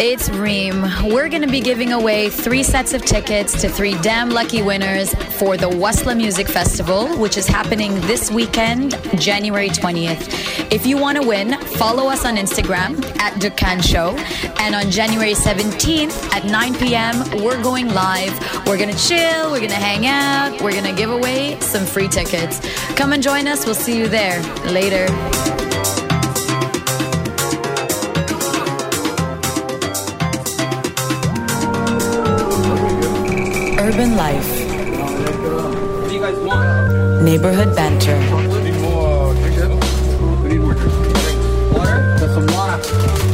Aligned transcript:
it's 0.00 0.28
Reem. 0.30 0.82
We're 1.04 1.28
going 1.28 1.42
to 1.42 1.48
be 1.48 1.60
giving 1.60 1.92
away 1.92 2.30
three 2.30 2.62
sets 2.62 2.94
of 2.94 3.02
tickets 3.02 3.60
to 3.60 3.68
three 3.68 3.94
damn 4.00 4.30
lucky 4.30 4.62
winners 4.62 5.14
for 5.38 5.56
the 5.56 5.68
Wasla 5.68 6.16
Music 6.16 6.48
Festival, 6.48 7.06
which 7.18 7.36
is 7.36 7.46
happening 7.46 7.94
this 8.02 8.30
weekend, 8.30 8.98
January 9.20 9.68
20th. 9.68 10.72
If 10.72 10.86
you 10.86 10.96
want 10.96 11.20
to 11.20 11.26
win, 11.26 11.60
follow 11.60 12.08
us 12.08 12.24
on 12.24 12.36
Instagram 12.36 13.04
at 13.20 13.34
Dukkan 13.34 13.82
Show. 13.82 14.16
And 14.58 14.74
on 14.74 14.90
January 14.90 15.34
17th 15.34 16.34
at 16.34 16.44
9 16.44 16.74
p.m., 16.74 17.44
we're 17.44 17.62
going 17.62 17.88
live. 17.94 18.36
We're 18.66 18.78
going 18.78 18.92
to 18.92 19.08
chill, 19.08 19.50
we're 19.50 19.58
going 19.58 19.70
to 19.70 19.76
hang 19.76 20.06
out, 20.06 20.60
we're 20.60 20.72
going 20.72 20.84
to 20.84 20.94
give 20.94 21.10
away 21.10 21.58
some 21.60 21.84
free 21.86 22.08
tickets. 22.08 22.60
Come 22.96 23.12
and 23.12 23.22
join 23.22 23.46
us. 23.46 23.64
We'll 23.64 23.74
see 23.74 23.96
you 23.96 24.08
there. 24.08 24.42
Later. 24.64 25.49
Urban 33.90 34.14
life. 34.14 34.50
Neighborhood 37.24 37.74
banter. 37.74 38.16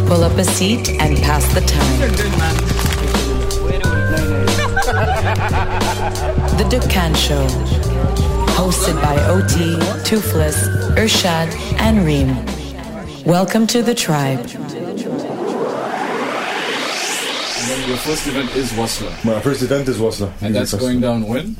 Pull 0.06 0.24
up 0.24 0.38
a 0.38 0.45
seat 0.45 0.88
and 0.98 1.19
pass 1.19 1.45
the 1.52 1.61
time. 1.61 2.00
The 6.56 6.64
Dukkan 6.70 7.14
Show. 7.16 7.47
Hosted 8.56 8.97
by 9.02 9.16
OT, 9.27 9.77
Toofless, 10.09 10.56
Irshad, 10.97 11.53
and 11.78 12.06
Reem. 12.06 12.34
Welcome 13.27 13.66
to 13.66 13.83
the 13.83 13.94
tribe. 13.94 14.66
Your 17.87 17.97
first 17.98 18.27
event 18.27 18.51
is 18.56 18.73
Wasla. 18.73 19.25
My 19.25 19.41
first 19.41 19.62
event 19.62 19.89
is 19.89 19.98
Wasla. 19.98 20.33
And 20.42 20.55
that's 20.55 20.75
going 20.75 21.01
down 21.01 21.23
when? 21.29 21.56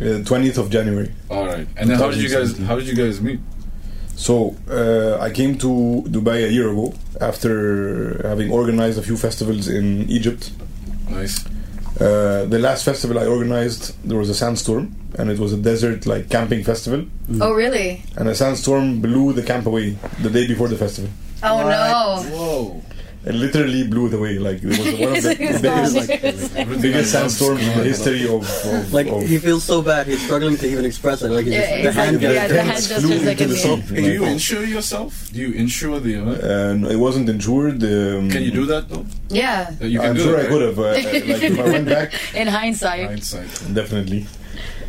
Uh, 0.00 0.24
20th 0.30 0.56
of 0.56 0.70
January. 0.70 1.12
All 1.30 1.44
right. 1.44 1.66
And 1.76 1.90
then 1.90 1.98
how 1.98 2.10
did 2.10 2.22
you 2.22 2.30
guys 2.30 2.56
how 2.68 2.76
did 2.76 2.86
you 2.88 2.94
guys 2.94 3.20
meet? 3.20 3.40
So 4.16 4.56
uh, 4.70 5.18
I 5.20 5.30
came 5.30 5.58
to 5.58 5.70
Dubai 6.14 6.38
a 6.48 6.50
year 6.50 6.70
ago 6.70 6.94
after 7.20 8.26
having 8.26 8.50
organized 8.50 8.98
a 8.98 9.02
few 9.02 9.16
festivals 9.18 9.68
in 9.68 10.08
Egypt. 10.08 10.52
Nice. 11.10 11.44
Uh, 12.00 12.46
the 12.54 12.58
last 12.58 12.84
festival 12.84 13.18
I 13.18 13.26
organized, 13.26 13.84
there 14.08 14.18
was 14.18 14.30
a 14.30 14.34
sandstorm, 14.34 14.84
and 15.18 15.30
it 15.30 15.38
was 15.38 15.52
a 15.52 15.56
desert 15.70 16.06
like 16.06 16.30
camping 16.30 16.62
festival. 16.64 17.04
Oh, 17.40 17.52
really? 17.52 18.02
And 18.16 18.28
a 18.28 18.34
sandstorm 18.34 19.00
blew 19.00 19.32
the 19.32 19.42
camp 19.42 19.66
away 19.66 19.96
the 20.22 20.30
day 20.30 20.46
before 20.46 20.68
the 20.68 20.76
festival. 20.76 21.10
Oh, 21.42 21.58
no. 21.68 21.82
Whoa. 22.30 22.47
It 23.28 23.34
literally 23.34 23.82
blew 23.86 24.06
it 24.08 24.14
away. 24.14 24.38
Like 24.38 24.58
it 24.62 24.68
was 24.72 24.78
one 24.78 24.88
of 24.88 25.22
the 25.22 25.36
It's 25.38 25.60
biggest, 25.60 26.56
Everything 26.56 26.82
biggest 26.82 27.12
sandstorms 27.12 27.60
in 27.68 27.78
the 27.78 27.84
history 27.84 28.24
of, 28.26 28.42
of, 28.66 28.92
Like 28.98 29.06
of 29.08 29.22
he 29.28 29.36
feels 29.38 29.64
so 29.64 29.82
bad, 29.82 30.06
he's 30.06 30.22
struggling 30.24 30.56
to 30.56 30.66
even 30.66 30.84
express 30.84 31.20
it. 31.22 31.30
Like 31.30 31.44
he 31.46 31.52
just, 31.52 31.68
Yeah, 31.68 31.82
the 31.82 31.92
hand 31.92 32.16
exactly. 32.16 32.34
Yeah, 32.34 32.48
the 32.48 32.62
hand 32.62 32.84
Flew 32.84 33.08
gestures 33.08 33.24
like 33.26 33.40
into 33.40 33.54
a 33.54 33.76
the 33.76 33.76
meme. 33.94 34.04
Do 34.04 34.12
you 34.18 34.24
insure 34.24 34.64
yourself? 34.64 35.10
Do 35.32 35.38
you 35.44 35.52
insure 35.64 36.00
the 36.00 36.14
event? 36.20 36.42
and 36.42 36.86
it 36.86 36.96
wasn't 36.96 37.28
insured. 37.28 37.82
Um, 37.82 38.30
Can 38.30 38.42
you 38.48 38.50
do 38.60 38.64
that 38.72 38.88
though? 38.88 39.04
Yeah, 39.28 39.70
Uh, 39.80 39.84
You 39.84 39.98
can 40.00 40.10
I'm 40.10 40.16
do 40.16 40.22
sure 40.24 40.36
that, 40.36 40.46
I 40.46 40.48
could 40.48 40.62
have. 40.68 40.78
Uh, 40.78 40.82
like 40.96 41.04
if 41.52 41.58
I 41.58 41.64
went 41.74 41.86
back, 41.88 42.08
in 42.34 42.46
hindsight. 42.48 43.04
Hindsight. 43.12 43.50
definitely. 43.74 44.26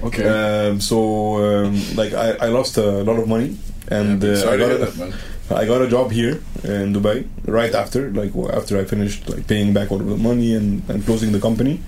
Okay. 0.08 0.24
Um, 0.24 0.80
so, 0.80 0.98
um, 1.44 1.76
like, 1.96 2.14
I, 2.14 2.28
I 2.46 2.48
lost 2.48 2.78
a 2.78 3.04
lot 3.10 3.20
of 3.20 3.28
money, 3.28 3.58
and 3.90 4.24
Yeah, 4.24 4.32
uh, 4.32 4.36
sorry 4.38 4.54
I 4.54 4.58
to 4.58 4.66
hear 4.66 4.78
got 4.78 4.88
that, 4.88 4.98
man. 4.98 5.12
a, 5.14 5.39
I 5.52 5.66
got 5.66 5.82
a 5.82 5.88
job 5.88 6.12
here 6.12 6.42
in 6.64 6.94
Dubai 6.94 7.28
right 7.46 7.74
after, 7.74 8.12
like, 8.12 8.32
after 8.54 8.78
I 8.78 8.86
finished 8.86 9.28
like 9.30 9.48
paying 9.48 9.74
back 9.74 9.92
all 9.92 10.00
of 10.00 10.08
the 10.08 10.18
money 10.18 10.54
and, 10.54 10.88
and 10.90 11.04
closing 11.06 11.32
the 11.32 11.40
company, 11.40 11.82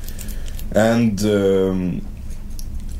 and 0.71 1.23
um, 1.25 2.01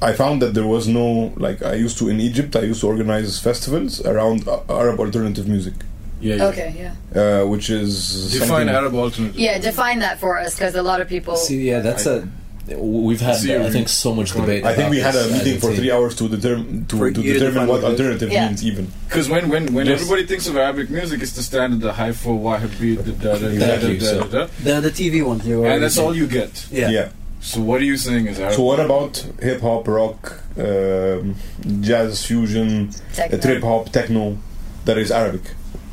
I 0.01 0.13
found 0.13 0.41
that 0.41 0.53
there 0.53 0.65
was 0.67 0.87
no 0.87 1.33
like 1.37 1.61
I 1.63 1.73
used 1.75 1.97
to 1.99 2.09
in 2.09 2.19
Egypt. 2.19 2.55
I 2.55 2.61
used 2.61 2.81
to 2.81 2.87
organize 2.87 3.39
festivals 3.39 4.03
around 4.05 4.47
uh, 4.47 4.61
Arab 4.69 4.99
alternative 4.99 5.47
music, 5.47 5.73
Yeah, 6.19 6.35
yeah. 6.35 6.45
Okay, 6.47 6.93
yeah. 7.13 7.41
uh, 7.41 7.47
which 7.47 7.69
is 7.69 8.31
Define 8.33 8.69
Arab 8.69 8.93
alternative. 8.95 9.39
Yeah, 9.39 9.57
define 9.59 9.99
that 9.99 10.19
for 10.19 10.37
us 10.39 10.55
because 10.55 10.75
a 10.75 10.83
lot 10.83 11.01
of 11.01 11.07
people. 11.07 11.35
See, 11.35 11.69
yeah, 11.69 11.79
that's 11.79 12.05
a. 12.05 12.27
We've 12.67 13.19
had, 13.19 13.37
See, 13.37 13.55
I 13.55 13.69
think, 13.71 13.89
so 13.89 14.13
much 14.13 14.33
debate. 14.33 14.63
I 14.63 14.75
think 14.75 14.91
we 14.91 14.99
had 14.99 15.15
a 15.15 15.27
meeting 15.29 15.59
for 15.59 15.73
three 15.73 15.91
hours 15.91 16.15
to 16.17 16.29
determine 16.29 16.85
to, 16.87 16.97
For 16.97 17.11
to 17.11 17.21
determine 17.21 17.67
what 17.67 17.81
what 17.81 17.91
it 17.91 17.93
is. 17.95 17.99
alternative 17.99 18.31
Yeah. 18.31 18.47
means 18.47 18.63
even. 18.63 18.87
Because 19.07 19.27
when 19.29 19.49
when, 19.49 19.73
when 19.73 19.87
Just- 19.87 20.03
everybody 20.03 20.27
thinks 20.27 20.47
of 20.47 20.55
Arabic 20.57 20.89
music, 20.91 21.21
it's 21.23 21.33
the 21.33 21.41
standard, 21.43 21.81
the 21.81 21.93
Haifa 21.93 22.29
Wehbe, 22.29 23.03
the 23.03 23.11
da 23.13 23.33
da 23.33 23.49
da 23.49 23.59
da 23.59 23.97
da 23.97 24.23
da 24.23 24.45
da, 24.45 24.47
the 24.63 24.81
the 24.89 24.91
TV 24.91 25.25
ones. 25.25 25.45
You 25.45 25.65
and 25.65 25.81
that's 25.83 25.97
all 25.97 26.15
you 26.15 26.27
get. 26.27 26.67
Yeah. 26.71 26.89
yeah. 26.89 27.09
So 27.39 27.59
what 27.61 27.81
are 27.81 27.85
you 27.85 27.97
saying 27.97 28.27
is 28.27 28.39
Arab? 28.39 28.53
So 28.53 28.61
what 28.63 28.79
about 28.79 29.25
hip 29.41 29.61
hop, 29.61 29.87
rock, 29.87 30.21
um, 30.59 31.35
jazz 31.81 32.23
fusion, 32.23 32.91
Techno. 33.15 33.37
uh, 33.37 33.41
trip 33.41 33.63
hop, 33.63 33.89
techno 33.91 34.37
that 34.85 34.97
is 34.99 35.09
Arabic? 35.11 35.41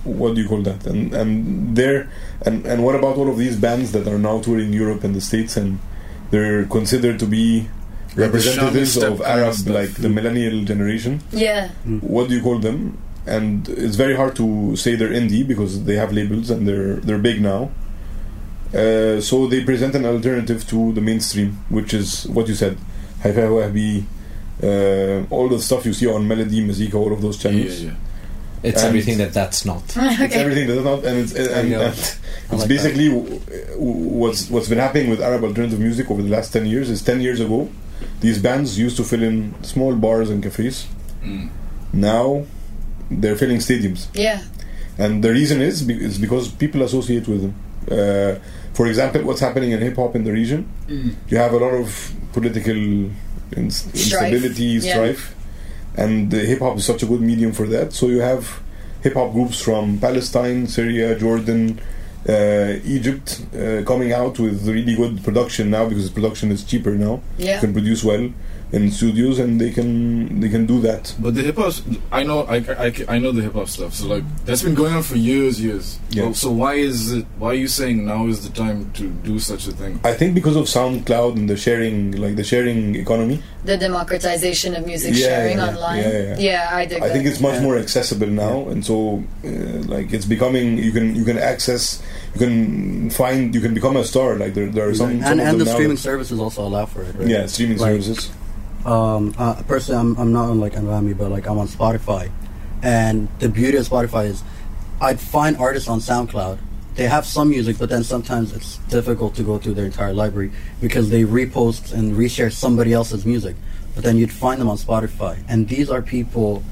What 0.04 0.34
do 0.34 0.42
you 0.42 0.48
call 0.48 0.60
that? 0.62 0.86
And 0.86 1.14
and 1.14 1.74
there 1.74 2.10
and 2.44 2.66
and 2.66 2.84
what 2.84 2.94
about 2.94 3.16
all 3.16 3.30
of 3.30 3.38
these 3.38 3.56
bands 3.56 3.92
that 3.92 4.06
are 4.06 4.18
now 4.18 4.40
touring 4.40 4.72
Europe 4.74 5.02
and 5.04 5.14
the 5.14 5.22
States 5.22 5.56
and 5.56 5.78
they're 6.30 6.64
considered 6.66 7.18
to 7.20 7.26
be 7.26 7.68
representatives 8.16 8.94
Shaman 8.94 9.12
of 9.12 9.18
step 9.18 9.26
kind 9.26 9.40
of 9.40 9.42
Arab 9.44 9.54
stuff. 9.54 9.74
like 9.74 9.90
the 9.94 10.08
millennial 10.08 10.64
generation? 10.64 11.20
Yeah, 11.32 11.68
What 12.00 12.28
do 12.28 12.34
you 12.34 12.42
call 12.42 12.58
them? 12.58 12.98
And 13.26 13.68
it's 13.68 13.96
very 13.96 14.16
hard 14.16 14.34
to 14.36 14.74
say 14.76 14.94
they're 14.96 15.10
indie 15.10 15.46
because 15.46 15.84
they 15.84 15.96
have 15.96 16.12
labels 16.12 16.50
and 16.50 16.66
they're 16.66 16.96
they're 16.96 17.18
big 17.18 17.40
now. 17.42 17.70
Uh, 18.74 19.20
so 19.20 19.46
they 19.46 19.64
present 19.64 19.94
an 19.94 20.04
alternative 20.04 20.66
to 20.68 20.92
the 20.92 21.00
mainstream, 21.00 21.52
which 21.70 21.94
is 21.94 22.26
what 22.28 22.48
you 22.48 22.54
said, 22.54 22.76
Haifa 23.22 23.40
Wehbe, 23.48 24.04
uh, 24.62 25.26
all 25.34 25.48
the 25.48 25.58
stuff 25.60 25.86
you 25.86 25.92
see 25.94 26.06
on 26.06 26.26
Melody, 26.28 26.60
Mazika, 26.66 26.94
all 26.94 27.12
of 27.12 27.20
those 27.22 27.38
channels. 27.38 27.64
yeah, 27.64 27.68
channels. 27.68 27.82
yeah. 27.84 28.07
It's 28.62 28.78
And- 28.82 28.88
everything 28.88 29.18
that 29.18 29.32
that's 29.32 29.64
not. 29.64 29.82
It's 29.96 30.34
everything 30.34 30.66
that's 30.68 30.84
not, 30.84 31.04
and 31.04 31.18
it's 31.22 31.32
and, 31.34 31.68
Yeah. 31.70 31.80
and 31.80 31.92
it's 31.94 32.18
like 32.50 32.68
basically 32.68 33.08
w- 33.08 33.38
w- 33.38 34.08
what's 34.22 34.50
what's 34.50 34.68
been 34.68 34.78
happening 34.78 35.10
with 35.10 35.20
Arab 35.20 35.44
alternative 35.44 35.78
music 35.80 36.10
over 36.10 36.22
the 36.22 36.28
last 36.36 36.52
ten 36.52 36.66
years. 36.66 36.90
Is 36.90 37.02
ten 37.02 37.20
years 37.20 37.40
ago, 37.40 37.68
these 38.20 38.38
bands 38.38 38.78
used 38.78 38.96
to 38.96 39.04
fill 39.04 39.22
in 39.22 39.54
small 39.62 39.94
bars 39.94 40.28
and 40.30 40.42
cafes. 40.42 40.86
Mm. 41.24 41.48
Now, 41.92 42.44
they're 43.10 43.36
filling 43.36 43.58
stadiums. 43.58 44.08
yeah, 44.14 44.40
and 44.98 45.22
the 45.24 45.30
reason 45.30 45.60
is 45.62 45.82
be- 45.82 46.02
is 46.08 46.18
because 46.18 46.48
people 46.48 46.82
associate 46.82 47.26
with 47.28 47.40
them. 47.42 47.54
Uh, 47.90 48.34
for 48.74 48.86
example, 48.86 49.22
what's 49.22 49.40
happening 49.40 49.70
in 49.72 49.80
hip 49.80 49.96
hop 49.96 50.14
in 50.16 50.24
the 50.24 50.32
region, 50.32 50.66
you 51.30 51.36
have 51.38 51.52
a 51.52 51.56
lot 51.58 51.74
of 51.74 52.12
political 52.32 52.76
ins- 53.56 53.86
instability, 53.94 54.64
yeah. 54.64 54.92
strife, 54.92 55.34
and 55.98 56.32
hip 56.32 56.60
hop 56.60 56.76
is 56.78 56.84
such 56.84 57.02
a 57.02 57.06
good 57.06 57.20
medium 57.20 57.52
for 57.52 57.66
that. 57.66 57.92
So 57.92 58.06
you 58.08 58.20
have 58.20 58.60
hip 59.02 59.14
hop 59.14 59.32
groups 59.32 59.60
from 59.60 59.98
Palestine, 59.98 60.66
Syria, 60.66 61.18
Jordan, 61.18 61.80
uh, 62.28 62.78
Egypt 62.84 63.42
uh, 63.54 63.82
coming 63.84 64.12
out 64.12 64.38
with 64.38 64.66
really 64.68 64.94
good 64.94 65.22
production 65.24 65.70
now 65.70 65.88
because 65.88 66.10
production 66.10 66.50
is 66.50 66.64
cheaper 66.64 66.94
now. 66.94 67.20
yeah. 67.38 67.54
You 67.54 67.60
can 67.60 67.72
produce 67.72 68.04
well 68.04 68.30
in 68.70 68.90
studios, 68.90 69.38
and 69.38 69.58
they 69.60 69.70
can 69.70 70.40
they 70.40 70.48
can 70.48 70.66
do 70.66 70.80
that. 70.82 71.14
But 71.18 71.34
the 71.34 71.42
hip 71.42 71.56
hop, 71.56 71.72
I 72.12 72.22
know, 72.22 72.42
I, 72.44 72.56
I, 72.56 72.94
I 73.08 73.18
know 73.18 73.32
the 73.32 73.42
hip 73.42 73.54
hop 73.54 73.68
stuff. 73.68 73.94
So 73.94 74.06
like 74.06 74.24
that's 74.44 74.62
been 74.62 74.74
going 74.74 74.92
on 74.94 75.02
for 75.02 75.16
years, 75.16 75.60
years. 75.60 75.98
Yeah. 76.10 76.24
Well, 76.24 76.34
so 76.34 76.50
why 76.50 76.74
is 76.74 77.12
it? 77.12 77.24
Why 77.38 77.48
are 77.48 77.54
you 77.54 77.68
saying 77.68 78.04
now 78.04 78.26
is 78.26 78.46
the 78.46 78.54
time 78.54 78.90
to 78.92 79.08
do 79.08 79.38
such 79.38 79.66
a 79.68 79.72
thing? 79.72 80.00
I 80.04 80.12
think 80.12 80.34
because 80.34 80.56
of 80.56 80.64
SoundCloud 80.64 81.36
and 81.36 81.48
the 81.48 81.56
sharing, 81.56 82.12
like 82.12 82.36
the 82.36 82.44
sharing 82.44 82.94
economy. 82.96 83.42
The 83.64 83.76
democratization 83.76 84.74
of 84.76 84.86
music 84.86 85.14
Yeah, 85.14 85.26
sharing 85.26 85.58
yeah, 85.58 85.68
online. 85.68 86.02
yeah, 86.02 86.36
yeah. 86.38 86.70
I 86.72 86.84
dig 86.86 87.02
I 87.02 87.08
think 87.10 87.26
it's 87.26 87.40
much 87.40 87.54
Yeah. 87.56 87.62
more 87.62 87.76
accessible 87.78 88.28
now, 88.28 88.68
and 88.68 88.84
so 88.84 89.24
uh, 89.44 89.48
like 89.88 90.12
it's 90.12 90.26
becoming. 90.26 90.78
You 90.78 90.92
can 90.92 91.14
you 91.16 91.24
can 91.24 91.38
access, 91.38 92.02
you 92.34 92.38
can 92.38 93.10
find, 93.10 93.54
you 93.54 93.60
can 93.60 93.74
become 93.74 93.96
a 93.96 94.04
star. 94.04 94.36
Like 94.36 94.54
there, 94.54 94.66
there 94.70 94.88
are 94.88 94.94
some, 94.94 95.20
some 95.20 95.32
and 95.32 95.40
of 95.40 95.46
and 95.48 95.60
the 95.60 95.64
now 95.64 95.72
streaming 95.72 95.96
that- 95.96 96.02
services 96.02 96.38
also 96.38 96.62
allow 96.66 96.86
for 96.86 97.02
it. 97.02 97.14
Right? 97.16 97.28
Yeah, 97.28 97.46
streaming 97.46 97.78
Like- 97.78 97.92
services. 98.02 98.30
Um, 98.88 99.34
uh, 99.36 99.62
personally, 99.68 100.00
I'm, 100.00 100.16
I'm 100.16 100.32
not 100.32 100.48
on 100.48 100.60
like 100.60 100.72
Anghami, 100.72 101.16
but 101.16 101.30
like 101.30 101.46
I'm 101.46 101.58
on 101.58 101.68
Spotify, 101.68 102.30
and 102.82 103.28
the 103.38 103.50
beauty 103.50 103.76
of 103.76 103.86
Spotify 103.86 104.24
is, 104.26 104.42
I'd 104.98 105.20
find 105.20 105.58
artists 105.58 105.90
on 105.90 106.00
SoundCloud. 106.00 106.58
They 106.94 107.04
have 107.04 107.26
some 107.26 107.50
music, 107.50 107.76
but 107.78 107.90
then 107.90 108.02
sometimes 108.02 108.54
it's 108.54 108.78
difficult 108.88 109.34
to 109.34 109.42
go 109.42 109.58
through 109.58 109.74
their 109.74 109.84
entire 109.84 110.14
library 110.14 110.52
because 110.80 111.10
they 111.10 111.24
repost 111.24 111.92
and 111.92 112.14
reshare 112.14 112.50
somebody 112.50 112.94
else's 112.94 113.26
music. 113.26 113.56
But 113.94 114.04
then 114.04 114.16
you'd 114.16 114.32
find 114.32 114.58
them 114.58 114.70
on 114.70 114.78
Spotify, 114.78 115.38
and 115.48 115.68
these 115.68 115.90
are 115.90 116.00
people, 116.00 116.62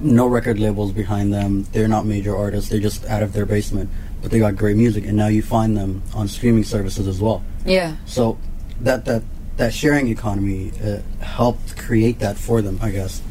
no 0.00 0.28
record 0.28 0.60
labels 0.60 0.92
behind 0.92 1.34
them. 1.34 1.66
They're 1.72 1.88
not 1.88 2.06
major 2.06 2.36
artists. 2.36 2.70
They're 2.70 2.78
just 2.78 3.04
out 3.06 3.24
of 3.24 3.32
their 3.32 3.44
basement, 3.44 3.90
but 4.22 4.30
they 4.30 4.38
got 4.38 4.54
great 4.54 4.76
music, 4.76 5.04
and 5.04 5.16
now 5.16 5.26
you 5.26 5.42
find 5.42 5.76
them 5.76 6.04
on 6.14 6.28
streaming 6.28 6.64
services 6.64 7.08
as 7.08 7.20
well. 7.20 7.42
yeah, 7.64 7.96
So 8.06 8.38
that 8.82 9.04
that 9.06 9.22
that 9.56 9.72
sharing 9.72 10.08
economy 10.08 10.72
uh, 10.84 10.98
helped 11.24 11.76
create 11.78 12.18
that 12.20 12.36
for 12.36 12.60
them, 12.62 12.78
I 12.82 12.90
guess. 12.90 13.22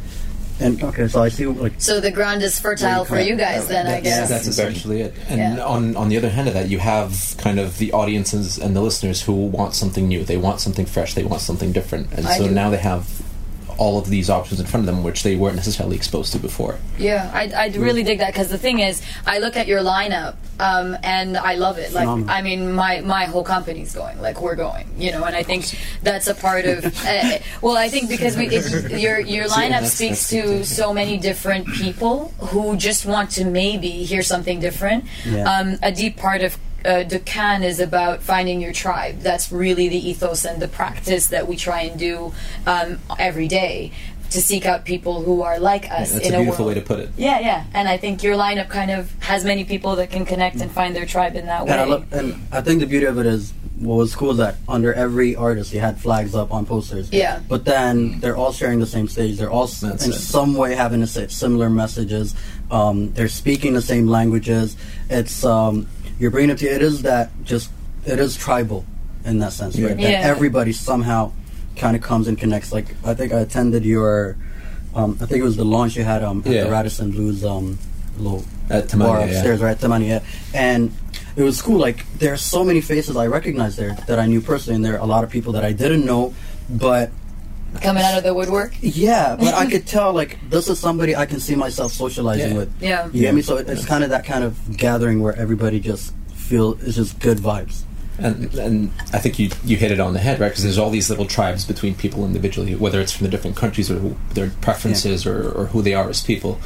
and 0.59 0.81
okay, 0.81 1.07
so 1.09 1.21
I 1.21 1.27
see 1.29 1.45
like 1.45 1.73
So 1.81 1.99
the 1.99 2.11
ground 2.11 2.41
is 2.41 2.57
fertile 2.59 3.03
for 3.03 3.19
you 3.19 3.35
guys, 3.35 3.67
then 3.67 3.85
I 3.87 3.99
That's, 3.99 4.03
guess. 4.03 4.29
that's 4.29 4.47
essentially 4.47 5.01
it. 5.01 5.13
And 5.27 5.39
Yeah. 5.57 5.65
on 5.65 5.95
on 5.97 6.07
the 6.09 6.15
other 6.17 6.29
hand 6.29 6.47
of 6.47 6.53
that, 6.53 6.69
you 6.69 6.79
have 6.79 7.35
kind 7.37 7.59
of 7.59 7.77
the 7.77 7.91
audiences 7.91 8.57
and 8.57 8.73
the 8.75 8.81
listeners 8.81 9.21
who 9.21 9.33
want 9.33 9.73
something 9.75 10.07
new. 10.07 10.23
They 10.23 10.37
want 10.37 10.61
something 10.61 10.85
fresh. 10.85 11.13
They 11.13 11.25
want 11.25 11.41
something 11.41 11.71
different. 11.73 12.07
And 12.13 12.25
I 12.25 12.37
so 12.37 12.47
do. 12.47 12.51
now 12.51 12.69
they 12.69 12.77
have 12.77 13.03
all 13.77 13.97
of 13.97 14.09
these 14.09 14.29
options 14.29 14.59
in 14.59 14.65
front 14.65 14.87
of 14.87 14.93
them, 14.93 15.03
which 15.03 15.23
they 15.23 15.35
weren't 15.35 15.55
necessarily 15.55 15.95
exposed 15.95 16.31
to 16.33 16.39
before. 16.39 16.77
Yeah, 16.97 17.29
I, 17.33 17.51
I 17.55 17.67
really 17.75 18.03
dig 18.03 18.19
that 18.19 18.33
because 18.33 18.49
the 18.49 18.57
thing 18.57 18.79
is, 18.79 19.01
I 19.25 19.39
look 19.39 19.55
at 19.55 19.67
your 19.67 19.81
lineup 19.81 20.35
um, 20.59 20.97
and 21.03 21.37
I 21.37 21.55
love 21.55 21.77
it. 21.77 21.93
Like, 21.93 22.03
Phenomenal. 22.03 22.29
I 22.29 22.41
mean, 22.41 22.71
my 22.73 23.01
my 23.01 23.25
whole 23.25 23.43
company's 23.43 23.93
going. 23.93 24.21
Like, 24.21 24.41
we're 24.41 24.55
going. 24.55 24.87
You 24.97 25.11
know, 25.11 25.23
and 25.23 25.35
I 25.35 25.43
think 25.43 25.65
that's 26.01 26.27
a 26.27 26.35
part 26.35 26.65
of. 26.65 26.85
Uh, 27.05 27.39
well, 27.61 27.77
I 27.77 27.89
think 27.89 28.09
because 28.09 28.37
we 28.37 28.47
it's, 28.47 28.71
your 28.91 29.19
your 29.19 29.45
lineup 29.45 29.69
that's- 29.69 29.93
speaks 29.93 30.29
that's 30.29 30.47
to 30.47 30.65
so 30.65 30.93
many 30.93 31.17
different 31.17 31.67
people 31.67 32.33
who 32.39 32.77
just 32.77 33.05
want 33.05 33.31
to 33.31 33.45
maybe 33.45 33.89
hear 33.89 34.21
something 34.21 34.59
different. 34.59 35.05
Yeah. 35.25 35.43
Um, 35.43 35.77
a 35.83 35.91
deep 35.91 36.17
part 36.17 36.41
of. 36.41 36.57
Uh, 36.85 37.03
Dukkan 37.03 37.63
is 37.63 37.79
about 37.79 38.21
finding 38.21 38.61
your 38.61 38.73
tribe. 38.73 39.19
That's 39.21 39.51
really 39.51 39.89
the 39.89 40.09
ethos 40.09 40.45
and 40.45 40.61
the 40.61 40.67
practice 40.67 41.27
that 41.27 41.47
we 41.47 41.55
try 41.55 41.81
and 41.81 41.99
do 41.99 42.31
um, 42.67 42.99
every 43.17 43.47
day 43.47 43.91
to 44.31 44.41
seek 44.41 44.65
out 44.65 44.85
people 44.85 45.23
who 45.23 45.41
are 45.41 45.59
like 45.59 45.89
us 45.91 46.13
That's 46.13 46.27
in 46.27 46.33
a 46.33 46.37
a 46.37 46.41
beautiful 46.41 46.65
world. 46.65 46.75
way 46.77 46.81
to 46.81 46.87
put 46.87 46.99
it. 46.99 47.09
Yeah, 47.17 47.39
yeah, 47.39 47.65
and 47.73 47.87
I 47.87 47.97
think 47.97 48.21
your 48.21 48.35
lineup 48.35 48.69
kind 48.69 48.91
of 48.91 49.11
has 49.23 49.43
many 49.45 49.63
people 49.65 49.95
that 49.97 50.09
can 50.11 50.25
connect 50.25 50.61
and 50.61 50.69
find 50.71 50.95
their 50.95 51.05
tribe 51.05 51.35
in 51.35 51.45
that 51.47 51.65
way. 51.65 51.71
And 51.71 51.81
I, 51.81 51.85
love, 51.85 52.13
and 52.13 52.47
I 52.51 52.61
think 52.61 52.79
the 52.81 52.87
beauty 52.87 53.05
of 53.05 53.17
it 53.17 53.25
is 53.25 53.53
what 53.79 53.95
was 53.95 54.15
cool 54.15 54.31
is 54.31 54.37
that 54.37 54.55
under 54.69 54.93
every 54.93 55.35
artist 55.35 55.73
you 55.73 55.79
had 55.79 55.99
flags 55.99 56.33
up 56.33 56.53
on 56.53 56.65
posters. 56.65 57.11
Yeah. 57.11 57.41
But 57.47 57.65
then 57.65 58.19
they're 58.19 58.37
all 58.37 58.53
sharing 58.53 58.79
the 58.79 58.85
same 58.85 59.07
stage. 59.07 59.37
They're 59.37 59.51
all 59.51 59.67
That's 59.67 60.05
in 60.05 60.11
it. 60.11 60.15
some 60.15 60.53
way 60.55 60.75
having 60.75 61.01
the 61.01 61.07
sa- 61.07 61.27
similar 61.27 61.69
messages. 61.69 62.35
Um, 62.71 63.11
they're 63.13 63.27
speaking 63.27 63.73
the 63.73 63.81
same 63.81 64.07
languages. 64.07 64.77
It's 65.09 65.43
um, 65.43 65.87
you're 66.19 66.31
bringing 66.31 66.49
it 66.51 66.57
to 66.59 66.67
it 66.67 66.81
is 66.81 67.01
that 67.03 67.31
just 67.43 67.69
it 68.05 68.19
is 68.19 68.35
tribal 68.37 68.85
in 69.25 69.39
that 69.39 69.53
sense, 69.53 69.77
right? 69.79 69.97
Yeah. 69.99 70.21
That 70.21 70.29
everybody 70.29 70.71
somehow 70.71 71.31
kind 71.75 71.95
of 71.95 72.01
comes 72.01 72.27
and 72.27 72.37
connects. 72.37 72.71
Like 72.71 72.95
I 73.03 73.13
think 73.13 73.33
I 73.33 73.39
attended 73.39 73.83
your, 73.83 74.37
um, 74.93 75.17
I 75.21 75.25
think 75.25 75.41
it 75.41 75.43
was 75.43 75.57
the 75.57 75.65
launch 75.65 75.95
you 75.97 76.03
had 76.03 76.23
um, 76.23 76.41
at 76.45 76.51
Yeah. 76.51 76.63
the 76.65 76.71
Radisson 76.71 77.11
Blues 77.11 77.43
um, 77.43 77.77
little 78.17 78.45
At 78.69 78.87
bar 78.97 79.17
Tamanya, 79.17 79.19
yeah. 79.19 79.25
upstairs, 79.33 79.61
right? 79.61 79.77
Tamani, 79.77 80.07
yeah. 80.07 80.19
And 80.53 80.91
it 81.35 81.43
was 81.43 81.61
cool. 81.61 81.79
Like 81.79 82.05
there 82.19 82.31
are 82.33 82.37
so 82.37 82.63
many 82.63 82.79
faces 82.81 83.17
I 83.17 83.27
recognized 83.27 83.77
there 83.77 83.95
that 84.07 84.19
I 84.19 84.25
knew 84.27 84.39
personally, 84.41 84.75
and 84.75 84.85
there 84.85 84.93
are 84.93 85.03
a 85.03 85.05
lot 85.05 85.23
of 85.23 85.29
people 85.29 85.51
that 85.53 85.65
I 85.65 85.73
didn't 85.73 86.05
know, 86.05 86.33
but 86.69 87.11
coming 87.81 88.03
out 88.03 88.17
of 88.17 88.23
the 88.23 88.33
woodwork. 88.33 88.73
yeah, 88.81 89.35
but 89.39 89.53
I 89.53 89.65
could 89.69 89.85
tell 89.95 90.13
like 90.13 90.37
this 90.49 90.67
is 90.69 90.79
somebody 90.79 91.15
I 91.15 91.25
can 91.25 91.39
see 91.39 91.55
myself 91.55 91.91
socializing 91.91 92.51
Yeah. 92.51 92.57
with. 92.57 92.81
Yeah. 92.81 93.05
You 93.11 93.21
get 93.21 93.35
me? 93.35 93.41
So 93.41 93.57
it- 93.57 93.69
it's 93.69 93.85
kind 93.85 94.03
of 94.03 94.09
that 94.11 94.25
kind 94.25 94.43
of 94.43 94.57
gathering 94.77 95.21
where 95.21 95.35
everybody 95.35 95.79
just 95.79 96.13
feel 96.33 96.77
it's 96.81 96.95
just 96.95 97.19
good 97.19 97.37
vibes. 97.39 97.81
And, 98.17 98.53
and 98.55 98.91
I 99.11 99.19
think 99.19 99.39
you 99.39 99.49
you 99.65 99.75
hit 99.75 99.91
it 99.91 99.99
on 99.99 100.13
the 100.13 100.19
head, 100.19 100.39
right? 100.39 100.47
Because 100.47 100.63
there's 100.63 100.77
all 100.77 100.89
these 100.89 101.09
little 101.09 101.25
tribes 101.25 101.65
between 101.65 101.95
people 101.95 102.23
individually, 102.25 102.73
whether 102.75 103.01
it's 103.01 103.11
from 103.11 103.25
the 103.25 103.29
different 103.31 103.57
countries 103.57 103.91
or 103.91 103.95
who, 103.95 104.15
their 104.33 104.51
preferences 104.61 105.25
or, 105.25 105.51
or 105.51 105.65
who 105.67 105.81
they 105.81 105.93
are 105.93 106.07
as 106.09 106.23
people. 106.23 106.59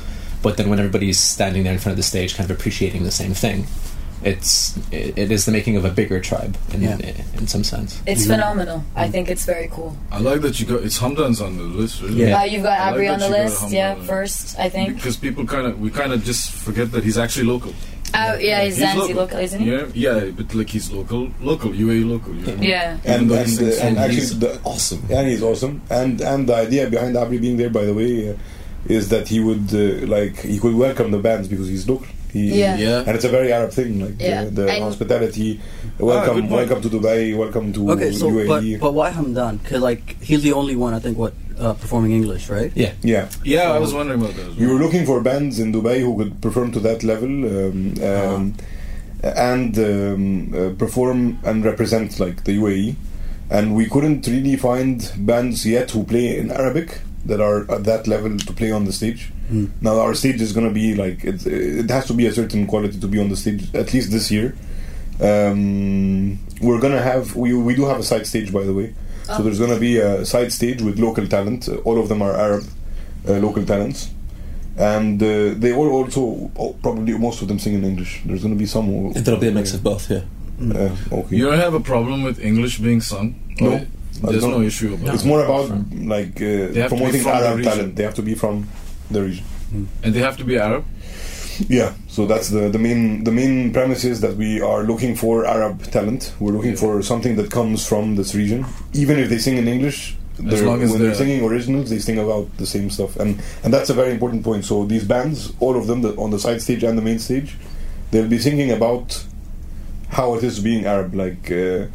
But 0.43 0.57
then 0.57 0.69
when 0.69 0.77
everybody's 0.79 1.19
standing 1.19 1.63
there 1.63 1.73
in 1.73 1.79
front 1.79 1.93
of 1.93 1.97
the 1.97 2.03
stage, 2.03 2.35
kind 2.35 2.49
of 2.49 2.55
appreciating 2.55 3.03
the 3.03 3.09
same 3.11 3.33
thing, 3.33 3.65
it's 4.23 4.75
it, 4.91 5.17
it 5.17 5.31
is 5.31 5.45
the 5.45 5.51
making 5.51 5.75
of 5.77 5.85
a 5.85 5.89
bigger 5.91 6.19
tribe 6.19 6.57
in 6.73 6.81
Yeah. 6.81 6.97
in 7.37 7.47
some 7.47 7.63
sense. 7.63 8.01
It's 8.05 8.25
Yeah. 8.27 8.35
phenomenal. 8.35 8.83
I 8.95 9.07
think 9.09 9.29
it's 9.29 9.45
very 9.45 9.69
cool. 9.71 9.95
I 10.11 10.19
like 10.19 10.41
that 10.41 10.59
you 10.59 10.65
got 10.65 10.83
it's 10.83 10.99
Hamdan's 10.99 11.39
on 11.41 11.57
the 11.57 11.63
list, 11.63 12.01
really. 12.01 12.25
Yeah. 12.27 12.39
Uh, 12.41 12.43
you've 12.43 12.63
got 12.63 12.79
I 12.79 12.85
like 12.85 12.93
Abri 12.93 13.07
on 13.07 13.19
the 13.19 13.29
list, 13.29 13.71
yeah, 13.71 13.95
on 13.95 14.03
first, 14.05 14.59
I 14.59 14.69
think. 14.69 14.95
Because 14.95 15.15
people 15.17 15.45
kind 15.45 15.67
of 15.67 15.79
we 15.79 15.89
kind 15.89 16.11
of 16.13 16.23
just 16.23 16.51
forget 16.51 16.91
that 16.91 17.03
he's 17.03 17.17
actually 17.17 17.45
local. 17.45 17.73
Uh, 18.11 18.35
yeah, 18.41 18.63
he's 18.63 18.77
He's 18.77 18.85
Zanzi 18.85 18.95
local. 18.97 19.15
local, 19.17 19.39
isn't 19.39 19.61
he? 19.61 19.71
Yeah, 19.71 19.85
yeah, 19.93 20.31
but 20.31 20.53
like 20.55 20.69
he's 20.69 20.91
local, 20.91 21.29
local 21.41 21.69
UAE 21.71 22.09
local. 22.09 22.33
You 22.33 22.55
know? 22.55 22.61
Yeah. 22.63 22.97
Even 23.05 23.11
and 23.21 23.29
though 23.29 23.35
and, 23.35 23.49
he 23.49 23.57
and 23.65 23.73
and 23.81 23.97
actually 23.99 24.15
he's 24.15 24.39
the, 24.39 24.59
awesome. 24.63 25.03
Yeah, 25.07 25.23
he's 25.25 25.43
awesome. 25.43 25.81
And 25.91 26.19
and 26.19 26.49
the 26.49 26.55
idea 26.55 26.89
behind 26.89 27.15
Abri 27.15 27.37
being 27.37 27.57
there, 27.57 27.69
by 27.69 27.85
the 27.85 27.93
way, 27.93 28.31
uh, 28.31 28.33
is 28.87 29.09
that 29.09 29.27
he 29.27 29.39
would 29.39 29.69
uh, 29.73 30.07
like 30.07 30.39
he 30.41 30.57
could 30.57 30.73
welcome 30.73 31.11
the 31.11 31.19
bands 31.19 31.47
because 31.47 31.67
he's 31.67 31.87
local. 31.87 32.07
He, 32.31 32.59
Yeah. 32.59 32.77
Yeah. 32.77 33.03
and 33.05 33.15
it's 33.15 33.25
a 33.25 33.29
very 33.29 33.51
Arab 33.51 33.71
thing, 33.71 33.99
like 33.99 34.15
Yeah. 34.21 34.43
uh, 34.43 34.49
the 34.51 34.65
hospitality. 34.79 35.59
Ah, 35.99 36.03
Welcome, 36.05 36.35
good 36.41 36.51
welcome 36.51 36.81
to 36.81 36.89
Dubai. 36.89 37.35
Welcome 37.35 37.73
to 37.73 37.91
Okay, 37.91 38.11
so 38.11 38.29
UAE. 38.29 38.79
but 38.79 38.93
why 38.93 39.09
Hamdan? 39.11 39.57
Because 39.63 39.81
like 39.81 40.15
he's 40.21 40.43
the 40.43 40.53
only 40.53 40.75
one 40.75 40.93
I 40.93 40.99
think 40.99 41.17
what 41.17 41.33
uh, 41.59 41.73
performing 41.73 42.11
English, 42.13 42.49
right? 42.49 42.71
Yeah, 42.75 42.93
yeah, 43.03 43.27
Yeah, 43.43 43.71
I 43.73 43.79
was 43.79 43.93
wondering 43.93 44.21
about 44.21 44.35
that. 44.37 44.47
As 44.47 44.55
we 44.55 44.67
were 44.67 44.79
looking 44.85 45.05
for 45.05 45.19
bands 45.21 45.59
in 45.59 45.73
Dubai 45.73 45.99
who 45.99 46.15
could 46.17 46.39
perform 46.41 46.71
to 46.73 46.79
that 46.81 47.03
level 47.03 47.27
um, 47.27 47.93
um, 48.11 48.53
and 49.23 49.77
um, 49.77 50.53
uh, 50.55 50.69
perform 50.77 51.39
and 51.43 51.65
represent 51.65 52.19
like 52.19 52.43
the 52.45 52.53
UAE. 52.57 52.95
And 53.51 53.75
we 53.75 53.85
couldn't 53.89 54.27
really 54.27 54.55
find 54.55 55.01
bands 55.17 55.65
yet 55.65 55.89
who 55.91 56.03
play 56.03 56.37
in 56.37 56.51
Arabic 56.51 57.01
that 57.25 57.39
are 57.41 57.69
at 57.71 57.83
that 57.83 58.07
level 58.07 58.37
to 58.37 58.53
play 58.53 58.71
on 58.71 58.85
the 58.85 58.93
stage. 58.93 59.31
Now 59.81 59.99
our 59.99 60.13
stage 60.13 60.41
is 60.41 60.53
going 60.53 60.67
to 60.67 60.73
be 60.73 60.93
like 60.95 61.23
it, 61.25 61.45
it 61.47 61.89
has 61.89 62.05
to 62.07 62.13
be 62.13 62.27
a 62.27 62.31
certain 62.33 62.67
quality 62.67 62.99
to 62.99 63.07
be 63.07 63.19
on 63.19 63.29
the 63.29 63.35
stage 63.35 63.73
at 63.73 63.93
least 63.93 64.11
this 64.11 64.29
year. 64.31 64.55
Um, 65.21 66.39
we're 66.61 66.79
gonna 66.79 67.01
have 67.01 67.35
we 67.35 67.53
we 67.53 67.75
do 67.75 67.85
have 67.85 67.99
a 67.99 68.03
side 68.03 68.25
stage 68.25 68.51
by 68.53 68.63
the 68.63 68.73
way. 68.73 68.93
So 69.35 69.43
there's 69.43 69.59
gonna 69.59 69.79
be 69.79 69.97
a 69.99 70.25
side 70.25 70.51
stage 70.51 70.81
with 70.81 70.97
local 70.97 71.27
talent. 71.27 71.67
All 71.83 71.99
of 71.99 72.09
them 72.09 72.21
are 72.21 72.35
Arab 72.35 72.63
uh, 73.27 73.33
local 73.33 73.63
talents, 73.65 74.09
and 74.77 75.21
uh, 75.21 75.53
they 75.57 75.73
all 75.73 75.89
also 75.89 76.51
oh, 76.57 76.73
probably 76.81 77.17
most 77.17 77.41
of 77.41 77.47
them 77.47 77.59
sing 77.59 77.73
in 77.75 77.83
English. 77.83 78.21
There's 78.25 78.41
gonna 78.43 78.55
be 78.55 78.65
some. 78.65 78.85
Who, 78.85 79.13
there'll 79.13 79.39
be 79.39 79.49
a 79.49 79.51
mix 79.51 79.73
of 79.73 79.83
both. 79.83 80.09
Yeah, 80.09 80.23
Uh, 80.61 80.95
okay. 81.11 81.35
You 81.35 81.45
don't 81.49 81.59
have 81.59 81.73
a 81.73 81.79
problem 81.79 82.23
with 82.23 82.39
English 82.39 82.79
being 82.79 83.01
sung? 83.01 83.35
No. 83.59 83.71
Or- 83.73 83.87
There's 84.21 84.43
I 84.43 84.49
no 84.49 84.61
issue 84.61 84.93
about 84.95 85.13
it's 85.15 85.23
more 85.23 85.43
about 85.43 85.69
like 85.93 86.37
have 86.39 86.73
to 86.73 86.85
uh, 86.85 86.87
promoting 86.89 87.21
from 87.23 87.31
the 87.39 87.47
Arab 87.47 87.63
talent. 87.63 87.95
They 87.95 88.03
have 88.03 88.15
to 88.15 88.21
be 88.21 88.35
from 88.35 88.67
the 89.11 89.23
region. 89.23 89.45
And 90.03 90.13
they 90.13 90.19
have 90.19 90.37
to 90.37 90.43
be 90.43 90.57
Arab? 90.57 90.83
Yeah, 91.67 91.93
so 92.07 92.25
that's 92.25 92.49
the, 92.49 92.69
the 92.69 92.79
main 92.79 93.23
the 93.25 93.31
main 93.31 93.73
premise 93.73 94.03
is 94.05 94.21
that 94.21 94.35
we 94.37 94.61
are 94.61 94.83
looking 94.83 95.15
for 95.15 95.45
Arab 95.45 95.83
talent. 95.91 96.33
We're 96.39 96.53
looking 96.53 96.71
Yeah. 96.71 96.77
for 96.85 97.01
something 97.01 97.35
that 97.35 97.51
comes 97.51 97.85
from 97.85 98.15
this 98.15 98.33
region. 98.33 98.65
Even 98.93 99.19
if 99.19 99.29
they 99.29 99.37
sing 99.39 99.57
in 99.57 99.67
English, 99.67 100.15
they're- 100.37 100.65
long 100.65 100.81
as 100.81 100.91
when 100.91 100.99
they're 101.01 101.09
they're- 101.09 101.15
singing 101.17 101.43
originals, 101.43 101.89
they 101.89 101.99
sing 101.99 102.17
about 102.17 102.47
the 102.57 102.65
same 102.65 102.89
stuff, 102.89 103.17
and 103.17 103.41
and 103.63 103.73
that's 103.73 103.89
a 103.89 103.93
very 103.93 104.11
important 104.11 104.43
point. 104.43 104.63
So 104.65 104.85
these 104.85 105.03
bands, 105.03 105.51
all 105.59 105.75
of 105.77 105.87
them, 105.87 106.01
the, 106.01 106.15
on 106.15 106.29
the 106.31 106.39
side 106.39 106.61
stage 106.61 106.83
and 106.83 106.97
the 106.97 107.01
main 107.03 107.19
stage, 107.19 107.57
they'll 108.11 108.27
be 108.29 108.39
singing 108.39 108.71
about 108.71 109.21
how 110.09 110.35
it 110.35 110.43
is 110.43 110.59
being 110.61 110.85
Arab, 110.85 111.13
like 111.13 111.51
uh, 111.51 111.87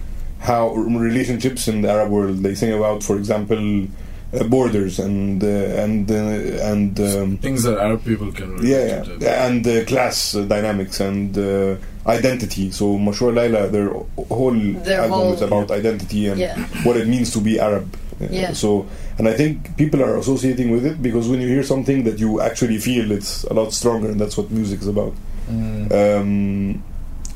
how 0.44 0.74
relationships 0.74 1.66
in 1.68 1.82
the 1.82 1.88
Arab 1.90 2.10
world. 2.10 2.38
They 2.44 2.54
sing 2.54 2.72
about, 2.72 3.02
for 3.02 3.16
example, 3.16 3.86
uh, 4.34 4.44
borders 4.44 4.98
and 4.98 5.42
uh, 5.42 5.46
and 5.82 6.04
uh, 6.10 6.70
and. 6.72 6.92
Um, 7.00 7.38
Things 7.38 7.62
that 7.64 7.78
Arab 7.78 8.04
people 8.04 8.30
can 8.32 8.48
relate 8.56 8.68
yeah, 8.68 9.02
to. 9.04 9.30
and 9.48 9.66
uh, 9.66 9.84
class 9.86 10.34
uh, 10.36 10.42
dynamics 10.44 11.00
and 11.00 11.36
uh, 11.38 11.76
identity. 12.06 12.70
So 12.70 12.98
Mashrou' 12.98 13.32
Leila, 13.34 13.68
their 13.68 13.88
whole 14.28 14.52
Their 14.84 15.00
album 15.02 15.18
whole- 15.18 15.32
is 15.34 15.42
about 15.42 15.70
identity 15.70 16.28
and 16.28 16.38
Yeah. 16.38 16.56
what 16.84 16.96
it 17.00 17.08
means 17.08 17.30
to 17.32 17.40
be 17.40 17.58
Arab. 17.58 17.86
Uh, 18.20 18.26
Yeah. 18.30 18.52
So, 18.52 18.86
and 19.18 19.26
I 19.28 19.32
think 19.40 19.76
people 19.76 20.00
are 20.02 20.16
associating 20.18 20.70
with 20.74 20.84
it 20.86 20.96
because 21.02 21.26
when 21.30 21.40
you 21.40 21.48
hear 21.48 21.62
something 21.64 22.04
that 22.04 22.18
you 22.18 22.40
actually 22.48 22.78
feel, 22.78 23.10
it's 23.12 23.44
a 23.50 23.54
lot 23.54 23.72
stronger, 23.72 24.08
and 24.10 24.20
that's 24.20 24.36
what 24.38 24.50
music 24.50 24.80
is 24.82 24.88
about. 24.88 25.14
Mm. 25.50 25.90
Um, 25.92 26.82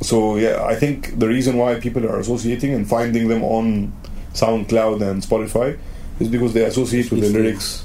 so 0.01 0.37
yeah, 0.37 0.65
I 0.65 0.77
think 0.77 1.19
the 1.19 1.29
reason 1.29 1.57
why 1.57 1.81
people 1.81 2.05
are 2.07 2.19
associating 2.19 2.75
and 2.75 2.89
finding 2.89 3.29
them 3.29 3.43
on 3.43 3.93
SoundCloud 4.35 5.03
and 5.03 5.23
Spotify 5.23 5.79
is 6.21 6.29
because 6.29 6.53
they 6.53 6.65
associate 6.65 7.11
with 7.11 7.21
the 7.21 7.29
lyrics. 7.29 7.85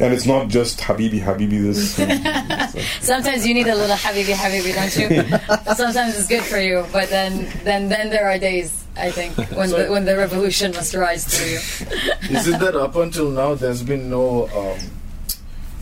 And 0.00 0.14
it's 0.14 0.26
not 0.26 0.46
just 0.46 0.78
Habibi, 0.78 1.20
Habibi 1.20 1.60
this. 1.60 1.96
Sometimes 3.00 3.44
you 3.44 3.52
need 3.52 3.66
a 3.66 3.74
little 3.74 3.96
habibi 3.96 4.32
habibi, 4.32 4.72
don't 4.72 4.94
you? 4.96 5.74
Sometimes 5.74 6.16
it's 6.16 6.28
good 6.28 6.44
for 6.44 6.60
you, 6.60 6.86
but 6.92 7.08
then 7.10 7.48
then 7.64 7.88
then 7.88 8.10
there 8.10 8.30
are 8.30 8.38
days 8.38 8.84
I 8.96 9.10
think 9.10 9.34
when 9.56 9.70
the, 9.70 9.86
when 9.90 10.04
the 10.04 10.16
revolution 10.16 10.72
must 10.72 10.94
rise 10.94 11.24
through 11.24 11.50
you. 11.50 12.36
Is 12.36 12.46
it 12.46 12.60
that 12.60 12.76
up 12.76 12.94
until 12.94 13.30
now 13.30 13.54
there's 13.54 13.82
been 13.82 14.08
no 14.08 14.48
um, 14.54 14.78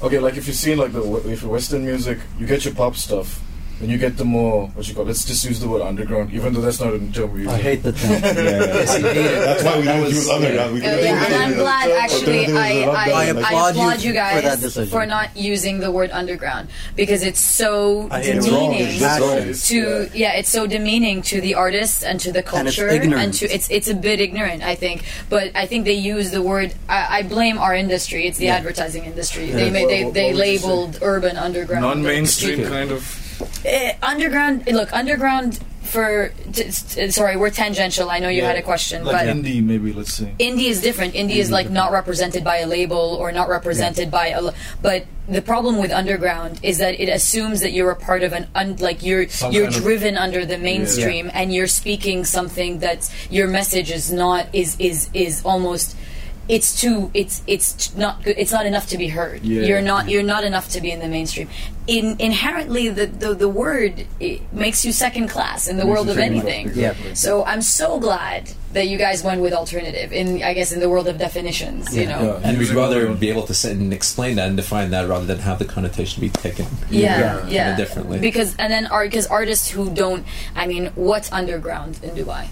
okay 0.03 0.19
like 0.19 0.37
if 0.37 0.47
you 0.47 0.55
see 0.55 0.75
like 0.75 0.93
the 0.93 1.03
if 1.29 1.43
Western 1.43 1.85
music 1.85 2.19
you 2.39 2.47
get 2.47 2.65
your 2.65 2.75
pop 2.75 2.97
stuff 2.97 3.43
then 3.81 3.91
you 3.91 3.99
get 3.99 4.17
the 4.17 4.25
more 4.25 4.69
what 4.69 4.89
you 4.89 4.95
call. 4.95 5.05
Let's 5.05 5.25
just 5.25 5.45
use 5.45 5.61
the 5.61 5.69
word 5.69 5.83
underground, 5.83 6.33
even 6.33 6.55
though 6.55 6.63
that's 6.63 6.81
not 6.81 6.95
a 6.95 6.99
term 7.13 7.33
we 7.33 7.41
use. 7.43 7.49
I 7.49 7.59
hate 7.59 7.83
the 7.83 7.93
term. 7.93 8.11
Yeah, 8.37 9.41
that's 9.45 9.63
why 9.65 9.79
we 9.79 9.85
That 9.85 9.93
don't 9.97 10.03
was- 10.05 10.13
use 10.15 10.29
underground. 10.31 10.75
We 10.75 10.81
Uh, 10.81 10.97
yeah, 10.97 11.25
and 11.27 11.35
I'm 11.35 11.55
glad 11.55 11.91
actually 11.91 12.47
Alternatives 12.47 12.57
I, 12.57 12.83
are 12.83 12.87
not 12.87 12.97
I, 12.97 13.07
bad. 13.07 13.15
I 13.15 13.21
I 13.21 13.25
applaud 13.27 13.71
applaud 13.77 14.01
you 14.01 14.07
you 14.07 14.11
for 14.11 14.15
guys 14.43 14.61
decision. 14.61 14.91
for 14.91 15.07
not 15.07 15.37
using 15.37 15.81
the 15.81 15.91
word 15.91 16.11
underground 16.13 16.69
because 16.97 17.23
it's 17.23 17.41
so 17.41 18.09
I 18.11 18.21
it. 18.21 18.43
demeaning 18.43 18.81
It's 18.81 19.21
wrong. 19.21 19.53
To 19.71 20.11
yeah 20.17 20.33
it's 20.39 20.49
so 20.49 20.67
demeaning 20.67 21.21
to 21.23 21.41
the 21.41 21.55
artists 21.55 22.03
and 22.03 22.19
to 22.21 22.33
the 22.33 22.43
culture 22.43 22.59
And 22.61 22.69
it's 22.69 22.77
culture 22.77 22.91
ignorant. 23.03 23.35
to 23.35 23.45
it's 23.55 23.69
it's 23.71 23.89
a 23.89 23.95
bit 23.95 24.21
ignorant 24.21 24.63
I 24.63 24.75
think 24.75 25.05
but 25.29 25.51
I 25.55 25.67
think 25.67 25.85
they 25.85 25.95
use 25.95 26.31
the 26.31 26.43
word 26.43 26.73
I, 26.89 27.19
I 27.19 27.23
blame 27.23 27.59
our 27.59 27.75
industry 27.75 28.27
it's 28.27 28.39
the 28.39 28.47
Yeah. 28.47 28.57
advertising 28.57 29.05
industry 29.05 29.47
Yeah. 29.47 29.57
they 29.57 29.71
made 29.71 29.89
they, 29.89 30.05
What- 30.05 30.15
they 30.15 30.33
what 30.33 30.37
would 30.37 30.47
you 30.49 30.59
say? 30.59 30.67
labeled 30.67 30.99
urban 31.03 31.37
underground 31.37 31.83
non-mainstream 31.83 32.65
kind 32.69 32.91
of. 32.93 33.03
Eh, 33.65 33.95
underground 34.03 34.67
look 34.67 34.93
underground 34.93 35.59
for 35.83 36.33
t- 36.53 36.65
t- 36.65 37.11
sorry 37.11 37.37
we're 37.37 37.51
tangential 37.51 38.11
I 38.11 38.19
know 38.19 38.29
you 38.29 38.43
Yeah, 38.43 38.49
had 38.49 38.57
a 38.57 38.63
question 38.63 39.05
like 39.05 39.27
but 39.27 39.37
indie, 39.37 39.63
maybe. 39.63 39.93
Let's 39.93 40.15
see. 40.15 40.27
indie 40.41 40.69
is 40.69 40.81
different. 40.81 41.15
Indie 41.15 41.37
is 41.37 41.51
like 41.51 41.71
not 41.71 41.93
represented 41.93 42.43
by 42.43 42.57
a 42.59 42.67
label 42.67 43.17
or 43.21 43.31
not 43.33 43.49
represented 43.49 44.11
by 44.11 44.29
a. 44.29 44.53
But 44.83 45.07
the 45.29 45.43
problem 45.43 45.79
with 45.79 45.93
underground 45.93 46.59
is 46.63 46.79
that 46.79 46.99
it 47.01 47.09
assumes 47.09 47.61
that 47.61 47.73
you're 47.73 47.91
a 47.91 47.97
part 47.97 48.23
of 48.25 48.33
an 48.33 48.49
un, 48.55 48.77
like 48.77 49.03
you're 49.05 49.29
Some 49.29 49.53
you're 49.53 49.65
kind 49.67 49.77
of- 49.77 49.83
driven 49.83 50.17
under 50.17 50.45
the 50.45 50.59
mainstream 50.59 51.31
and 51.35 51.55
you're 51.55 51.69
speaking 51.69 52.25
something 52.25 52.79
that's 52.81 53.11
your 53.31 53.47
message 53.47 53.91
is 53.93 54.11
not 54.11 54.47
is 54.53 54.77
is 54.81 55.09
is 55.15 55.43
almost. 55.45 55.97
It's 56.49 56.81
too. 56.81 57.11
It's 57.13 57.43
it's 57.47 57.95
not 57.97 58.23
good. 58.23 58.37
It's 58.39 58.53
not 58.53 58.67
enough 58.67 58.87
to 58.89 58.99
be 58.99 59.09
heard. 59.09 59.43
Yeah. 59.43 59.63
You're 59.63 59.83
not. 59.83 60.09
You're 60.09 60.23
not 60.23 60.45
enough 60.45 60.69
to 60.71 60.81
be 60.81 60.91
in 60.93 61.01
the 61.01 61.09
mainstream. 61.09 61.49
In 61.89 62.17
inherently, 62.21 62.89
the 62.89 63.07
the, 63.07 63.35
the 63.35 63.49
word 63.49 64.07
it 64.21 64.53
makes 64.53 64.85
you 64.85 64.93
second 64.93 65.29
class 65.29 65.67
in 65.67 65.77
the 65.77 65.87
world 65.87 66.09
of 66.09 66.15
second 66.17 66.41
class, 66.41 66.45
anything. 66.47 66.69
exactly. 66.69 67.15
So 67.17 67.45
I'm 67.45 67.63
so 67.63 67.99
glad 67.99 68.51
that 68.75 68.87
you 68.89 68.99
guys 68.99 69.25
went 69.25 69.41
with 69.41 69.53
alternative 69.53 70.13
in 70.13 70.43
I 70.43 70.53
guess 70.55 70.71
in 70.71 70.79
the 70.81 70.89
world 70.89 71.09
of 71.09 71.19
definitions, 71.19 71.97
you 71.97 72.07
know. 72.07 72.39
Yeah. 72.39 72.49
And 72.49 72.59
we'd 72.59 72.71
rather 72.71 73.13
be 73.15 73.29
able 73.29 73.47
to 73.47 73.55
sit 73.55 73.73
and 73.77 73.93
explain 73.93 74.37
that 74.37 74.47
and 74.49 74.57
define 74.57 74.91
that 74.91 75.09
rather 75.09 75.27
than 75.27 75.39
have 75.39 75.59
the 75.59 75.65
connotation 75.65 76.21
be 76.21 76.29
taken. 76.31 76.67
Yeah, 76.91 77.19
Yeah. 77.19 77.47
yeah, 77.49 77.77
differently. 77.77 78.19
Because 78.21 78.55
and 78.59 78.73
then 78.73 78.87
art 78.87 79.11
because 79.11 79.27
artists 79.27 79.69
who 79.69 79.91
don't 79.91 80.25
I 80.55 80.67
mean, 80.67 80.93
what's 80.95 81.31
underground 81.33 81.99
in 82.05 82.11
Dubai? 82.11 82.47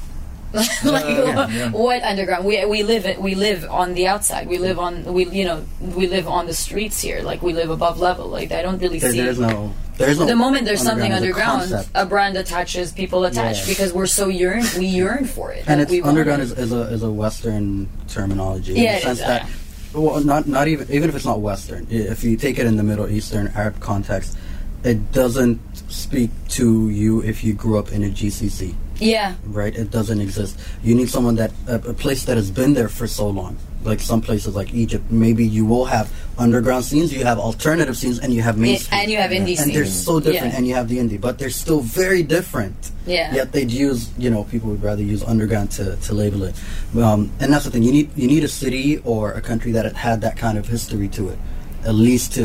like 0.85 1.05
Yeah, 1.05 1.49
yeah. 1.49 1.71
what 1.71 2.03
underground? 2.03 2.45
We 2.45 2.65
we 2.67 2.83
live 2.83 3.05
it 3.07 3.21
we 3.21 3.35
live 3.35 3.65
on 3.71 3.95
the 3.95 4.07
outside. 4.07 4.47
We 4.49 4.59
live 4.59 4.79
on 4.79 5.05
we 5.13 5.27
you 5.27 5.45
know, 5.45 5.65
we 5.81 6.07
live 6.07 6.27
on 6.29 6.47
the 6.47 6.55
streets 6.55 7.01
here. 7.01 7.23
Like 7.23 7.43
we 7.43 7.53
live 7.53 7.71
above 7.71 7.99
level. 8.01 8.29
Like 8.29 8.53
I 8.53 8.63
don't 8.63 8.79
really 8.79 8.99
There, 8.99 9.13
see 9.13 9.21
there's 9.21 9.39
no. 9.39 9.73
There's 9.97 10.19
no. 10.19 10.27
the 10.27 10.35
moment 10.35 10.65
there's 10.65 10.83
something 10.83 11.13
as 11.13 11.23
a 11.23 11.27
underground, 11.27 11.73
a 11.95 12.05
brand 12.07 12.37
attaches, 12.37 12.91
people 12.93 13.25
attach 13.27 13.61
Yeah. 13.61 13.67
because 13.73 13.93
we're 13.93 14.07
so 14.07 14.27
yearn 14.29 14.65
we 14.79 14.87
yearn 14.87 15.25
for 15.25 15.53
it. 15.53 15.65
and 15.69 15.81
Like, 15.81 15.91
it's 15.91 16.07
underground 16.07 16.43
it. 16.43 16.47
is, 16.47 16.53
is 16.59 16.73
a 16.73 16.83
is 16.93 17.03
a 17.05 17.11
Western 17.11 17.89
terminology 18.09 18.73
Yeah, 18.75 18.81
in 18.81 18.95
the 18.97 19.01
sense 19.03 19.21
is, 19.21 19.27
that 19.27 19.49
well 19.93 20.19
not 20.25 20.47
not 20.49 20.67
even 20.69 20.91
even 20.91 21.09
if 21.09 21.15
it's 21.15 21.25
not 21.25 21.41
Western 21.41 21.87
if 21.91 22.25
you 22.25 22.37
take 22.37 22.59
it 22.59 22.67
in 22.67 22.77
the 22.77 22.83
Middle 22.83 23.09
Eastern 23.09 23.47
Arab 23.55 23.79
context 23.81 24.37
it 24.83 25.13
doesn't 25.13 25.59
speak 25.89 26.31
to 26.49 26.91
you 26.91 27.23
if 27.23 27.45
you 27.45 27.55
grew 27.55 27.79
up 27.79 27.93
in 27.93 28.03
a 28.03 28.09
GCC 28.11 28.75
Yeah. 29.01 29.35
right 29.45 29.75
it 29.75 29.91
doesn't 29.91 30.21
exist 30.21 30.59
you 30.83 30.95
need 30.95 31.09
someone 31.09 31.35
that 31.37 31.53
a, 31.67 31.77
a 31.77 31.95
place 31.95 32.25
that 32.27 32.37
has 32.37 32.51
been 32.51 32.75
there 32.75 32.89
for 32.89 33.07
so 33.07 33.29
long 33.29 33.57
like 33.85 34.01
some 34.01 34.23
places 34.23 34.55
like 34.55 34.73
Egypt 34.73 35.05
maybe 35.11 35.45
you 35.45 35.67
will 35.67 35.85
have 35.85 36.11
underground 36.39 36.85
scenes 36.87 37.13
you 37.13 37.25
have 37.25 37.39
alternative 37.39 37.97
scenes 37.97 38.19
and 38.19 38.33
you 38.33 38.41
have 38.41 38.57
mainstream 38.57 39.01
and 39.03 39.11
you 39.11 39.19
have 39.19 39.31
indie 39.31 39.61
and 39.61 39.75
they're 39.75 39.85
so 39.85 40.21
different 40.21 40.53
Yeah. 40.53 40.57
and 40.57 40.67
you 40.67 40.75
have 40.75 40.89
the 40.89 40.97
indie 40.99 41.21
but 41.21 41.39
they're 41.39 41.51
still 41.51 41.81
very 41.81 42.23
different 42.23 42.75
Yeah. 43.07 43.35
Yet 43.35 43.53
they'd 43.53 43.71
use, 43.71 44.09
you 44.17 44.31
know, 44.31 44.45
people 44.45 44.71
would 44.71 44.83
rather 44.83 45.03
use 45.03 45.23
underground 45.23 45.71
to, 45.73 45.97
to 46.07 46.15
label 46.15 46.43
it. 46.49 46.55
Um, 46.97 47.29
and 47.39 47.53
that's 47.53 47.67
the 47.67 47.71
thing. 47.71 47.83
You 47.83 47.93
need 47.93 48.09
you 48.17 48.27
need 48.27 48.45
a 48.45 48.49
city 48.49 48.97
or 49.05 49.33
a 49.33 49.43
country 49.43 49.73
that 49.77 49.85
had 49.85 49.97
had 50.09 50.21
that 50.23 50.37
kind 50.39 50.57
of 50.57 50.65
history 50.67 51.09
to 51.09 51.29
it, 51.29 51.39
at 51.85 51.95
least 51.95 52.33
to 52.41 52.45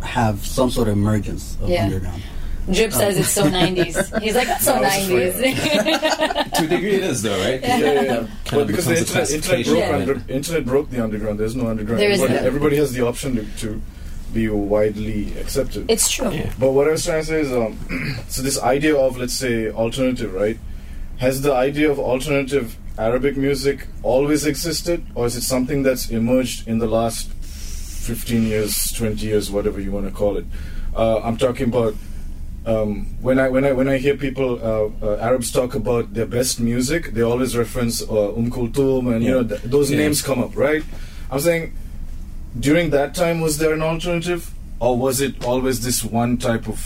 have 0.00 0.46
some 0.46 0.70
sort 0.70 0.88
of 0.88 0.94
emergence 0.96 1.58
of 1.60 1.68
Yeah. 1.68 1.84
underground. 1.84 2.22
Drip 2.72 2.92
says 2.92 3.18
it's 3.18 3.30
so 3.30 3.44
90s. 3.44 4.20
He's 4.22 4.34
like, 4.34 4.48
that's 4.48 4.64
so 4.64 4.74
90s. 4.80 6.52
to 6.58 6.64
a 6.64 6.68
degree, 6.68 6.94
it 6.94 7.02
is 7.04 7.22
though, 7.22 7.38
right? 7.40 7.60
Yeah, 7.62 7.76
yeah, 7.78 7.92
yeah. 8.02 8.16
Kind 8.16 8.30
Well, 8.52 8.60
of 8.62 8.66
because 8.68 8.86
the 8.86 8.96
internet, 8.98 9.30
internet, 9.30 9.66
broke 9.66 9.78
Yeah. 9.78 9.96
under, 9.96 10.22
internet 10.28 10.64
broke 10.66 10.90
the 10.90 11.02
underground. 11.02 11.38
There's 11.40 11.56
no 11.56 11.68
underground. 11.68 12.00
There 12.00 12.10
is 12.10 12.20
everybody, 12.20 12.40
no- 12.40 12.46
everybody 12.46 12.76
has 12.76 12.92
the 12.92 13.06
option 13.06 13.36
to, 13.36 13.44
to 13.60 13.82
be 14.32 14.48
widely 14.48 15.32
accepted. 15.38 15.90
it's 15.90 16.10
true. 16.10 16.30
Yeah. 16.30 16.52
But 16.58 16.72
what 16.72 16.86
I 16.88 16.92
was 16.92 17.04
trying 17.04 17.22
to 17.22 17.26
say 17.26 17.40
is, 17.40 17.52
um, 17.52 17.78
so 18.28 18.42
this 18.42 18.60
idea 18.60 18.96
of 18.96 19.16
let's 19.16 19.32
say 19.34 19.70
alternative, 19.70 20.34
right? 20.34 20.58
Has 21.18 21.40
the 21.42 21.52
idea 21.54 21.90
of 21.90 21.98
alternative 21.98 22.76
Arabic 22.98 23.36
music 23.36 23.86
always 24.02 24.44
existed, 24.46 25.06
or 25.14 25.26
is 25.26 25.34
it 25.36 25.42
something 25.42 25.82
that's 25.82 26.10
emerged 26.10 26.68
in 26.68 26.78
the 26.78 26.86
last 26.86 27.30
fifteen 27.32 28.44
years, 28.44 28.92
twenty 28.92 29.26
years, 29.26 29.50
whatever 29.50 29.80
you 29.80 29.90
want 29.92 30.06
to 30.06 30.12
call 30.12 30.36
it? 30.36 30.44
Uh, 30.94 31.20
I'm 31.20 31.36
talking 31.36 31.68
about 31.68 31.94
um, 32.68 33.06
when 33.20 33.38
I 33.38 33.48
when 33.48 33.64
I 33.64 33.72
when 33.72 33.88
I 33.88 33.96
hear 33.98 34.16
people 34.16 34.50
uh, 34.62 35.06
uh, 35.06 35.16
Arabs 35.28 35.50
talk 35.50 35.74
about 35.74 36.12
their 36.14 36.26
best 36.26 36.60
music, 36.60 37.02
they 37.14 37.22
always 37.22 37.56
reference 37.56 38.02
uh, 38.02 38.36
Um 38.38 38.50
Kulthum 38.50 39.02
and 39.12 39.20
you 39.24 39.30
Yeah. 39.30 39.40
know 39.42 39.44
th- 39.50 39.62
those 39.74 39.90
Yeah. 39.90 39.98
names 40.02 40.18
come 40.28 40.40
up, 40.46 40.52
right? 40.56 40.82
I'm 41.30 41.40
saying 41.40 41.72
during 42.58 42.90
that 42.90 43.14
time 43.14 43.40
was 43.40 43.58
there 43.58 43.72
an 43.72 43.82
alternative, 43.82 44.42
or 44.80 44.92
was 44.98 45.20
it 45.20 45.34
always 45.44 45.76
this 45.86 46.04
one 46.04 46.36
type 46.38 46.68
of 46.68 46.78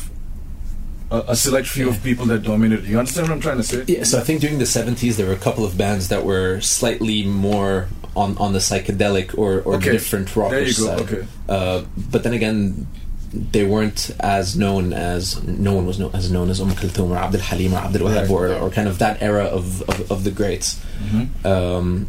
a, 1.11 1.19
a 1.35 1.37
select 1.37 1.67
few 1.69 1.89
of 1.89 1.97
people 2.03 2.27
that 2.27 2.43
dominated? 2.43 2.87
You 2.87 2.99
understand 2.99 3.29
what 3.29 3.35
I'm 3.35 3.41
trying 3.49 3.59
to 3.59 3.63
say? 3.73 3.85
Yeah, 3.87 4.05
so 4.05 4.19
I 4.19 4.23
think 4.23 4.41
during 4.41 4.59
the 4.59 4.65
70s 4.79 5.17
there 5.17 5.27
were 5.27 5.39
a 5.43 5.45
couple 5.49 5.65
of 5.65 5.77
bands 5.77 6.09
that 6.09 6.25
were 6.25 6.61
slightly 6.61 7.23
more 7.25 7.89
on, 8.17 8.37
on 8.39 8.53
the 8.53 8.59
psychedelic 8.61 9.37
or, 9.39 9.61
or 9.67 9.75
Okay. 9.77 9.93
different 9.93 10.35
rocker 10.37 10.57
There 10.57 10.67
you 10.69 10.75
go, 10.77 10.87
side. 10.87 11.01
okay. 11.01 11.23
Uh, 11.49 11.83
but 12.11 12.23
then 12.25 12.33
again, 12.35 12.87
they 13.33 13.65
weren't 13.65 14.11
as 14.21 14.57
known 14.57 14.93
as 14.93 15.43
no 15.45 15.75
one 15.75 15.87
was 15.87 15.99
known 15.99 16.11
as 16.15 16.31
known 16.31 16.51
as 16.51 16.61
Umm 16.61 16.71
Kulthum 16.71 17.11
or 17.11 17.17
Abdul 17.17 17.41
Halim 17.41 17.73
or 17.75 17.79
Abdul 17.79 18.09
Wahab 18.09 18.31
or, 18.31 18.53
or 18.55 18.71
kind 18.71 18.89
of 18.89 18.99
that 18.99 19.23
era 19.23 19.45
of, 19.45 19.83
of, 19.89 20.11
of 20.13 20.25
the 20.25 20.31
greats. 20.31 20.81
Mm-hmm. 21.03 21.47
Um, 21.47 22.09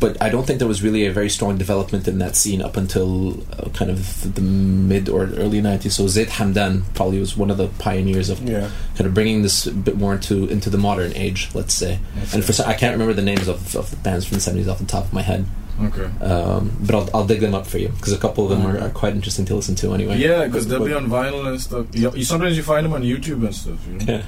but 0.00 0.20
I 0.20 0.30
don't 0.30 0.44
think 0.44 0.58
there 0.58 0.66
was 0.66 0.82
really 0.82 1.06
a 1.06 1.12
very 1.12 1.30
strong 1.30 1.56
development 1.58 2.08
in 2.08 2.18
that 2.18 2.34
scene 2.34 2.60
up 2.60 2.76
until 2.76 3.40
uh, 3.52 3.68
kind 3.68 3.88
of 3.88 4.34
the 4.34 4.40
mid 4.40 5.08
or 5.08 5.26
early 5.26 5.62
90s. 5.62 5.92
So 5.92 6.08
Zeid 6.08 6.26
Hamdan 6.26 6.82
probably 6.94 7.20
was 7.20 7.36
one 7.36 7.52
of 7.52 7.56
the 7.56 7.68
pioneers 7.78 8.28
of 8.28 8.40
Yeah. 8.42 8.68
kind 8.96 9.06
of 9.06 9.14
bringing 9.14 9.42
this 9.42 9.64
a 9.68 9.70
bit 9.72 9.96
more 9.96 10.14
into 10.14 10.48
into 10.48 10.70
the 10.70 10.78
modern 10.78 11.12
age, 11.14 11.50
let's 11.54 11.72
say. 11.72 12.00
and 12.34 12.44
for 12.44 12.52
some, 12.52 12.68
I 12.68 12.74
can't 12.74 12.92
remember 12.94 13.12
the 13.14 13.22
names 13.22 13.46
of, 13.46 13.76
of 13.76 13.90
the 13.90 13.96
bands 13.98 14.26
from 14.26 14.38
the 14.38 14.42
70s 14.42 14.68
off 14.68 14.78
the 14.80 14.86
top 14.86 15.04
of 15.04 15.12
my 15.12 15.22
head, 15.22 15.44
Okay. 15.80 16.04
um, 16.24 16.76
but 16.80 16.94
I'll, 16.94 17.10
I'll 17.14 17.26
dig 17.26 17.40
them 17.40 17.54
up 17.54 17.66
for 17.66 17.78
you 17.78 17.88
because 17.88 18.12
a 18.12 18.18
couple 18.18 18.44
of 18.44 18.50
them 18.50 18.66
are, 18.66 18.78
are 18.78 18.90
quite 18.90 19.14
interesting 19.14 19.44
to 19.46 19.54
listen 19.54 19.74
to 19.76 19.94
anyway. 19.94 20.18
Yeah, 20.18 20.46
because 20.46 20.68
they'll 20.68 20.78
But- 20.80 20.86
be 20.88 20.92
on 20.94 21.06
vinyl 21.08 21.46
and 21.48 21.60
stuff. 21.60 21.86
You, 21.92 22.12
you 22.14 22.24
sometimes 22.24 22.56
you 22.56 22.62
find 22.62 22.84
them 22.84 22.92
on 22.92 23.02
YouTube 23.02 23.44
and 23.44 23.54
stuff. 23.54 23.78
You 23.86 23.92
know? 23.98 24.04
Yeah. 24.14 24.22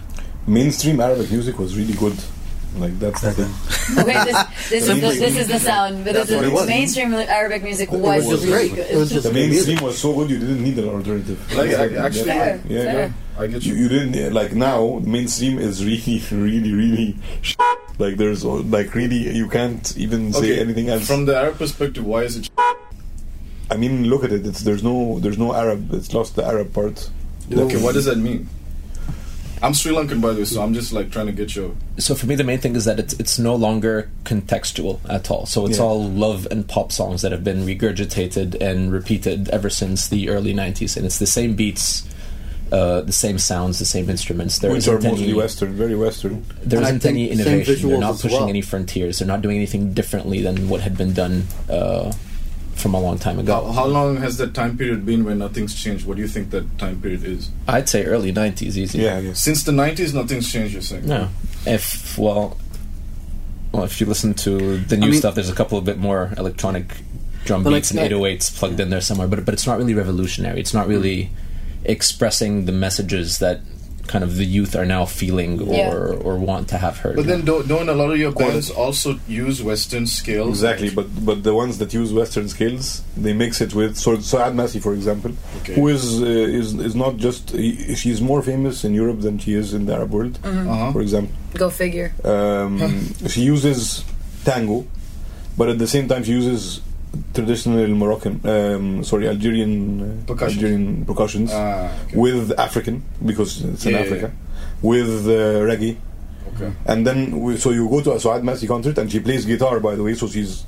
Mainstream 0.47 1.01
Arabic 1.01 1.31
music 1.31 1.59
was 1.59 1.77
really 1.77 1.95
good. 1.95 2.17
Like 2.77 2.99
that's 2.99 3.21
the 3.21 3.31
thing. 3.33 3.53
Okay, 4.03 4.25
this, 4.25 4.43
this, 4.71 4.89
is 4.89 5.01
the, 5.01 5.01
this 5.21 5.37
is 5.37 5.47
the 5.49 5.59
sound. 5.61 6.05
But 6.05 6.15
this 6.15 6.27
That's 6.29 6.31
what 6.37 6.45
is, 6.45 6.51
it 6.51 6.55
was. 6.55 6.67
mainstream 6.67 7.13
Arabic 7.15 7.63
music 7.63 7.93
It 7.93 8.01
was, 8.01 8.27
was 8.27 8.41
just 8.41 8.53
really 8.53 8.69
great. 8.71 8.75
good. 8.89 8.95
It 8.95 8.97
was 8.97 9.11
just 9.11 9.23
The 9.25 9.29
good 9.29 9.35
music. 9.51 9.67
mainstream 9.69 9.87
was 9.87 9.99
so 9.99 10.15
good 10.15 10.31
you 10.31 10.39
didn't 10.39 10.63
need 10.65 10.79
an 10.79 10.89
alternative. 10.89 11.55
Like, 11.55 11.71
I, 11.71 11.85
Yeah. 11.87 12.05
actually, 12.05 12.25
Fair, 12.25 12.61
Yeah, 12.67 12.83
fair. 12.83 12.99
yeah. 13.07 13.13
I 13.39 13.47
get 13.49 13.65
You, 13.65 13.75
you. 13.75 13.83
you 13.85 13.89
didn't 13.89 14.33
like 14.33 14.53
now. 14.55 15.01
Mainstream 15.05 15.59
is 15.59 15.85
really, 15.85 16.23
really, 16.31 16.73
really 16.73 17.17
like 17.99 18.17
there's 18.17 18.45
like 18.45 18.95
really 18.95 19.35
you 19.37 19.49
can't 19.49 19.97
even 19.97 20.33
say 20.33 20.53
Okay, 20.53 20.61
anything 20.61 20.89
else. 20.89 21.07
From 21.07 21.27
the 21.27 21.37
Arab 21.37 21.59
perspective, 21.59 22.05
why 22.05 22.23
is 22.23 22.37
it? 22.37 22.51
I 23.71 23.77
mean, 23.77 24.09
look 24.09 24.25
at 24.25 24.33
it. 24.33 24.47
It's 24.47 24.63
there's 24.63 24.83
no 24.85 25.19
there's 25.21 25.39
no 25.39 25.55
Arab. 25.55 25.93
It's 25.93 26.13
lost 26.15 26.37
the 26.37 26.45
Arab 26.45 26.73
part. 26.73 27.11
Okay, 27.53 27.83
what 27.83 27.95
does 27.95 28.05
that 28.07 28.19
mean? 28.19 28.49
I'm 29.63 29.73
Sri 29.73 29.93
Lankan, 29.93 30.21
by 30.21 30.33
the 30.33 30.41
way, 30.41 30.45
so 30.45 30.61
I'm 30.61 30.75
just 30.75 30.93
like 30.93 31.11
trying 31.11 31.27
to 31.27 31.33
get 31.33 31.57
you. 31.57 31.75
So 31.99 32.15
for 32.15 32.27
me, 32.27 32.35
the 32.35 32.45
main 32.45 32.59
thing 32.59 32.77
is 32.77 32.85
that 32.85 32.99
it's 32.99 33.15
it's 33.15 33.39
no 33.39 33.55
longer 33.55 34.11
contextual 34.25 35.01
at 35.09 35.31
all. 35.31 35.47
So 35.47 35.67
it's 35.67 35.79
Yeah. 35.79 35.85
all 35.85 36.09
love 36.11 36.47
and 36.51 36.67
pop 36.69 36.93
songs 36.93 37.23
that 37.23 37.33
have 37.33 37.43
been 37.45 37.65
regurgitated 37.65 38.61
and 38.61 38.93
repeated 38.93 39.49
ever 39.49 39.71
since 39.71 40.09
the 40.09 40.29
early 40.29 40.53
'90s, 40.55 40.97
and 40.97 41.07
it's 41.07 41.19
the 41.19 41.27
same 41.27 41.55
beats, 41.55 42.03
uh, 42.73 43.03
the 43.03 43.13
same 43.13 43.39
sounds, 43.39 43.79
the 43.79 43.85
same 43.85 44.11
instruments. 44.11 44.59
There 44.59 44.71
Which 44.71 44.89
are 44.89 44.99
isn't 44.99 45.11
mostly 45.11 45.29
any, 45.29 45.35
Western, 45.35 45.73
very 45.75 45.95
Western. 45.95 46.45
There 46.63 46.81
and 46.81 46.89
isn't 46.89 47.07
any 47.07 47.31
innovation. 47.31 47.89
They're 47.89 47.99
not 47.99 48.19
pushing 48.19 48.39
well. 48.41 48.49
any 48.49 48.63
frontiers. 48.63 49.19
They're 49.19 49.29
not 49.29 49.43
doing 49.43 49.57
anything 49.57 49.93
differently 49.93 50.41
than 50.43 50.69
what 50.69 50.81
had 50.81 50.97
been 50.97 51.13
done 51.13 51.45
uh, 51.69 52.13
from 52.75 52.95
a 52.95 53.01
long 53.01 53.19
time 53.19 53.39
ago. 53.39 53.71
how 53.73 53.87
long 53.87 54.17
has 54.17 54.37
that 54.39 54.55
time 54.55 54.77
period 54.77 55.07
been 55.07 55.25
when 55.25 55.39
nothing's 55.39 55.75
changed? 55.75 56.07
What 56.07 56.17
do 56.17 56.23
you 56.23 56.29
think 56.29 56.51
that 56.51 56.79
time 56.79 57.01
period 57.01 57.25
is? 57.25 57.51
I'd 57.69 57.89
say 57.89 58.05
early 58.05 58.33
'90s, 58.33 58.77
easy. 58.77 58.99
Yeah, 58.99 59.19
yes. 59.21 59.41
Since 59.41 59.65
the 59.65 59.73
90s, 59.73 60.15
nothing's 60.15 60.51
changed. 60.51 60.73
You're 60.73 60.83
saying? 60.83 61.07
No, 61.07 61.29
if 61.67 62.19
well, 62.19 62.59
well, 63.73 63.85
if 63.85 64.01
you 64.01 64.07
listen 64.07 64.35
to 64.35 64.79
the 64.79 64.97
new 64.97 65.11
mean- 65.11 65.19
stuff, 65.19 65.35
there's 65.35 65.51
a 65.51 65.55
couple 65.55 65.79
of 65.79 65.85
bit 65.85 65.99
more 65.99 66.33
electronic 66.37 66.87
drum 67.45 67.63
But 67.63 67.71
like 67.73 67.83
beats 67.83 67.91
and 67.91 68.01
808s 68.01 68.57
plugged 68.57 68.81
in 68.81 68.91
there 68.91 69.01
somewhere. 69.01 69.29
But 69.29 69.45
but 69.45 69.55
it's 69.55 69.67
not 69.67 69.79
really 69.79 69.95
revolutionary. 69.95 70.61
It's 70.61 70.75
not 70.75 70.89
really 70.89 71.31
expressing 71.85 72.65
the 72.67 72.73
messages 72.73 73.39
that 73.39 73.61
kind 74.07 74.23
of 74.23 74.37
the 74.37 74.45
youth 74.45 74.77
are 74.77 74.85
now 74.85 75.07
feeling 75.07 75.53
or 75.63 75.75
Yeah. 75.75 76.27
or 76.27 76.37
want 76.37 76.69
to 76.69 76.77
have 76.77 76.99
heard. 76.99 77.17
But 77.17 77.27
then 77.27 77.43
don't, 77.47 77.67
don't 77.67 77.89
a 77.89 77.95
lot 77.95 78.11
of 78.11 78.19
your 78.19 78.33
Quite- 78.33 78.51
bands 78.51 78.71
also 78.71 79.19
use 79.27 79.63
Western 79.63 80.07
scales? 80.07 80.51
Exactly, 80.59 80.91
but 80.91 81.07
but 81.25 81.43
the 81.43 81.55
ones 81.55 81.79
that 81.79 81.95
use 81.95 82.13
Western 82.13 82.49
scales, 82.51 83.01
they 83.17 83.33
mix 83.33 83.63
it 83.63 83.75
with 83.75 83.97
so 83.97 84.17
Souad 84.19 84.55
Massi, 84.55 84.79
for 84.79 84.93
example, 84.93 85.33
Okay. 85.63 85.75
who 85.75 85.89
is 85.89 86.21
uh, 86.23 86.27
is 86.61 86.75
is 86.75 86.95
not 86.95 87.17
just 87.17 87.51
he, 87.53 87.95
she's 87.95 88.21
more 88.21 88.43
famous 88.43 88.85
in 88.85 88.93
Europe 88.93 89.21
than 89.23 89.39
she 89.39 89.55
is 89.55 89.73
in 89.73 89.87
the 89.87 89.95
Arab 89.95 90.11
world, 90.13 90.39
Uh-huh. 90.45 90.93
for 90.93 91.01
example. 91.01 91.35
Go 91.55 91.71
figure. 91.71 92.13
Um, 92.25 92.75
she 93.33 93.41
uses 93.55 94.05
tango, 94.45 94.85
but 95.57 95.67
at 95.73 95.79
the 95.79 95.87
same 95.87 96.09
time 96.09 96.23
she 96.25 96.33
uses 96.33 96.83
traditional 97.33 97.89
Moroccan, 97.89 98.41
um, 98.45 99.05
sorry, 99.05 99.29
Algerian 99.29 100.01
uh, 100.01 100.27
Percussions. 100.27 100.57
Algerian 100.63 101.05
percussions 101.05 101.51
Ah, 101.53 101.91
okay. 102.07 102.17
with 102.17 102.59
African 102.59 103.03
because 103.25 103.63
it's 103.65 103.85
in 103.87 103.93
Yeah, 103.93 103.99
yeah, 104.01 104.05
Africa, 104.07 104.33
with 104.83 105.27
uh, 105.27 105.65
reggae. 105.71 105.97
okay. 106.55 106.73
And 106.87 107.07
then, 107.07 107.41
we, 107.41 107.57
so 107.57 107.71
you 107.71 107.89
go 107.89 108.01
to 108.03 108.13
a 108.13 108.17
Souad 108.17 108.43
Massi 108.43 108.67
concert, 108.67 108.99
and 108.99 109.11
she 109.11 109.21
plays 109.21 109.45
guitar, 109.45 109.81
by 109.81 109.95
the 109.97 110.03
way, 110.03 110.15
so 110.15 110.27
she's 110.29 110.65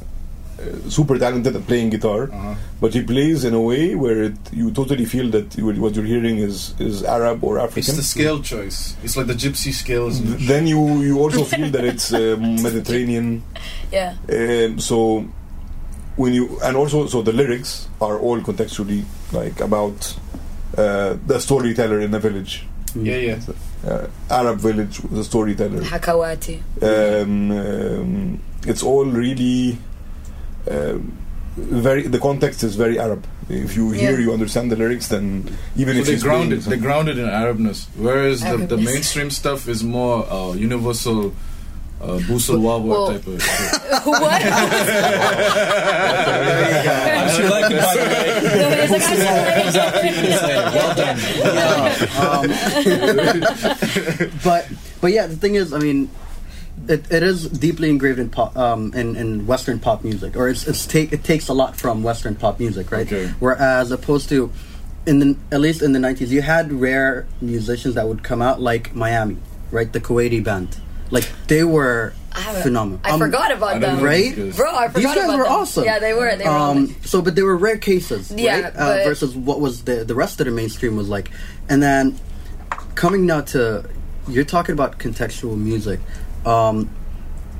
uh, 0.58 0.88
super 0.88 1.18
talented 1.18 1.54
at 1.54 1.66
playing 1.66 1.90
guitar. 1.90 2.24
Uh-huh. 2.32 2.54
But 2.80 2.92
she 2.94 3.02
plays 3.02 3.44
in 3.44 3.52
a 3.54 3.60
way 3.60 3.94
where 3.94 4.22
it, 4.24 4.36
you 4.52 4.70
totally 4.70 5.04
feel 5.04 5.28
that 5.30 5.56
you, 5.56 5.66
what 5.80 5.94
you're 5.94 6.04
hearing 6.04 6.38
is, 6.38 6.74
is 6.80 7.02
Arab 7.04 7.44
or 7.44 7.58
African. 7.58 7.80
It's 7.90 7.96
the 7.96 8.02
scale 8.02 8.40
choice. 8.42 8.96
It's 9.04 9.16
like 9.18 9.26
the 9.26 9.34
gypsy 9.34 9.72
scales. 9.72 10.20
Th- 10.20 10.48
then 10.48 10.66
you, 10.66 11.00
you 11.02 11.18
also 11.18 11.44
feel 11.44 11.70
that 11.70 11.84
it's 11.84 12.12
uh, 12.12 12.36
Mediterranean. 12.40 13.42
Yeah. 13.92 14.14
Um, 14.32 14.80
so 14.80 15.28
when 16.16 16.32
you 16.32 16.58
and 16.62 16.76
also 16.76 17.06
so 17.06 17.22
the 17.22 17.32
lyrics 17.32 17.88
are 18.00 18.18
all 18.18 18.40
contextually 18.40 19.04
like 19.32 19.60
about 19.60 20.16
uh, 20.76 21.16
the 21.26 21.38
storyteller 21.40 22.00
in 22.00 22.12
a 22.14 22.18
village, 22.20 22.64
yeah, 22.94 23.16
yeah. 23.16 23.40
uh, 23.86 24.06
Arab 24.30 24.58
village, 24.58 24.98
the 25.10 25.22
storyteller. 25.24 25.80
Hakawati. 25.82 26.60
um, 26.82 27.50
um, 27.50 28.40
it's 28.66 28.82
all 28.82 29.04
really 29.04 29.78
um, 30.70 31.12
very 31.56 32.02
the 32.02 32.18
context 32.18 32.62
is 32.62 32.76
very 32.76 32.98
Arab. 32.98 33.24
If 33.48 33.76
you 33.76 33.92
hear, 33.92 34.10
Yeah. 34.12 34.18
you 34.26 34.32
understand 34.32 34.72
the 34.72 34.76
lyrics, 34.76 35.08
then 35.08 35.48
even 35.76 35.94
So 35.94 36.00
if 36.00 36.06
they 36.06 36.12
she's 36.14 36.22
grounded, 36.24 36.62
playing 36.62 36.80
they 36.80 36.84
grounded 36.86 37.16
in 37.18 37.26
Arabness, 37.26 37.86
whereas 37.96 38.40
the, 38.42 38.56
the 38.66 38.76
mainstream 38.76 39.30
stuff 39.30 39.68
is 39.68 39.84
more 39.84 40.26
uh, 40.30 40.52
universal, 40.54 41.32
uh, 42.00 42.18
Bous 42.26 42.48
El 42.50 42.58
Wawa 42.60 42.80
Well- 42.86 43.06
type 43.08 43.26
of. 43.26 43.42
shit. 43.42 43.82
what? 44.04 44.42
I'm 47.16 47.28
sure 47.34 47.50
like 47.50 47.70
it, 47.70 47.80
by 47.80 47.94
the 47.94 48.00
way. 48.00 49.62
Comes 49.62 49.76
out 49.76 49.94
a 49.94 49.98
few 50.00 50.10
minutes 50.10 50.42
later. 50.42 50.70
Well 50.74 50.94
done. 50.96 51.18
Um, 54.30 54.30
but 54.44 54.68
but 55.00 55.12
yeah, 55.12 55.26
the 55.26 55.36
thing 55.36 55.54
is, 55.54 55.72
I 55.72 55.78
mean, 55.78 56.10
it, 56.88 57.10
it 57.10 57.22
is 57.22 57.48
deeply 57.48 57.88
engraved 57.90 58.18
in 58.18 58.28
pop 58.30 58.56
um, 58.56 58.92
in, 58.94 59.16
in 59.16 59.46
Western 59.46 59.78
pop 59.78 60.04
music, 60.04 60.36
or 60.36 60.48
it's 60.48 60.66
it's 60.66 60.86
take 60.86 61.12
it 61.12 61.24
takes 61.24 61.48
a 61.48 61.54
lot 61.54 61.76
from 61.76 62.02
Western 62.02 62.34
pop 62.36 62.58
music, 62.60 62.90
right? 62.92 63.06
Okay. 63.06 63.28
Whereas 63.40 63.90
opposed 63.90 64.28
to 64.30 64.52
in 65.06 65.18
the 65.18 65.36
at 65.50 65.60
least 65.60 65.82
in 65.82 65.92
the 65.92 65.98
nineties, 65.98 66.32
you 66.32 66.42
had 66.42 66.72
rare 66.72 67.26
musicians 67.40 67.94
that 67.94 68.06
would 68.06 68.22
come 68.22 68.42
out 68.42 68.60
like 68.60 68.94
Miami, 68.94 69.38
right? 69.70 69.92
The 69.92 70.00
Kuwaiti 70.00 70.42
band, 70.44 70.78
like 71.10 71.28
they 71.46 71.64
were 71.64 72.12
I 72.32 72.60
phenomenal. 72.62 73.00
I 73.04 73.12
Um, 73.12 73.18
forgot 73.20 73.50
about 73.52 73.80
don't 73.80 73.96
them. 73.96 74.04
Right? 74.04 74.34
Bro, 74.54 74.74
I 74.74 74.88
forgot 74.88 74.94
These 74.94 75.04
guys 75.06 75.16
about 75.24 75.38
were 75.38 75.44
them. 75.44 75.52
awesome. 75.52 75.84
Yeah, 75.84 75.98
they 75.98 76.12
were. 76.12 76.36
They 76.36 76.44
were 76.44 76.50
um, 76.50 76.84
awesome. 76.84 76.96
so, 77.04 77.22
but 77.22 77.34
they 77.34 77.42
were 77.42 77.56
rare 77.56 77.78
cases, 77.78 78.30
Yeah, 78.36 78.60
right? 78.60 78.76
Uh, 78.76 78.94
versus 79.04 79.34
what 79.34 79.60
was 79.60 79.84
the 79.84 80.04
the 80.04 80.14
rest 80.14 80.38
of 80.40 80.46
the 80.46 80.52
mainstream 80.52 80.96
was 80.96 81.08
like. 81.08 81.30
And 81.68 81.82
then 81.82 82.18
coming 82.94 83.24
now 83.26 83.40
to 83.42 83.88
you're 84.28 84.44
talking 84.44 84.72
about 84.74 84.98
contextual 84.98 85.56
music. 85.56 86.00
Um, 86.44 86.90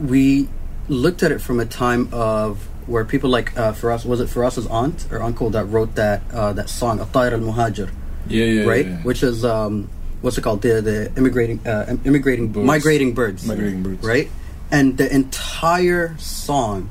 we 0.00 0.49
looked 0.88 1.23
at 1.23 1.33
it 1.33 1.41
from 1.41 1.59
a 1.61 1.65
time 1.67 2.09
of 2.12 2.69
where 2.87 3.05
people 3.05 3.31
like 3.31 3.57
uh, 3.59 3.73
Faraz 3.73 4.05
was 4.05 4.21
it 4.21 4.29
for 4.29 4.43
Faraz's 4.45 4.67
aunt 4.67 5.07
or 5.11 5.23
uncle 5.23 5.50
that 5.50 5.65
wrote 5.65 5.95
that 5.97 6.23
uh, 6.33 6.53
that 6.53 6.69
song 6.69 6.99
"Atayr 6.99 7.33
al 7.33 7.41
Muhajir," 7.41 7.91
Yeah, 8.29 8.45
yeah, 8.45 8.65
right? 8.65 8.87
yeah. 8.87 8.97
Which 9.03 9.23
is 9.23 9.45
um, 9.45 9.88
what's 10.23 10.38
it 10.38 10.42
called? 10.42 10.62
The 10.62 10.80
the 10.80 11.12
immigrating 11.16 11.61
uh, 11.66 11.96
immigrating 12.04 12.49
Birds. 12.52 12.66
migrating 12.66 13.14
birds, 13.14 13.46
Migrating 13.46 13.82
birds. 13.82 14.02
right? 14.04 14.28
And 14.70 14.96
the 14.99 15.12
entire 15.14 16.16
song 16.18 16.90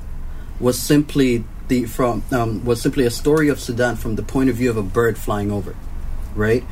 was 0.59 0.79
simply 0.79 1.43
the 1.67 1.85
from 1.85 2.23
um, 2.31 2.63
was 2.63 2.81
simply 2.81 3.05
a 3.05 3.11
story 3.11 3.49
of 3.49 3.59
Sudan 3.59 3.95
from 3.95 4.15
the 4.15 4.23
point 4.23 4.49
of 4.49 4.55
view 4.55 4.69
of 4.69 4.77
a 4.77 4.83
bird 4.83 5.17
flying 5.17 5.51
over, 5.51 5.75
right? 6.35 6.63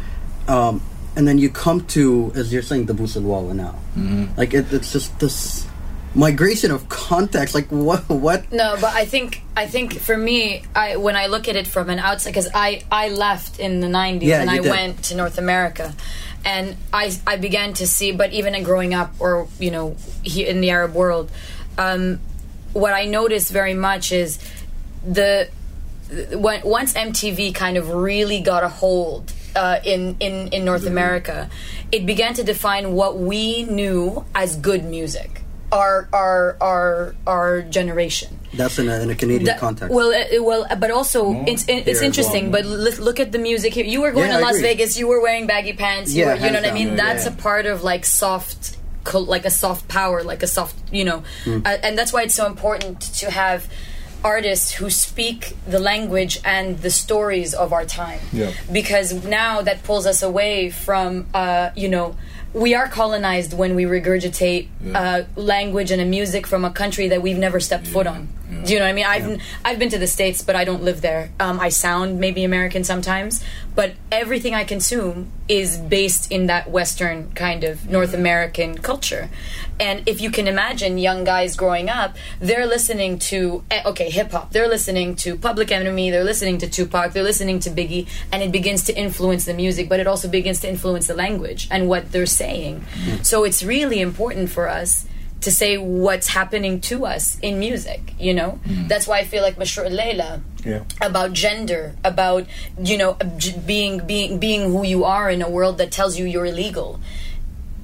Um, 0.48 0.82
and 1.16 1.28
then 1.28 1.38
you 1.38 1.50
come 1.50 1.82
to 1.88 2.32
as 2.36 2.52
you're 2.54 2.62
saying 2.62 2.86
the 2.86 2.94
Bous 2.94 3.16
El 3.16 3.24
Wawa 3.24 3.54
now, 3.54 3.76
Mm-hmm. 3.98 4.38
like 4.38 4.54
it, 4.54 4.72
it's 4.74 4.92
just 4.92 5.20
this 5.20 5.68
migration 6.16 6.72
of 6.72 6.88
context. 6.90 7.54
Like 7.54 7.68
what 7.70 8.08
what 8.10 8.52
No, 8.52 8.76
but 8.80 8.94
I 8.94 9.06
think 9.06 9.42
I 9.58 9.68
think 9.68 10.00
for 10.00 10.16
me, 10.18 10.64
I 10.76 10.96
when 10.98 11.16
I 11.16 11.26
look 11.28 11.48
at 11.48 11.56
it 11.56 11.68
from 11.68 11.90
an 11.90 12.00
outside, 12.00 12.32
because 12.32 12.50
I 12.54 12.84
I 12.92 13.10
left 13.10 13.60
in 13.60 13.80
the 13.82 13.88
'90s 13.88 14.22
Yeah, 14.24 14.42
and 14.42 14.50
I 14.50 14.60
did. 14.60 14.70
went 14.70 15.04
to 15.06 15.16
North 15.16 15.38
America, 15.38 15.94
and 16.46 16.76
I 16.92 17.16
I 17.26 17.38
began 17.38 17.74
to 17.74 17.88
see, 17.88 18.12
but 18.12 18.34
even 18.34 18.56
in 18.56 18.64
growing 18.64 18.94
up 18.94 19.14
or 19.20 19.48
you 19.60 19.72
know 19.72 19.96
in 20.24 20.62
the 20.62 20.70
Arab 20.72 20.94
world, 20.94 21.32
um, 21.78 22.20
what 22.74 22.94
I 22.94 23.06
noticed 23.06 23.52
very 23.52 23.74
much 23.74 24.12
is 24.12 24.40
the 25.06 25.50
when 26.34 26.62
once 26.64 26.94
MTV 26.94 27.56
kind 27.56 27.78
of 27.78 27.90
really 27.90 28.42
got 28.42 28.64
a 28.64 28.70
hold 28.70 29.34
uh, 29.56 29.80
in 29.84 30.18
in 30.20 30.50
in 30.50 30.66
North 30.66 30.86
America, 30.86 31.50
it 31.92 32.06
began 32.06 32.34
to 32.36 32.44
define 32.44 32.94
what 32.94 33.18
we 33.18 33.64
knew 33.64 34.26
as 34.36 34.56
good 34.56 34.84
music. 34.84 35.43
Our 35.74 36.08
our 36.14 36.56
our 36.62 37.16
our 37.26 37.62
generation. 37.78 38.30
that's 38.54 38.78
in 38.78 38.88
a, 38.88 38.96
in 39.02 39.10
a 39.10 39.16
Canadian 39.16 39.46
That- 39.50 39.60
context. 39.60 39.90
Well, 39.98 40.12
uh, 40.14 40.44
well, 40.50 40.62
but 40.84 40.92
also 40.92 41.20
it's 41.52 41.64
it, 41.68 41.88
it's 41.90 42.04
interesting. 42.10 42.52
well. 42.52 42.62
But 42.62 42.66
l- 42.98 43.04
look 43.08 43.20
at 43.20 43.32
the 43.36 43.40
music 43.50 43.74
here. 43.74 43.84
You 43.94 44.02
were 44.06 44.12
going 44.14 44.30
Yeah, 44.30 44.38
to 44.38 44.44
I 44.46 44.48
Las 44.48 44.58
agree. 44.62 44.70
Vegas. 44.78 44.92
You 45.02 45.08
were 45.12 45.22
wearing 45.28 45.48
baggy 45.48 45.74
pants. 45.74 46.14
You 46.14 46.26
Yeah, 46.26 46.28
were, 46.28 46.34
you 46.36 46.52
know 46.54 46.62
hands 46.62 46.66
what 46.68 46.72
I 46.72 46.80
mean. 46.80 46.90
Yeah, 46.90 47.04
That's 47.04 47.26
yeah. 47.26 47.34
a 47.34 47.36
part 47.48 47.66
of 47.66 47.82
like 47.92 48.06
soft, 48.06 48.78
col- 49.04 49.26
like 49.36 49.46
a 49.46 49.50
soft 49.64 49.88
power, 49.90 50.22
like 50.32 50.44
a 50.44 50.48
soft, 50.58 50.76
you 50.94 51.06
know. 51.10 51.24
Hmm. 51.46 51.60
Uh, 51.66 51.78
and 51.86 51.98
that's 51.98 52.14
why 52.14 52.22
it's 52.26 52.36
so 52.36 52.46
important 52.46 53.02
to 53.22 53.32
have 53.32 53.66
artists 54.24 54.72
who 54.78 54.90
speak 54.90 55.58
the 55.68 55.80
language 55.80 56.40
and 56.46 56.78
the 56.86 56.92
stories 56.92 57.54
of 57.64 57.74
our 57.74 57.86
time. 57.86 58.20
Yeah. 58.32 58.52
Because 58.72 59.26
now 59.26 59.62
that 59.68 59.84
pulls 59.84 60.06
us 60.06 60.22
away 60.22 60.70
from, 60.70 61.26
uh, 61.34 61.72
you 61.76 61.90
know. 61.90 62.16
We 62.54 62.76
are 62.76 62.88
colonized 62.88 63.54
when 63.58 63.76
we 63.76 63.86
regurgitate 63.86 64.68
uh, 64.94 65.24
language 65.36 65.90
and 65.92 66.02
a 66.02 66.06
music 66.06 66.46
from 66.46 66.64
a 66.64 66.70
country 66.70 67.08
that 67.08 67.22
we've 67.22 67.38
never 67.38 67.60
stepped 67.60 67.88
foot 67.88 68.06
on. 68.06 68.28
Do 68.64 68.74
you 68.74 68.80
know 68.80 68.86
what 68.86 68.92
I 68.92 68.94
mean? 68.94 69.06
I've 69.06 69.42
I've 69.66 69.80
been 69.80 69.90
to 69.90 69.98
the 69.98 70.08
states, 70.08 70.42
but 70.42 70.56
I 70.56 70.64
don't 70.64 70.84
live 70.84 71.02
there. 71.02 71.32
Um, 71.40 71.60
I 71.60 71.70
sound 71.70 72.20
maybe 72.20 72.44
American 72.44 72.84
sometimes, 72.84 73.44
but 73.76 73.94
everything 74.12 74.54
I 74.54 74.64
consume 74.64 75.32
is 75.48 75.78
based 75.78 76.32
in 76.32 76.48
that 76.48 76.70
Western 76.70 77.32
kind 77.32 77.64
of 77.64 77.90
North 77.90 78.14
American 78.14 78.78
culture. 78.78 79.30
And 79.80 80.08
if 80.08 80.22
you 80.22 80.32
can 80.32 80.48
imagine 80.48 80.98
young 80.98 81.24
guys 81.24 81.56
growing 81.56 81.90
up, 81.90 82.16
they're 82.40 82.66
listening 82.66 83.20
to 83.20 83.64
eh, 83.70 83.82
okay 83.86 84.10
hip 84.10 84.32
hop. 84.32 84.52
They're 84.52 84.70
listening 84.70 85.16
to 85.18 85.36
Public 85.36 85.72
Enemy. 85.72 86.12
They're 86.12 86.24
listening 86.24 86.58
to 86.60 86.70
Tupac. 86.70 87.14
They're 87.14 87.24
listening 87.24 87.60
to 87.62 87.70
Biggie, 87.70 88.08
and 88.32 88.42
it 88.44 88.52
begins 88.52 88.84
to 88.86 88.94
influence 88.98 89.46
the 89.46 89.54
music, 89.54 89.90
but 89.90 90.00
it 90.00 90.08
also 90.08 90.30
begins 90.30 90.62
to 90.62 90.70
influence 90.70 91.08
the 91.08 91.16
language 91.16 91.68
and 91.72 91.90
what 91.90 92.12
they're 92.12 92.26
saying. 92.26 92.86
So 93.24 93.44
it's 93.44 93.64
really 93.64 94.00
important 94.00 94.50
for 94.50 94.70
us 94.70 95.06
to 95.44 95.52
say 95.52 95.78
what's 95.78 96.28
happening 96.28 96.80
to 96.82 97.06
us 97.06 97.38
in 97.42 97.60
music 97.60 98.14
you 98.20 98.34
know? 98.34 98.60
Mm-hmm. 98.66 98.88
That's 98.88 99.08
why 99.08 99.20
i 99.20 99.24
feel 99.26 99.44
like 99.44 99.56
Mashrou' 99.58 99.90
Leila 100.00 100.42
Yeah. 100.66 100.84
about 101.02 101.34
gender 101.34 101.96
about 102.04 102.44
you 102.90 102.98
know 102.98 103.12
being 103.66 103.94
being 104.12 104.40
being 104.40 104.62
who 104.72 104.82
you 104.94 105.04
are 105.04 105.28
in 105.36 105.42
a 105.42 105.50
world 105.50 105.76
that 105.80 105.92
tells 105.92 106.18
you 106.18 106.26
you're 106.26 106.46
illegal. 106.54 107.00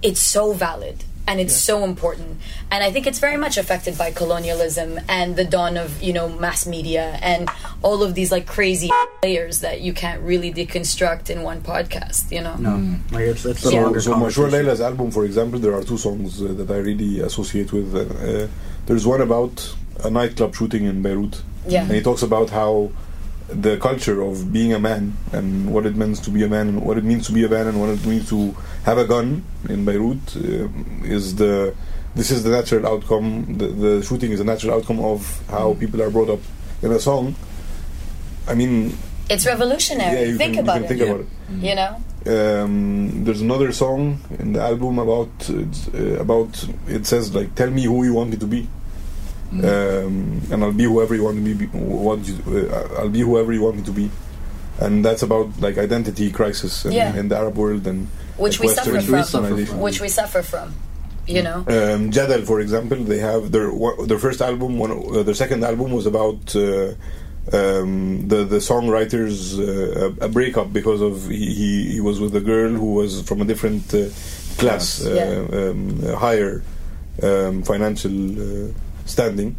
It's 0.01 0.21
so 0.21 0.53
valid 0.53 1.03
and 1.29 1.39
it's 1.43 1.55
so 1.69 1.75
important 1.91 2.29
and 2.71 2.79
i 2.87 2.89
think 2.93 3.03
it's 3.09 3.19
very 3.27 3.37
much 3.45 3.55
affected 3.63 3.93
by 4.03 4.09
colonialism 4.21 4.89
and 5.17 5.35
the 5.41 5.45
dawn 5.55 5.73
of 5.83 5.89
you 6.07 6.13
know 6.17 6.27
mass 6.45 6.61
media 6.75 7.05
and 7.31 7.43
all 7.87 7.99
of 8.07 8.11
these 8.17 8.31
like 8.35 8.45
crazy 8.57 8.89
layers 9.23 9.55
that 9.65 9.77
you 9.85 9.93
can't 10.03 10.21
really 10.31 10.51
deconstruct 10.51 11.25
in 11.33 11.37
one 11.51 11.59
podcast 11.73 12.21
you 12.35 12.41
know 12.45 12.55
no, 12.67 12.73
like 13.15 13.27
it's, 13.33 13.45
it's 13.51 13.65
a 13.65 13.71
Yeah. 13.73 13.83
longer 13.83 14.01
So 14.01 14.13
Mashrou'. 14.23 14.49
Leila's 14.55 14.81
album, 14.89 15.07
for 15.17 15.23
example, 15.29 15.57
there 15.65 15.75
are 15.77 15.83
two 15.91 15.97
songs 16.07 16.41
uh, 16.41 16.47
that 16.59 16.69
I 16.77 16.79
really 16.89 17.13
associate 17.29 17.69
with. 17.77 17.87
Uh, 17.95 17.99
uh, 17.99 18.47
there's 18.87 19.05
one 19.13 19.21
about 19.29 19.55
a 20.07 20.09
nightclub 20.19 20.51
shooting 20.59 20.83
in 20.91 20.97
Beirut, 21.05 21.35
Yeah. 21.67 21.83
and 21.83 21.91
he 21.97 22.01
talks 22.09 22.23
about 22.29 22.49
how 22.59 22.73
the 23.51 23.77
culture 23.77 24.21
of 24.21 24.53
being 24.53 24.73
a 24.73 24.79
man 24.79 25.17
and 25.33 25.73
what 25.73 25.85
it 25.85 25.95
means 25.95 26.19
to 26.21 26.29
be 26.29 26.43
a 26.43 26.47
man 26.47 26.67
and 26.69 26.81
what 26.81 26.97
it 26.97 27.03
means 27.03 27.25
to 27.27 27.33
be 27.33 27.43
a 27.43 27.49
man 27.49 27.67
and 27.67 27.79
what 27.79 27.89
it 27.89 28.05
means 28.05 28.29
to 28.29 28.55
have 28.83 28.97
a 28.97 29.05
gun 29.05 29.43
in 29.67 29.85
Beirut 29.85 30.35
uh, 30.35 30.67
is 31.03 31.35
the 31.35 31.75
this 32.15 32.31
is 32.31 32.43
the 32.43 32.49
natural 32.49 32.87
outcome. 32.87 33.57
The, 33.57 33.67
the 33.67 34.03
shooting 34.03 34.31
is 34.31 34.39
a 34.39 34.43
natural 34.43 34.73
outcome 34.75 34.99
of 34.99 35.43
how 35.49 35.75
people 35.75 36.01
are 36.01 36.09
brought 36.09 36.29
up 36.29 36.39
in 36.81 36.91
a 36.91 36.99
song. 36.99 37.35
I 38.47 38.55
mean, 38.55 38.97
it's 39.29 39.45
revolutionary 39.45 40.31
yeah, 40.31 40.37
think 40.37 40.55
can, 40.55 40.63
about 40.63 40.81
it 40.81 40.87
think 40.87 41.01
about 41.01 41.19
it. 41.21 41.27
you 41.59 41.75
know 41.75 41.95
um, 42.25 43.23
there's 43.23 43.41
another 43.41 43.71
song 43.71 44.19
in 44.39 44.53
the 44.53 44.61
album 44.61 44.99
about 44.99 45.29
uh, 45.49 46.19
about 46.19 46.67
it 46.87 47.05
says 47.05 47.33
like 47.33 47.53
tell 47.55 47.69
me 47.69 47.83
who 47.83 48.03
you 48.03 48.13
want 48.13 48.31
me 48.31 48.37
to 48.37 48.47
be 48.47 48.67
um, 49.51 50.41
and 50.51 50.63
I'll 50.63 50.71
be 50.71 50.83
whoever 50.83 51.15
you 51.15 51.23
want 51.23 51.37
me 51.37 51.53
be 51.53 51.65
want 51.73 52.27
you, 52.27 52.35
uh, 52.71 52.99
I'll 52.99 53.09
be 53.09 53.21
whoever 53.21 53.51
you 53.51 53.61
want 53.63 53.77
me 53.77 53.83
to 53.83 53.91
be 53.91 54.09
and 54.79 55.03
that's 55.03 55.23
about 55.23 55.47
like 55.59 55.77
identity 55.77 56.31
crisis 56.31 56.85
in, 56.85 56.91
Yeah. 56.93 57.15
in 57.15 57.27
the 57.29 57.35
Arab 57.37 57.57
world 57.57 57.85
and 57.87 58.07
Which 58.37 58.59
like, 58.59 58.69
we 58.69 58.75
suffer 58.75 58.91
Western 58.93 59.23
from. 59.23 59.29
civilization. 59.43 59.79
Which 59.79 59.99
we 60.01 60.07
suffer 60.09 60.41
from. 60.41 60.73
You 61.27 61.43
know? 61.43 61.57
Um, 61.67 62.09
Jadal, 62.11 62.43
for 62.45 62.59
example, 62.59 62.97
they 63.11 63.19
have 63.19 63.51
their 63.51 63.69
their 64.07 64.17
first 64.17 64.41
album. 64.41 64.79
One, 64.79 64.91
uh, 64.91 65.21
their 65.23 65.35
second 65.35 65.63
album 65.63 65.91
was 65.91 66.05
about 66.07 66.41
uh, 66.55 66.93
um, 67.53 68.27
the 68.27 68.45
the 68.45 68.57
songwriters 68.57 69.59
uh, 69.59 70.11
a, 70.21 70.25
a 70.25 70.29
breakup 70.29 70.71
because 70.73 71.01
of 71.01 71.27
he, 71.27 71.53
he 71.53 71.91
he 71.93 71.99
was 72.01 72.19
with 72.19 72.35
a 72.35 72.41
girl 72.41 72.71
who 72.71 72.93
was 72.95 73.21
from 73.27 73.41
a 73.41 73.45
different 73.45 73.93
uh, 73.93 74.07
class, 74.57 75.05
uh, 75.05 75.13
Yeah. 75.13 75.57
um, 75.59 75.99
uh, 76.05 76.15
higher 76.15 76.63
um, 77.21 77.61
financial 77.63 78.15
standing. 79.09 79.55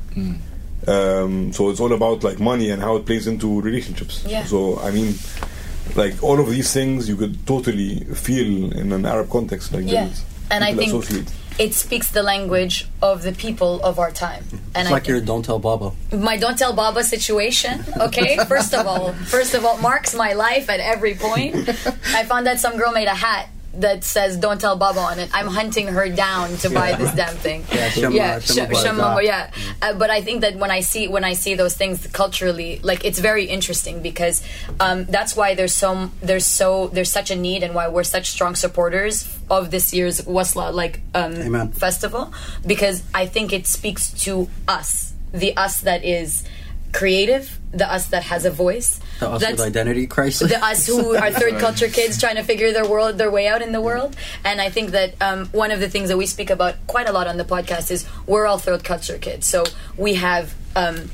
Um, 0.87 1.53
so 1.53 1.69
it's 1.71 1.81
all 1.81 1.93
about 1.93 2.25
like 2.25 2.41
money 2.41 2.71
and 2.71 2.81
how 2.83 2.97
it 2.97 3.05
plays 3.05 3.27
into 3.27 3.61
relationships. 3.61 4.25
Yeah. 4.27 4.45
So 4.45 4.79
I 4.81 4.91
mean, 4.91 5.15
like 5.95 6.23
all 6.23 6.41
of 6.41 6.49
these 6.49 6.73
things 6.73 7.09
you 7.09 7.17
could 7.17 7.47
totally 7.47 8.01
feel 8.15 8.73
in 8.73 8.93
an 8.93 9.05
Arab 9.05 9.29
context. 9.31 9.73
Like 9.73 9.85
Yeah. 9.87 10.05
there's 10.07 10.25
And 10.51 10.65
I 10.65 10.75
think 10.75 10.89
associate. 10.93 11.31
it 11.59 11.75
speaks 11.75 12.11
the 12.11 12.23
language 12.23 12.89
of 13.03 13.23
the 13.23 13.33
people 13.33 13.81
of 13.85 13.99
our 13.99 14.11
time. 14.11 14.45
And 14.75 14.87
It's 14.87 14.89
I 14.89 14.93
like 14.95 15.07
your 15.07 15.21
don't 15.21 15.45
tell 15.45 15.59
Baba. 15.59 15.93
my 16.13 16.37
don't 16.39 16.57
tell 16.59 16.73
Baba 16.73 17.05
situation. 17.05 17.85
Okay, 18.01 18.39
first 18.49 18.73
of 18.75 18.87
all, 18.87 19.13
first 19.29 19.53
of 19.55 19.65
all, 19.67 19.77
marks 19.79 20.15
my 20.15 20.33
life 20.33 20.71
at 20.71 20.81
every 20.81 21.15
point. 21.15 21.55
I 22.17 22.25
found 22.25 22.47
that 22.47 22.59
some 22.59 22.77
girl 22.79 22.91
made 22.93 23.07
a 23.07 23.15
hat 23.15 23.49
that 23.75 24.05
says 24.05 24.37
"Don't 24.37 24.61
tell 24.61 24.77
Baba" 24.77 25.01
on 25.01 25.19
it. 25.19 25.31
I'm 25.33 25.47
hunting 25.47 25.87
her 25.89 26.09
down 26.09 26.57
to 26.59 26.71
buy 26.71 26.95
this 26.95 27.13
damn 27.15 27.35
thing. 27.37 27.65
Yeah, 27.73 27.89
Shema- 27.89 28.15
yeah, 28.15 28.39
Shema 28.41 28.75
Sh- 28.75 28.83
Shema- 28.83 29.19
yeah. 29.21 29.51
Uh, 29.81 29.95
but 29.95 30.11
I 30.11 30.23
think 30.23 30.41
that 30.41 30.57
when 30.57 30.71
I 30.71 30.81
see 30.81 31.09
when 31.09 31.25
I 31.25 31.35
see 31.35 31.55
those 31.55 31.75
things 31.77 32.07
culturally, 32.09 32.81
like 32.83 33.05
it's 33.05 33.19
very 33.19 33.45
interesting 33.45 34.03
because 34.03 34.43
um, 34.81 35.05
that's 35.05 35.37
why 35.37 35.55
there's 35.55 35.75
so 35.75 36.11
there's 36.21 36.47
so 36.47 36.89
there's 36.89 37.11
such 37.11 37.31
a 37.31 37.37
need 37.37 37.63
and 37.63 37.75
why 37.75 37.89
we're 37.89 38.05
such 38.05 38.31
strong 38.31 38.55
supporters 38.55 39.29
of 39.49 39.71
this 39.71 39.93
year's 39.93 40.21
Wasla 40.23 40.73
like 40.73 41.01
um, 41.15 41.71
festival 41.73 42.33
because 42.67 43.03
I 43.15 43.27
think 43.27 43.53
it 43.53 43.67
speaks 43.67 44.13
to 44.25 44.49
us, 44.67 45.13
the 45.33 45.57
us 45.57 45.81
that 45.83 46.05
is 46.05 46.45
creative, 46.93 47.59
the 47.73 47.91
us 47.93 48.07
that 48.09 48.23
has 48.25 48.45
a 48.45 48.51
voice, 48.51 49.01
The 49.21 49.29
us 49.29 49.41
That's- 49.41 49.59
with 49.59 49.67
identity 49.67 50.07
crisis. 50.07 50.51
the 50.51 50.63
us 50.65 50.87
who 50.87 51.15
are 51.17 51.31
third 51.43 51.59
culture 51.61 51.89
kids 51.89 52.19
trying 52.19 52.37
to 52.37 52.43
figure 52.43 52.73
their 52.73 52.87
world 52.89 53.17
their 53.19 53.31
way 53.31 53.47
out 53.49 53.63
in 53.63 53.73
the 53.73 53.81
world. 53.81 54.17
And 54.45 54.61
i 54.61 54.71
think 54.71 54.91
that 54.91 55.15
um, 55.21 55.47
one 55.53 55.71
of 55.71 55.81
the 55.81 55.89
things 55.89 56.09
that 56.09 56.17
we 56.19 56.27
speak 56.27 56.51
about 56.51 56.75
quite 56.87 57.09
a 57.09 57.13
lot 57.13 57.27
on 57.27 57.37
the 57.37 57.45
podcast 57.45 57.91
is 57.91 58.07
we're 58.27 58.47
all 58.47 58.59
third 58.59 58.83
culture 58.85 59.19
kids. 59.19 59.47
So 59.47 59.65
we 59.97 60.15
have 60.15 60.55
um, 60.77 61.11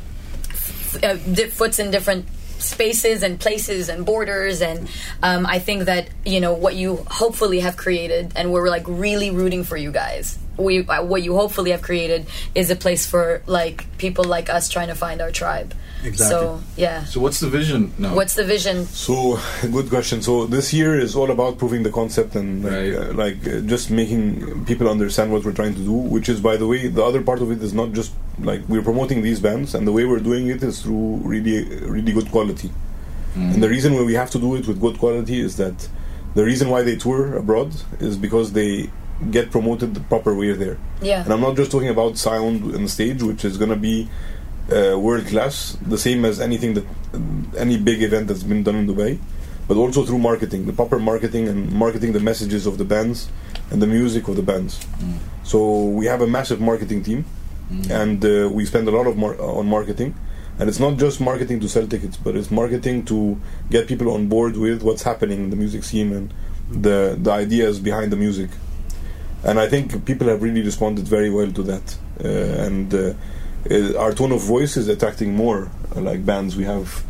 f- 0.50 1.04
uh, 1.04 1.14
di- 1.16 1.48
foots 1.50 1.78
in 1.78 1.90
different 1.90 2.26
spaces 2.58 3.22
and 3.22 3.38
places 3.38 3.88
and 3.88 4.06
borders 4.06 4.62
and 4.62 4.88
um, 5.22 5.46
i 5.46 5.58
think 5.58 5.84
that 5.84 6.08
you 6.24 6.40
know 6.40 6.52
what 6.52 6.74
you 6.74 6.96
hopefully 7.08 7.60
have 7.60 7.76
created 7.76 8.32
and 8.36 8.52
we're 8.52 8.68
like 8.68 8.84
really 8.86 9.30
rooting 9.30 9.64
for 9.64 9.76
you 9.76 9.90
guys. 9.90 10.38
We 10.56 10.86
uh, 10.86 11.04
what 11.04 11.22
you 11.22 11.34
hopefully 11.34 11.70
have 11.70 11.82
created 11.82 12.26
is 12.54 12.70
a 12.70 12.76
place 12.76 13.06
for 13.06 13.42
like 13.46 13.98
people 13.98 14.24
like 14.24 14.48
us 14.48 14.68
trying 14.68 14.88
to 14.88 14.94
find 14.94 15.20
our 15.20 15.30
tribe 15.30 15.74
Exactly. 16.06 16.46
so 16.46 16.60
yeah 16.76 17.04
So 17.12 17.20
what's 17.24 17.40
the 17.40 17.48
vision 17.58 17.80
now? 17.98 18.14
what's 18.18 18.34
the 18.40 18.44
vision 18.44 18.76
So, 19.06 19.38
good 19.76 19.88
question. 19.94 20.22
So 20.28 20.32
this 20.56 20.66
year 20.78 20.92
is 21.06 21.12
all 21.18 21.30
about 21.36 21.52
proving 21.62 21.82
the 21.88 21.90
concept 22.00 22.30
and 22.40 22.48
like, 22.64 22.72
Right. 22.72 22.94
uh, 22.94 23.12
like 23.24 23.38
uh, 23.48 23.60
just 23.74 23.90
making 23.90 24.24
people 24.70 24.86
understand 24.96 25.26
what 25.32 25.40
we're 25.44 25.58
trying 25.60 25.74
to 25.80 25.84
do. 25.92 25.96
Which 26.14 26.28
is, 26.28 26.38
by 26.40 26.56
the 26.56 26.66
way, 26.72 26.80
the 26.98 27.04
other 27.10 27.22
part 27.28 27.40
of 27.44 27.48
it 27.54 27.60
is 27.68 27.72
not 27.80 27.88
just 27.98 28.10
like 28.50 28.60
we're 28.72 28.82
promoting 28.90 29.18
these 29.28 29.40
bands, 29.48 29.74
and 29.74 29.82
the 29.88 29.92
way 29.98 30.04
we're 30.10 30.24
doing 30.30 30.44
it 30.54 30.60
is 30.62 30.74
through 30.82 31.08
really, 31.32 31.58
really 31.96 32.12
good 32.18 32.30
quality. 32.36 32.70
And 33.34 33.60
the 33.62 33.68
reason 33.76 33.90
why 33.96 34.02
we 34.10 34.14
have 34.22 34.30
to 34.30 34.38
do 34.46 34.50
it 34.58 34.64
with 34.68 34.78
good 34.80 34.96
quality 34.98 35.36
is 35.46 35.52
that 35.62 35.76
the 36.34 36.44
reason 36.50 36.66
why 36.72 36.80
they 36.88 36.96
tour 36.96 37.36
abroad 37.36 37.70
is 38.00 38.16
because 38.26 38.52
they 38.58 38.88
get 39.36 39.50
promoted 39.50 39.88
the 39.94 40.00
proper 40.12 40.32
way 40.40 40.52
there. 40.52 40.76
yeah 41.10 41.22
And 41.24 41.30
I'm 41.34 41.40
not 41.48 41.54
just 41.60 41.70
talking 41.74 41.88
about 41.96 42.12
sound 42.16 42.56
and 42.76 42.84
stage, 42.96 43.20
which 43.30 43.42
is 43.50 43.54
going 43.60 43.70
to 43.78 43.82
be 43.90 44.08
uh, 44.72 44.98
world 44.98 45.26
class, 45.26 45.76
the 45.86 45.98
same 45.98 46.24
as 46.24 46.40
anything 46.40 46.74
that 46.74 46.84
any 47.56 47.78
big 47.78 48.02
event 48.02 48.28
that's 48.28 48.42
been 48.42 48.62
done 48.62 48.76
in 48.76 48.86
Dubai, 48.86 49.18
but 49.68 49.76
also 49.76 50.04
through 50.04 50.18
marketing, 50.18 50.66
the 50.66 50.72
proper 50.72 50.98
marketing 50.98 51.48
and 51.48 51.72
marketing 51.72 52.12
the 52.12 52.20
messages 52.20 52.66
of 52.66 52.78
the 52.78 52.84
bands 52.84 53.28
and 53.70 53.80
the 53.82 53.86
music 53.86 54.28
of 54.28 54.36
the 54.36 54.42
bands. 54.42 54.84
So 55.44 55.84
we 55.84 56.06
have 56.06 56.20
a 56.20 56.26
massive 56.26 56.60
marketing 56.60 57.02
team, 57.02 57.24
and 57.90 58.24
uh, 58.24 58.48
we 58.52 58.64
spend 58.64 58.86
a 58.88 58.90
lot 58.90 59.06
of 59.06 59.16
mar- 59.16 59.40
on 59.40 59.66
marketing. 59.66 60.14
And 60.58 60.70
it's 60.70 60.80
not 60.80 60.96
just 60.96 61.20
marketing 61.20 61.60
to 61.60 61.68
sell 61.68 61.86
tickets, 61.86 62.16
but 62.16 62.34
it's 62.34 62.50
marketing 62.50 63.04
to 63.06 63.38
get 63.70 63.86
people 63.88 64.10
on 64.12 64.26
board 64.28 64.56
with 64.56 64.82
what's 64.82 65.02
happening 65.02 65.44
in 65.44 65.50
the 65.50 65.56
music 65.56 65.84
scene 65.84 66.12
and 66.12 66.32
the 66.70 67.16
the 67.20 67.30
ideas 67.30 67.78
behind 67.78 68.10
the 68.10 68.16
music 68.16 68.50
and 69.44 69.60
I 69.60 69.68
think 69.68 70.04
people 70.04 70.26
have 70.28 70.42
really 70.42 70.62
responded 70.62 71.06
very 71.06 71.30
well 71.30 71.50
to 71.52 71.62
that. 71.64 71.96
Uh, 72.22 72.28
and 72.66 72.92
uh, 73.70 73.98
uh, 73.98 73.98
our 74.00 74.12
tone 74.12 74.32
of 74.32 74.40
voice 74.42 74.76
is 74.76 74.88
attracting 74.88 75.34
more 75.34 75.70
uh, 75.94 76.00
like 76.00 76.24
bands. 76.24 76.56
We 76.56 76.64
have. 76.64 77.02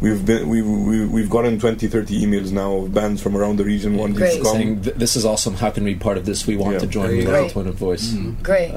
We've 0.00 0.24
been 0.24 0.48
we 0.48 0.62
we 0.62 1.04
we've 1.04 1.28
gotten 1.28 1.58
20 1.60 1.86
30 1.86 2.24
emails 2.24 2.52
now 2.52 2.72
of 2.74 2.94
bands 2.94 3.20
from 3.22 3.36
around 3.36 3.58
the 3.58 3.64
region 3.64 3.98
wanting 3.98 4.16
Great. 4.16 4.38
to 4.38 4.42
come. 4.42 4.52
saying 4.56 4.80
this 4.96 5.14
is 5.14 5.26
awesome. 5.26 5.54
How 5.54 5.70
can 5.70 5.84
we 5.84 5.92
be 5.92 6.00
part 6.00 6.16
of 6.16 6.24
this? 6.24 6.46
We 6.46 6.56
want 6.56 6.72
Yeah. 6.74 6.78
to 6.80 6.86
join. 6.86 7.06
There 7.08 7.16
We 7.16 7.22
you 7.22 7.28
like 7.28 7.48
the 7.48 7.52
tone 7.54 7.66
of 7.66 7.74
voice. 7.74 8.14
great 8.42 8.72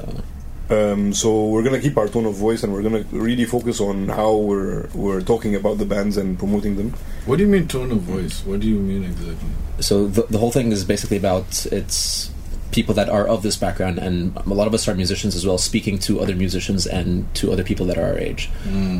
Um, 0.70 1.12
so 1.14 1.48
we're 1.48 1.62
gonna 1.62 1.80
keep 1.80 1.96
our 1.96 2.08
tone 2.08 2.26
of 2.26 2.34
voice 2.34 2.62
and 2.62 2.72
we're 2.74 2.82
gonna 2.82 3.04
really 3.10 3.44
focus 3.46 3.80
on 3.80 4.08
how 4.08 4.36
we're 4.36 4.88
we're 4.94 5.22
talking 5.22 5.54
about 5.54 5.78
the 5.78 5.86
bands 5.86 6.18
and 6.18 6.38
promoting 6.38 6.76
them. 6.76 6.92
What 7.24 7.36
do 7.36 7.44
you 7.44 7.48
mean 7.50 7.68
tone 7.68 7.90
of 7.90 8.00
voice? 8.00 8.42
What 8.44 8.60
do 8.60 8.66
you 8.68 8.78
mean 8.78 9.04
exactly? 9.04 9.48
So 9.80 10.06
the, 10.06 10.22
the 10.28 10.36
whole 10.38 10.52
thing 10.52 10.72
is 10.72 10.84
basically 10.84 11.16
about 11.16 11.66
it's 11.72 12.30
people 12.74 12.94
that 12.94 13.08
are 13.08 13.26
of 13.34 13.42
this 13.46 13.56
background, 13.56 13.96
and 13.98 14.36
a 14.36 14.54
lot 14.60 14.66
of 14.66 14.74
us 14.74 14.88
are 14.88 14.94
musicians 14.94 15.36
as 15.36 15.46
well, 15.46 15.58
speaking 15.58 15.96
to 16.00 16.20
other 16.20 16.34
musicians 16.34 16.86
and 16.98 17.32
to 17.34 17.52
other 17.52 17.62
people 17.70 17.86
that 17.86 17.96
are 17.96 18.06
our 18.12 18.18
age. 18.18 18.50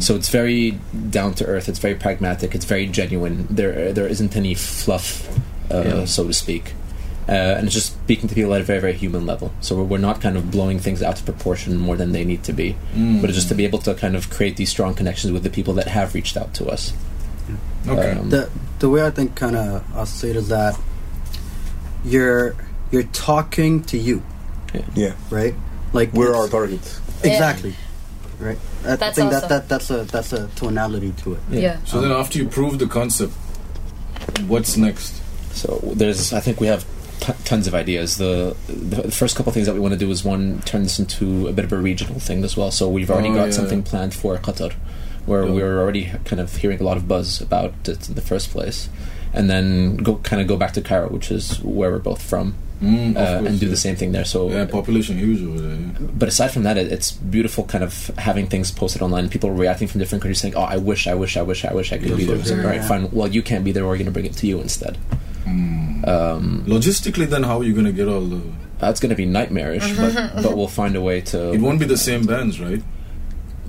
So 0.01 0.15
it's 0.15 0.29
very 0.31 0.79
down 1.11 1.35
to 1.35 1.45
earth. 1.45 1.69
It's 1.69 1.81
very 1.81 1.97
pragmatic. 1.97 2.55
It's 2.55 2.65
very 2.75 2.87
genuine. 2.87 3.37
There 3.51 3.93
there 3.93 4.07
isn't 4.15 4.37
any 4.37 4.55
fluff, 4.55 5.29
uh, 5.71 5.83
Yeah. 5.85 6.05
so 6.07 6.27
to 6.27 6.33
speak. 6.33 6.65
Uh, 7.27 7.33
and 7.57 7.65
it's 7.67 7.75
just 7.81 7.93
speaking 8.05 8.29
to 8.29 8.35
people 8.35 8.53
at 8.55 8.61
a 8.61 8.65
very, 8.65 8.81
very 8.87 8.93
human 8.93 9.25
level. 9.25 9.49
So 9.61 9.71
we're, 9.77 9.89
we're 9.93 10.07
not 10.09 10.21
kind 10.21 10.37
of 10.37 10.51
blowing 10.51 10.79
things 10.79 11.03
out 11.03 11.19
of 11.19 11.25
proportion 11.25 11.71
more 11.79 11.97
than 11.97 12.13
they 12.13 12.23
need 12.23 12.43
to 12.45 12.53
be, 12.53 12.77
but 13.21 13.27
it's 13.31 13.39
just 13.41 13.49
to 13.49 13.55
be 13.55 13.65
able 13.65 13.79
to 13.89 13.95
kind 13.95 14.15
of 14.15 14.29
create 14.29 14.57
these 14.61 14.69
strong 14.69 14.93
connections 14.95 15.33
with 15.33 15.43
the 15.43 15.51
people 15.51 15.73
that 15.81 15.89
have 15.89 16.15
reached 16.15 16.37
out 16.37 16.53
to 16.59 16.67
us. 16.75 16.93
Okay. 17.89 18.11
Um, 18.13 18.29
the 18.31 18.43
the 18.79 18.89
way 18.93 19.01
I 19.07 19.11
think 19.11 19.35
kind 19.37 19.57
of 19.57 19.83
I'll 19.97 20.05
say 20.21 20.29
it 20.31 20.37
is 20.37 20.49
that 20.49 20.77
you're 22.05 22.55
you're 22.91 23.03
talking 23.13 23.83
to 23.85 23.99
you, 23.99 24.23
Yeah, 24.95 25.15
right? 25.31 25.55
Like 25.93 26.13
we're 26.13 26.35
our 26.35 26.49
target. 26.49 26.81
exactly, 27.23 27.75
right? 28.41 28.59
I 28.85 28.97
That's 28.97 29.17
think 29.17 29.33
awesome. 29.33 29.49
that, 29.49 29.49
that 29.49 29.69
that's 29.69 29.91
a 29.91 30.05
that's 30.05 30.33
a 30.33 30.49
tonality 30.57 31.13
to 31.23 31.35
it. 31.35 31.41
yeah, 31.51 31.79
so 31.85 32.01
then 32.01 32.11
after 32.13 32.39
you 32.39 32.49
prove 32.49 32.79
the 32.79 32.87
concept, 32.87 33.33
what's 34.47 34.77
next? 34.77 35.21
So 35.53 35.81
there's, 35.95 36.33
I 36.33 36.41
think 36.41 36.61
we 36.61 36.67
have 36.67 36.85
t- 37.21 37.33
tons 37.45 37.67
of 37.69 37.75
ideas. 37.75 38.17
The, 38.19 38.57
the 38.67 39.03
the 39.03 39.11
first 39.13 39.37
couple 39.37 39.51
of 39.51 39.55
things 39.55 39.67
that 39.67 39.75
we 39.75 39.81
want 39.81 39.93
to 39.95 39.99
do 39.99 40.11
is 40.11 40.25
one 40.25 40.61
turn 40.63 40.83
this 40.83 40.99
into 40.99 41.47
a 41.49 41.53
bit 41.53 41.65
of 41.65 41.73
a 41.73 41.79
regional 41.79 42.19
thing 42.19 42.43
as 42.45 42.57
well. 42.57 42.71
So 42.71 42.89
we've 42.89 43.11
already 43.11 43.29
Oh, 43.31 43.35
got 43.35 43.45
yeah. 43.47 43.51
something 43.53 43.83
planned 43.85 44.15
for 44.15 44.37
Qatar, 44.39 44.73
where 45.27 45.45
Yeah. 45.45 45.53
we're 45.53 45.79
already 45.81 46.11
kind 46.25 46.41
of 46.41 46.57
hearing 46.57 46.81
a 46.81 46.85
lot 46.85 46.97
of 46.97 47.07
buzz 47.07 47.41
about 47.41 47.73
it 47.87 48.09
in 48.09 48.15
the 48.17 48.21
first 48.21 48.51
place, 48.51 48.89
and 49.33 49.49
then 49.49 49.97
go 49.99 50.17
kind 50.17 50.43
of 50.43 50.49
go 50.49 50.57
back 50.57 50.73
to 50.73 50.81
Cairo, 50.83 51.09
which 51.09 51.31
is 51.31 51.63
where 51.63 51.93
we're 51.93 51.99
both 52.01 52.21
from, 52.23 52.57
Mm, 52.83 53.17
uh, 53.17 53.39
course, 53.39 53.49
and 53.49 53.61
do 53.61 53.67
yeah. 53.67 53.71
the 53.71 53.77
same 53.77 53.97
thing 53.97 54.13
there. 54.13 54.25
So 54.25 54.51
Yeah, 54.51 54.65
population 54.67 55.17
huge 55.17 55.43
over 55.43 55.61
there. 55.61 55.77
Yeah. 55.77 56.09
but 56.19 56.29
aside 56.29 56.49
from 56.51 56.65
that, 56.65 56.77
it, 56.77 56.91
it's 56.93 57.13
beautiful 57.13 57.65
kind 57.65 57.85
of 57.85 58.09
having 58.19 58.47
things 58.49 58.71
posted 58.73 59.01
online. 59.01 59.29
People 59.29 59.51
reacting 59.53 59.87
from 59.89 60.01
different 60.01 60.23
countries 60.23 60.41
saying, 60.41 60.55
"Oh, 60.57 60.63
I 60.63 60.77
wish, 60.77 61.07
I 61.07 61.15
wish, 61.15 61.37
I 61.37 61.43
wish, 61.43 61.65
I 61.65 61.73
wish 61.73 61.93
I 61.93 61.99
could 61.99 62.11
Yeah, 62.11 62.17
be 62.17 62.25
there." 62.25 62.35
yeah. 62.37 62.43
It's 62.43 62.51
like, 62.51 62.61
All 62.61 62.67
right, 62.67 62.81
Yeah. 62.81 62.89
fine. 62.89 63.09
Well, 63.13 63.29
you 63.29 63.43
can't 63.43 63.65
be 63.65 63.73
there. 63.73 63.85
We're 63.87 63.95
going 63.97 64.07
to 64.07 64.13
bring 64.13 64.27
it 64.27 64.35
to 64.35 64.47
you 64.47 64.61
instead. 64.61 64.99
Mm. 65.47 66.07
Um, 66.09 66.65
Logistically, 66.67 67.27
then 67.29 67.43
how 67.45 67.59
are 67.61 67.65
you 67.65 67.73
going 67.73 67.87
to 67.87 67.93
get 67.93 68.09
all 68.09 68.23
the? 68.23 68.41
that's 68.79 69.01
going 69.01 69.11
to 69.11 69.17
be 69.17 69.25
nightmarish, 69.25 69.97
but 69.97 70.15
but 70.43 70.57
we'll 70.57 70.69
find 70.69 70.97
a 70.97 71.01
way 71.01 71.21
to. 71.21 71.53
It 71.53 71.61
won't 71.61 71.79
be 71.79 71.87
the 71.87 71.97
same 71.97 72.27
bands, 72.27 72.61
right? 72.61 72.83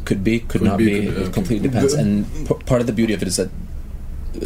Could 0.04 0.24
be, 0.24 0.40
could, 0.40 0.50
Could 0.50 0.62
not 0.64 0.78
be, 0.78 0.86
be. 0.86 1.06
could- 1.08 1.18
it 1.18 1.22
okay. 1.24 1.32
completely 1.32 1.70
depends. 1.70 1.94
And 1.94 2.26
p- 2.48 2.54
part 2.66 2.82
of 2.82 2.88
the 2.88 2.94
beauty 2.94 3.14
of 3.14 3.22
it 3.22 3.28
is 3.28 3.38
that 3.38 3.50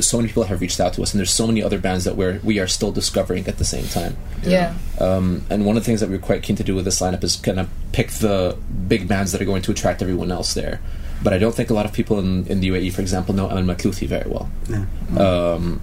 so 0.02 0.18
many 0.18 0.28
people 0.28 0.44
have 0.44 0.62
reached 0.62 0.80
out 0.80 0.94
to 0.94 1.02
us, 1.02 1.14
and 1.14 1.20
there's 1.20 1.32
so 1.32 1.48
many 1.48 1.62
other 1.64 1.80
bands 1.80 2.06
that 2.06 2.16
we're 2.16 2.40
we 2.44 2.60
are 2.60 2.68
still 2.68 2.92
discovering 2.92 3.48
at 3.48 3.58
the 3.58 3.66
same 3.66 3.86
time. 3.86 4.16
yeah, 4.44 4.76
Um, 5.00 5.46
and 5.50 5.66
one 5.66 5.78
of 5.78 5.84
the 5.84 5.86
things 5.86 6.00
that 6.02 6.10
we're 6.10 6.20
quite 6.20 6.44
keen 6.44 6.56
to 6.58 6.64
do 6.64 6.76
with 6.76 6.86
this 6.86 7.02
lineup 7.02 7.24
is 7.24 7.36
kind 7.36 7.60
of 7.60 7.70
pick 7.92 8.10
the 8.12 8.58
big 8.88 9.08
bands 9.08 9.32
that 9.32 9.42
are 9.42 9.46
going 9.46 9.62
to 9.64 9.72
attract 9.72 10.02
everyone 10.02 10.32
else 10.32 10.54
there. 10.54 10.80
But 11.22 11.34
I 11.34 11.38
don't 11.38 11.54
think 11.54 11.70
a 11.70 11.74
lot 11.74 11.86
of 11.86 11.94
people 11.94 12.20
in, 12.20 12.48
in 12.48 12.62
the 12.62 12.70
UAE, 12.70 12.94
for 12.94 13.02
example, 13.02 13.36
know 13.36 13.50
Amal 13.50 13.76
Mathlouthi 13.76 14.08
very 14.08 14.30
well. 14.30 14.50
Yeah. 14.70 14.86
Um, 15.20 15.82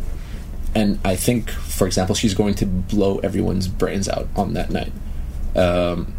and 0.75 0.99
I 1.05 1.17
think, 1.17 1.51
for 1.51 1.87
example, 1.87 2.15
she's 2.15 2.35
going 2.35 2.55
to 2.57 2.67
blow 2.67 3.19
everyone's 3.19 3.69
brains 3.69 4.09
out 4.09 4.29
on 4.35 4.55
that 4.55 4.71
night. 4.71 4.93
Um, 5.55 6.15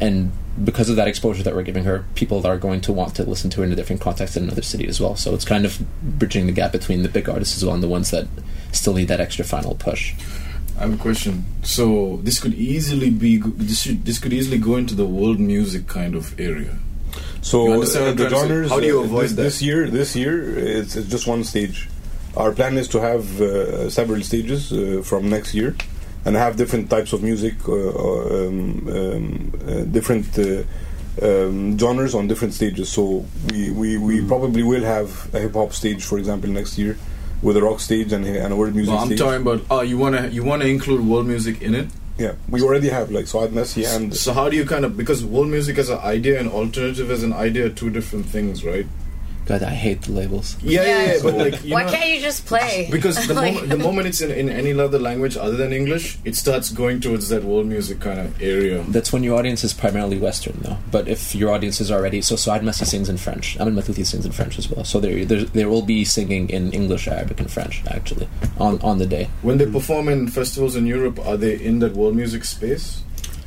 and 0.00 0.32
because 0.62 0.88
of 0.88 0.96
that 0.96 1.08
exposure 1.08 1.42
that 1.42 1.54
we're 1.54 1.62
giving 1.62 1.84
her, 1.84 2.04
people 2.14 2.46
are 2.46 2.56
going 2.58 2.80
to 2.82 2.92
want 2.92 3.16
to 3.16 3.24
listen 3.24 3.50
to 3.50 3.60
her 3.60 3.66
in 3.66 3.72
a 3.72 3.76
different 3.76 4.00
context 4.00 4.36
in 4.36 4.44
another 4.44 4.62
city 4.62 4.86
as 4.86 5.00
well. 5.00 5.16
So 5.16 5.34
it's 5.34 5.44
kind 5.44 5.64
of 5.64 5.80
bridging 6.02 6.46
the 6.46 6.52
gap 6.52 6.72
between 6.72 7.02
the 7.02 7.08
big 7.08 7.28
artists 7.28 7.56
as 7.56 7.64
well 7.64 7.74
and 7.74 7.82
the 7.82 7.88
ones 7.88 8.10
that 8.10 8.28
still 8.72 8.94
need 8.94 9.08
that 9.08 9.20
extra 9.20 9.44
final 9.44 9.74
push. 9.74 10.14
I 10.76 10.82
have 10.82 10.94
a 10.94 10.96
question. 10.96 11.44
So 11.62 12.18
this 12.22 12.40
could 12.40 12.54
easily 12.54 13.10
be 13.10 13.38
this 13.38 13.82
should, 13.82 14.04
this 14.04 14.18
could 14.18 14.32
easily 14.32 14.58
go 14.58 14.76
into 14.76 14.94
the 14.94 15.06
world 15.06 15.38
music 15.38 15.86
kind 15.86 16.14
of 16.14 16.38
area. 16.38 16.78
So 17.42 17.66
You 17.66 17.72
understand 17.74 18.20
uh, 18.20 18.24
the 18.24 18.28
trying 18.28 18.30
to 18.30 18.36
say? 18.36 18.48
genres. 18.48 18.70
How 18.70 18.80
do 18.80 18.86
you 18.86 19.00
uh, 19.00 19.04
avoid 19.04 19.22
this, 19.22 19.32
that? 19.32 19.42
this 19.42 19.62
year? 19.62 19.88
This 19.88 20.16
year, 20.16 20.58
it's, 20.58 20.96
it's 20.96 21.08
just 21.08 21.26
one 21.26 21.44
stage. 21.44 21.88
Our 22.36 22.52
plan 22.52 22.76
is 22.76 22.88
to 22.88 23.00
have 23.00 23.40
uh, 23.40 23.88
several 23.90 24.20
stages 24.22 24.72
uh, 24.72 25.02
from 25.04 25.30
next 25.30 25.54
year, 25.54 25.76
and 26.24 26.36
have 26.36 26.56
different 26.56 26.88
types 26.88 27.12
of 27.12 27.22
music, 27.22 27.54
uh, 27.68 27.72
uh, 27.72 28.46
um, 28.46 28.88
um, 28.88 29.52
uh, 29.68 29.80
different 29.96 30.26
uh, 30.38 30.62
um, 31.22 31.78
genres 31.78 32.14
on 32.14 32.26
different 32.26 32.54
stages. 32.54 32.88
So 32.88 33.24
we 33.50 33.70
we, 33.70 33.98
we 33.98 34.18
Hmm. 34.20 34.28
probably 34.28 34.62
will 34.62 34.82
have 34.84 35.10
a 35.34 35.38
hip 35.40 35.54
hop 35.54 35.72
stage, 35.72 36.02
for 36.04 36.18
example, 36.18 36.50
next 36.50 36.78
year, 36.78 36.96
with 37.42 37.56
a 37.56 37.62
rock 37.62 37.80
stage 37.80 38.12
and, 38.12 38.24
a- 38.26 38.42
and 38.44 38.52
a 38.52 38.56
world 38.56 38.74
music 38.74 38.92
Well, 38.92 39.02
I'm 39.02 39.08
stage. 39.08 39.18
talking 39.18 39.42
about. 39.42 39.60
Oh, 39.70 39.82
you 39.82 39.98
wanna 39.98 40.28
you 40.28 40.42
wanna 40.44 40.64
include 40.66 41.06
world 41.06 41.26
music 41.26 41.62
in 41.62 41.74
it. 41.74 41.86
yeah, 42.16 42.32
we 42.48 42.62
already 42.62 42.88
have 42.88 43.10
like 43.10 43.26
Souad 43.26 43.50
Massi 43.52 43.84
and 43.84 44.14
So 44.14 44.32
how 44.32 44.48
do 44.48 44.56
you 44.56 44.64
kind 44.64 44.84
of 44.84 44.96
because 44.96 45.24
world 45.24 45.48
music 45.48 45.78
as 45.78 45.88
an 45.90 45.98
idea 45.98 46.38
and 46.40 46.48
alternative 46.48 47.10
as 47.10 47.22
an 47.22 47.32
idea 47.32 47.66
are 47.66 47.70
two 47.82 47.90
different 47.90 48.26
things, 48.26 48.64
right? 48.64 48.86
God, 49.46 49.62
I 49.62 49.70
hate 49.74 50.02
the 50.02 50.12
labels. 50.12 50.56
Yeah, 50.62 50.82
yeah, 50.84 51.12
yeah. 51.14 51.18
But 51.22 51.34
like, 51.34 51.64
you 51.64 51.72
Why 51.74 51.84
know, 51.84 51.90
can't 51.90 52.08
you 52.08 52.20
just 52.20 52.46
play? 52.46 52.88
Because 52.94 53.26
the 53.26 53.34
Like- 53.44 53.54
moment 53.54 53.68
the 53.70 53.76
moment 53.78 54.06
it's 54.08 54.20
in, 54.20 54.30
in 54.30 54.48
any 54.48 54.72
other 54.78 54.98
language 54.98 55.36
other 55.36 55.56
than 55.56 55.72
English, 55.72 56.18
it 56.24 56.34
starts 56.36 56.70
going 56.70 57.00
towards 57.00 57.28
that 57.28 57.44
world 57.44 57.66
music 57.66 58.00
kind 58.00 58.20
of 58.20 58.40
area. 58.42 58.82
That's 58.88 59.12
when 59.12 59.22
your 59.22 59.38
audience 59.38 59.64
is 59.64 59.72
primarily 59.74 60.18
Western, 60.18 60.56
though. 60.62 60.78
But 60.90 61.08
if 61.08 61.34
your 61.34 61.50
audience 61.52 61.80
is 61.80 61.90
already 61.90 62.20
so, 62.22 62.36
Souad 62.36 62.62
Massi 62.62 62.84
sings 62.84 63.08
in 63.08 63.18
French. 63.18 63.56
Amal 63.56 63.74
Mathlouthi 63.82 64.06
sings 64.06 64.24
in 64.24 64.32
French 64.32 64.58
as 64.58 64.70
well. 64.70 64.84
So 64.84 65.00
there, 65.00 65.24
there, 65.24 65.44
there 65.44 65.68
will 65.68 65.82
be 65.82 66.04
singing 66.04 66.48
in 66.50 66.72
English, 66.72 67.06
Arabic, 67.08 67.38
and 67.40 67.50
French 67.50 67.82
actually 67.88 68.28
on 68.58 68.80
on 68.80 68.98
the 68.98 69.06
day. 69.06 69.28
When 69.42 69.58
they 69.58 69.66
perform 69.66 70.08
in 70.08 70.28
festivals 70.28 70.74
in 70.76 70.86
Europe, 70.86 71.18
are 71.26 71.36
they 71.36 71.54
in 71.60 71.80
that 71.80 71.92
world 71.94 72.16
music 72.16 72.44
space? 72.44 73.02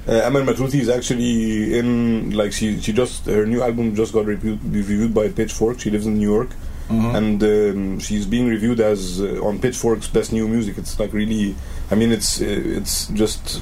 Uh, 0.08 0.22
Amal 0.26 0.44
Mathlouthi 0.44 0.80
is 0.80 0.90
actually 0.90 1.78
in 1.78 2.32
like 2.32 2.54
she 2.54 2.80
she 2.80 2.94
just 2.94 3.26
her 3.26 3.46
new 3.46 3.62
album 3.62 3.94
just 3.96 4.14
got 4.14 4.26
reviewed, 4.26 4.60
reviewed 4.64 5.14
by 5.14 5.28
Pitchfork. 5.30 5.80
She 5.80 5.90
lives 5.90 6.06
in 6.06 6.18
New 6.18 6.32
York, 6.32 6.50
Uh-huh. 6.90 7.18
and 7.20 7.44
um, 7.44 8.00
she's 8.00 8.26
being 8.26 8.48
reviewed 8.48 8.80
as 8.80 9.20
uh, 9.22 9.44
on 9.48 9.60
Pitchfork's 9.60 10.08
best 10.08 10.32
new 10.32 10.48
music. 10.48 10.78
It's 10.78 10.98
like 11.00 11.12
really, 11.12 11.56
I 11.92 11.96
mean, 11.96 12.12
it's 12.14 12.40
uh, 12.42 12.46
it's 12.80 13.08
just 13.08 13.62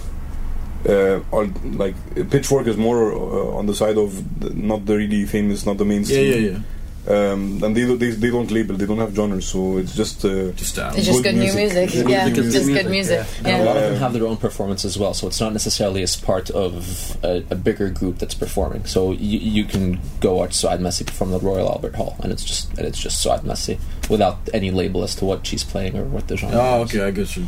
uh, 0.88 1.20
all, 1.32 1.48
like 1.84 1.96
Pitchfork 2.30 2.68
is 2.68 2.78
more 2.78 3.12
uh, 3.12 3.58
on 3.58 3.66
the 3.66 3.74
side 3.74 3.98
of 3.98 4.12
the, 4.40 4.52
not 4.54 4.86
the 4.86 4.96
really 4.98 5.26
famous, 5.26 5.66
not 5.66 5.78
the 5.80 5.84
yeah, 5.86 5.90
mainstream. 5.90 6.32
yeah, 6.32 6.52
yeah. 6.52 6.60
Um, 7.08 7.62
and 7.64 7.76
they, 7.78 7.86
don't- 7.86 8.00
they 8.00 8.10
they 8.12 8.32
don't 8.32 8.50
label, 8.50 8.76
they 8.76 8.88
don't 8.88 8.98
have 8.98 9.14
genres, 9.16 9.46
so 9.48 9.78
it's 9.78 9.96
just 9.96 10.26
uh, 10.26 10.52
Just 10.54 10.80
um, 10.80 10.96
It's 10.96 11.06
just 11.06 11.22
good 11.24 11.36
good, 11.36 11.36
new 11.36 11.54
music. 11.54 11.76
music. 11.76 11.90
Good 12.06 12.10
Yeah, 12.10 12.26
music 12.26 12.46
is 12.46 12.54
just 12.54 12.66
good 12.68 12.74
good 12.84 12.90
music. 12.92 13.20
music, 13.20 13.46
And 13.46 13.62
a 13.62 13.66
lot 13.66 13.78
of 13.78 13.84
them 13.84 13.96
have 14.00 14.14
their 14.14 14.26
own 14.26 14.38
performance 14.38 14.84
as 14.86 14.98
well, 14.98 15.14
so 15.14 15.28
it's 15.28 15.40
not 15.40 15.54
necessarily 15.54 16.02
as 16.02 16.16
part 16.16 16.50
of 16.50 17.16
a, 17.24 17.44
a 17.52 17.56
bigger 17.56 17.90
group 17.92 18.18
that's 18.18 18.34
performing. 18.34 18.86
So 18.86 19.12
you, 19.12 19.38
you 19.40 19.66
can 19.66 20.00
go 20.20 20.36
watch 20.38 20.52
Souad 20.56 20.80
Massi 20.80 21.04
perform 21.06 21.30
the 21.32 21.40
Royal 21.40 21.70
Albert 21.70 21.96
Hall, 21.96 22.16
and 22.24 22.32
it's 22.32 22.44
just 22.44 22.70
and 22.78 22.88
it's 22.88 23.00
just 23.00 23.24
Souad 23.24 23.44
Massi 23.44 23.78
without 24.10 24.38
any 24.54 24.72
label 24.72 25.04
as 25.04 25.14
to 25.16 25.26
what 25.26 25.46
she's 25.46 25.64
playing 25.64 25.96
or 25.98 26.06
what 26.06 26.28
the 26.28 26.38
genre. 26.38 26.58
Oh, 26.60 26.84
is. 26.84 26.90
okay, 26.90 27.04
I 27.06 27.12
guess 27.12 27.38
you. 27.38 27.46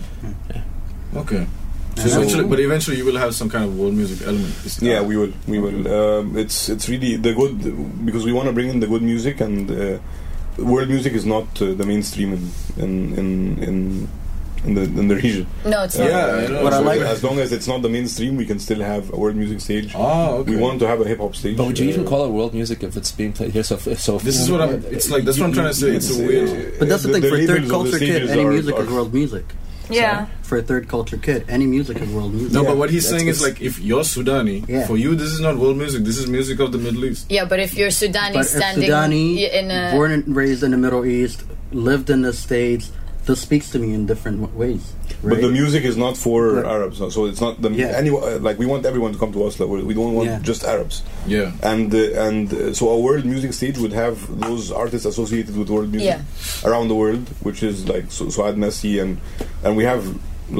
Yeah. 0.53 0.61
Okay. 1.15 1.47
So 1.97 2.07
So- 2.09 2.17
eventually, 2.17 2.43
but 2.45 2.59
eventually, 2.59 2.97
you 2.97 3.05
will 3.05 3.17
have 3.17 3.33
some 3.33 3.49
kind 3.49 3.63
of 3.65 3.71
world 3.79 3.93
music 4.01 4.19
element. 4.27 4.53
Yeah, 4.81 5.01
we 5.01 5.17
will. 5.17 5.33
We 5.47 5.57
will. 5.65 5.81
Um, 5.99 6.37
it's 6.37 6.69
it's 6.69 6.87
really 6.89 7.15
the 7.17 7.33
good 7.33 7.55
because 8.05 8.23
we 8.23 8.33
want 8.37 8.47
to 8.49 8.53
bring 8.53 8.69
in 8.69 8.79
the 8.79 8.87
good 8.93 9.01
music 9.11 9.41
and 9.41 9.69
uh, 9.71 9.97
world 10.73 10.89
music 10.89 11.13
is 11.13 11.25
not 11.25 11.47
uh, 11.61 11.73
the 11.79 11.85
mainstream 11.85 12.29
in 12.33 12.43
in 12.83 12.91
in 13.19 13.27
in, 13.67 13.75
in 14.65 14.71
the 14.77 14.83
in 15.01 15.07
the 15.11 15.15
region. 15.15 15.45
No, 15.65 15.77
it's 15.85 15.97
Uh, 15.97 16.03
not. 16.03 16.09
Yeah, 16.11 16.25
I 16.25 16.47
know. 16.53 16.63
What 16.65 16.73
I 16.73 16.79
like- 16.91 17.01
as 17.15 17.23
long 17.23 17.37
as 17.39 17.51
it's 17.51 17.67
not 17.71 17.79
the 17.81 17.89
mainstream, 17.97 18.37
we 18.41 18.45
can 18.45 18.59
still 18.59 18.81
have 18.81 19.03
a 19.13 19.17
world 19.17 19.35
music 19.35 19.59
stage. 19.61 19.89
Oh, 19.95 20.37
okay. 20.41 20.51
We 20.51 20.57
want 20.57 20.77
to 20.83 20.87
have 20.87 20.99
a 21.01 21.07
hip 21.11 21.19
hop 21.19 21.35
stage. 21.35 21.57
But 21.57 21.65
would 21.67 21.79
you 21.79 21.89
even 21.89 22.05
Uh, 22.05 22.09
call 22.11 22.21
it 22.27 22.31
world 22.37 22.53
music 22.53 22.83
if 22.83 22.93
it's 22.99 23.11
being 23.11 23.33
played 23.37 23.51
here? 23.57 23.63
So, 23.63 23.77
so 23.77 24.17
This 24.19 24.37
is 24.43 24.47
what 24.51 24.61
I'm. 24.61 24.73
It's 24.95 25.09
like 25.13 25.23
that's 25.25 25.39
what 25.39 25.47
I'm 25.49 25.53
trying 25.59 25.73
to 25.73 25.79
say. 25.83 25.91
It's 25.99 26.09
a 26.15 26.17
weird. 26.29 26.49
But 26.79 26.89
that's 26.89 27.03
the, 27.03 27.13
thing 27.13 27.23
for 27.31 27.37
third 27.51 27.65
culture 27.69 27.99
kid, 27.99 28.29
any 28.29 28.45
music 28.45 28.75
are- 28.77 28.83
is 28.85 28.89
world 28.97 29.13
music. 29.21 29.45
Yeah. 29.89 30.27
For 30.43 30.57
a 30.57 30.61
third 30.61 30.87
culture 30.87 31.17
kid, 31.17 31.45
any 31.49 31.65
music 31.65 31.97
is 32.01 32.09
world 32.09 32.33
music. 32.33 32.51
No, 32.53 32.61
Yeah, 32.63 32.69
but 32.69 32.77
what 32.77 32.89
he's 32.89 33.07
saying 33.07 33.27
is 33.27 33.41
like 33.41 33.61
if 33.61 33.79
you're 33.79 34.03
Sudani, 34.03 34.67
Yeah. 34.67 34.85
for 34.87 34.97
you 34.97 35.15
this 35.15 35.31
is 35.31 35.39
not 35.39 35.57
world 35.57 35.77
music. 35.77 36.03
This 36.03 36.17
is 36.17 36.27
music 36.27 36.59
of 36.59 36.71
the 36.71 36.77
Middle 36.77 37.05
East. 37.05 37.25
Yeah, 37.29 37.45
but 37.45 37.59
if 37.59 37.73
you're 37.75 37.89
Sudani 37.89 38.33
But 38.33 38.45
if 38.45 38.47
standing 38.47 38.89
Sudani, 38.89 39.51
in 39.51 39.71
a 39.71 39.91
born 39.93 40.11
and 40.11 40.35
raised 40.35 40.63
in 40.63 40.71
the 40.71 40.77
Middle 40.77 41.05
East, 41.05 41.43
lived 41.71 42.09
in 42.09 42.21
the 42.21 42.33
States, 42.33 42.91
this 43.25 43.41
speaks 43.41 43.69
to 43.71 43.79
me 43.79 43.93
in 43.93 44.05
different 44.05 44.39
w- 44.41 44.57
ways. 45.23 45.31
But 45.33 45.41
the 45.41 45.49
music 45.49 45.83
is 45.83 45.95
not 45.97 46.15
for 46.17 46.39
Right. 46.53 46.65
Arabs, 46.65 46.97
so 47.15 47.25
it's 47.25 47.41
not 47.41 47.61
the 47.61 47.69
Yeah. 47.71 48.01
anyone. 48.01 48.23
uh, 48.23 48.39
Like 48.47 48.57
we 48.59 48.65
want 48.65 48.85
everyone 48.85 49.11
to 49.13 49.19
come 49.19 49.31
to 49.33 49.43
us. 49.47 49.59
Like, 49.59 49.69
we 49.69 49.93
don't 49.93 50.13
want 50.19 50.29
Yeah. 50.29 50.39
just 50.51 50.63
Arabs. 50.63 51.03
Yeah. 51.27 51.51
and 51.71 51.93
uh, 51.93 52.25
and 52.27 52.45
uh, 52.53 52.73
so 52.73 52.83
our 52.93 52.99
world 53.07 53.25
music 53.25 53.51
stage 53.53 53.77
would 53.83 53.93
have 53.93 54.17
those 54.47 54.71
artists 54.83 55.05
associated 55.05 55.55
with 55.59 55.69
world 55.69 55.91
music 55.91 56.07
Yeah. 56.17 56.69
around 56.69 56.87
the 56.89 56.95
world, 57.03 57.25
which 57.47 57.61
is 57.63 57.87
like 57.93 58.05
so, 58.09 58.25
Souad 58.35 58.55
Massi 58.57 58.99
and 58.99 59.17
and 59.63 59.71
we 59.79 59.83
have 59.83 60.03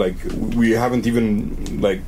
like 0.04 0.18
we 0.62 0.72
haven't 0.84 1.06
even 1.08 1.30
like 1.88 2.02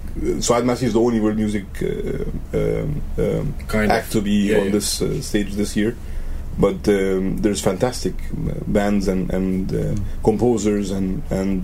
Souad 0.48 0.64
Massi 0.66 0.86
is 0.90 0.94
the 0.94 1.00
only 1.08 1.20
world 1.20 1.38
music 1.38 1.66
uh, 1.82 2.58
um, 2.60 3.02
um, 3.18 3.46
Kind 3.68 3.86
of. 3.92 3.98
act 3.98 4.12
to 4.12 4.22
be 4.22 4.32
Yeah, 4.52 4.60
on 4.60 4.66
yeah. 4.66 4.72
this 4.78 5.02
uh, 5.02 5.22
stage 5.22 5.54
this 5.56 5.76
year. 5.78 5.96
But 6.66 6.82
um, 6.90 7.38
there's 7.44 7.62
fantastic 7.62 8.16
uh, 8.34 8.52
bands 8.68 9.08
and 9.08 9.32
and 9.38 9.72
uh, 9.74 9.96
composers 10.24 10.92
and 10.92 11.22
and 11.30 11.62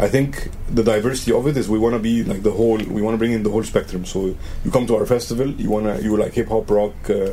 I 0.00 0.08
think 0.08 0.48
the 0.72 0.84
diversity 0.84 1.32
of 1.32 1.46
it 1.48 1.56
is 1.56 1.68
we 1.68 1.78
want 1.78 1.94
to 1.94 1.98
be 1.98 2.22
like 2.22 2.42
the 2.44 2.52
whole. 2.52 2.78
We 2.78 3.02
want 3.02 3.14
to 3.14 3.18
bring 3.18 3.32
in 3.32 3.42
the 3.42 3.50
whole 3.50 3.64
spectrum. 3.64 4.04
So 4.04 4.26
you 4.64 4.70
come 4.70 4.86
to 4.86 4.96
our 4.96 5.06
festival, 5.06 5.48
you 5.50 5.70
wanna 5.70 5.98
you 6.00 6.16
like 6.16 6.34
hip 6.34 6.48
hop, 6.48 6.70
rock, 6.70 6.94
uh, 7.10 7.14
uh, 7.14 7.32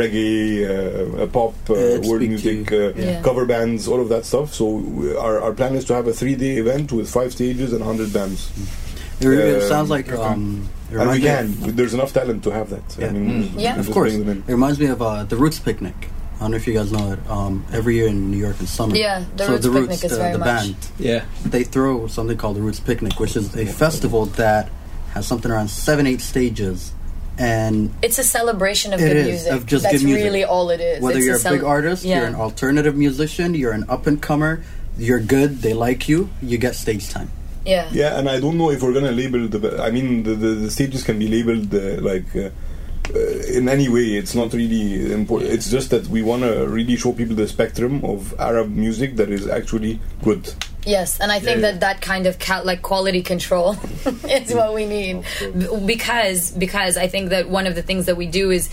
reggae, 0.00 0.66
uh, 0.68 1.22
uh, 1.22 1.26
pop, 1.28 1.54
uh, 1.70 1.74
world 2.02 2.22
music, 2.22 2.72
uh, 2.72 2.92
Yeah. 2.96 3.22
cover 3.22 3.46
bands, 3.46 3.86
all 3.86 4.00
of 4.00 4.08
that 4.08 4.24
stuff. 4.26 4.52
So 4.52 4.64
we- 4.98 5.14
our 5.16 5.40
our 5.40 5.52
plan 5.52 5.74
is 5.76 5.84
to 5.86 5.94
have 5.94 6.06
a 6.08 6.12
three 6.12 6.34
day 6.34 6.56
event 6.56 6.90
with 6.92 7.08
five 7.08 7.30
stages 7.32 7.72
and 7.72 7.82
hundred 7.84 8.12
bands, 8.12 8.50
It, 9.20 9.28
it 9.28 9.62
Um, 9.62 9.68
sounds 9.68 9.88
like 9.88 10.10
um, 10.12 10.68
and 10.90 11.08
we 11.10 11.20
can. 11.20 11.46
of- 11.62 11.76
There's 11.76 11.94
enough 11.94 12.12
talent 12.12 12.42
to 12.42 12.50
have 12.50 12.68
that. 12.70 12.86
I 12.98 13.02
Yeah. 13.02 13.12
mean, 13.12 13.28
Mm. 13.54 13.60
Yeah. 13.66 13.78
Of 13.78 13.88
course, 13.92 14.14
it 14.14 14.26
reminds 14.48 14.78
me 14.80 14.86
of 14.86 15.00
uh, 15.00 15.22
the 15.22 15.36
Roots 15.36 15.60
Picnic. 15.60 15.94
I 16.42 16.46
don't 16.46 16.50
know 16.50 16.56
if 16.56 16.66
you 16.66 16.74
guys 16.74 16.90
know 16.90 17.12
it. 17.12 17.20
Um, 17.30 17.64
every 17.72 17.94
year 17.94 18.08
in 18.08 18.32
New 18.32 18.36
York 18.36 18.58
in 18.58 18.66
summer. 18.66 18.96
Yeah, 18.96 19.24
the 19.36 19.44
so 19.46 19.52
Roots 19.52 19.64
the 19.66 19.70
Picnic 19.72 19.88
Roots, 19.90 20.04
is 20.04 20.10
the, 20.10 20.16
very 20.16 20.32
the 20.32 20.38
much- 20.38 20.46
band, 20.64 20.76
yeah, 20.98 21.24
they 21.46 21.62
throw 21.62 22.06
something 22.08 22.36
called 22.36 22.56
the 22.56 22.60
Roots 22.62 22.80
Picnic, 22.80 23.20
which 23.20 23.36
is 23.36 23.54
a 23.56 23.64
festival 23.64 24.26
that 24.42 24.68
has 25.14 25.24
something 25.26 25.50
around 25.52 25.68
seven, 25.70 26.06
eight 26.08 26.20
stages, 26.20 26.92
and 27.38 27.94
It's 28.02 28.18
a 28.18 28.24
celebration 28.24 28.92
of 28.92 29.00
It 29.00 29.04
good 29.08 29.16
is, 29.18 29.26
music. 29.28 29.52
of 29.52 29.66
just 29.66 29.82
That's 29.84 29.98
good 29.98 30.04
music. 30.06 30.24
really 30.24 30.44
all 30.44 30.70
it 30.70 30.80
is. 30.80 31.00
whether 31.00 31.18
It's 31.18 31.26
you're 31.26 31.36
a, 31.36 31.38
cel- 31.38 31.52
big 31.54 31.62
artist, 31.64 32.04
yeah. 32.04 32.18
you're 32.18 32.26
an 32.26 32.34
alternative 32.34 32.96
musician, 32.96 33.54
you're 33.54 33.72
an 33.72 33.84
up 33.88 34.06
and 34.08 34.20
comer, 34.20 34.64
you're 34.98 35.20
good, 35.20 35.62
they 35.62 35.74
like 35.74 36.08
you, 36.08 36.28
you 36.42 36.58
get 36.58 36.74
stage 36.74 37.08
time. 37.08 37.30
yeah. 37.64 37.88
Yeah, 37.92 38.18
and 38.18 38.28
I 38.28 38.40
don't 38.40 38.58
know 38.58 38.70
if 38.70 38.82
we're 38.82 38.92
gonna 38.92 39.12
label 39.12 39.46
the. 39.48 39.80
I 39.80 39.90
mean, 39.92 40.24
the 40.24 40.34
the, 40.34 40.48
the 40.66 40.70
stages 40.70 41.04
can 41.04 41.18
be 41.20 41.28
labeled 41.28 41.72
uh, 41.74 42.02
like. 42.10 42.26
Uh, 42.34 42.40
uh, 42.40 42.50
Uh, 43.14 43.18
in 43.52 43.68
any 43.68 43.88
way, 43.88 44.14
it's 44.16 44.34
not 44.34 44.52
really 44.52 45.12
important. 45.12 45.50
It's 45.50 45.70
just 45.70 45.90
that 45.90 46.06
we 46.06 46.22
want 46.22 46.42
to 46.42 46.66
really 46.66 46.96
show 46.96 47.12
people 47.12 47.34
the 47.36 47.48
spectrum 47.48 48.04
of 48.04 48.38
Arab 48.38 48.70
music 48.70 49.16
that 49.16 49.30
is 49.30 49.48
actually 49.48 50.00
good. 50.22 50.54
Yes, 50.84 51.20
and 51.20 51.30
I 51.30 51.38
think 51.38 51.60
Yeah, 51.60 51.66
yeah. 51.66 51.70
that 51.72 51.80
that 51.80 52.00
kind 52.00 52.26
of 52.26 52.36
like 52.64 52.82
quality 52.82 53.22
control 53.22 53.76
is 54.28 54.52
what 54.54 54.74
we 54.74 54.86
need 54.86 55.22
B- 55.56 55.68
because 55.86 56.50
because 56.50 56.96
I 56.96 57.06
think 57.08 57.30
that 57.30 57.48
one 57.48 57.66
of 57.66 57.74
the 57.74 57.82
things 57.82 58.06
that 58.06 58.16
we 58.16 58.26
do 58.26 58.50
is 58.50 58.68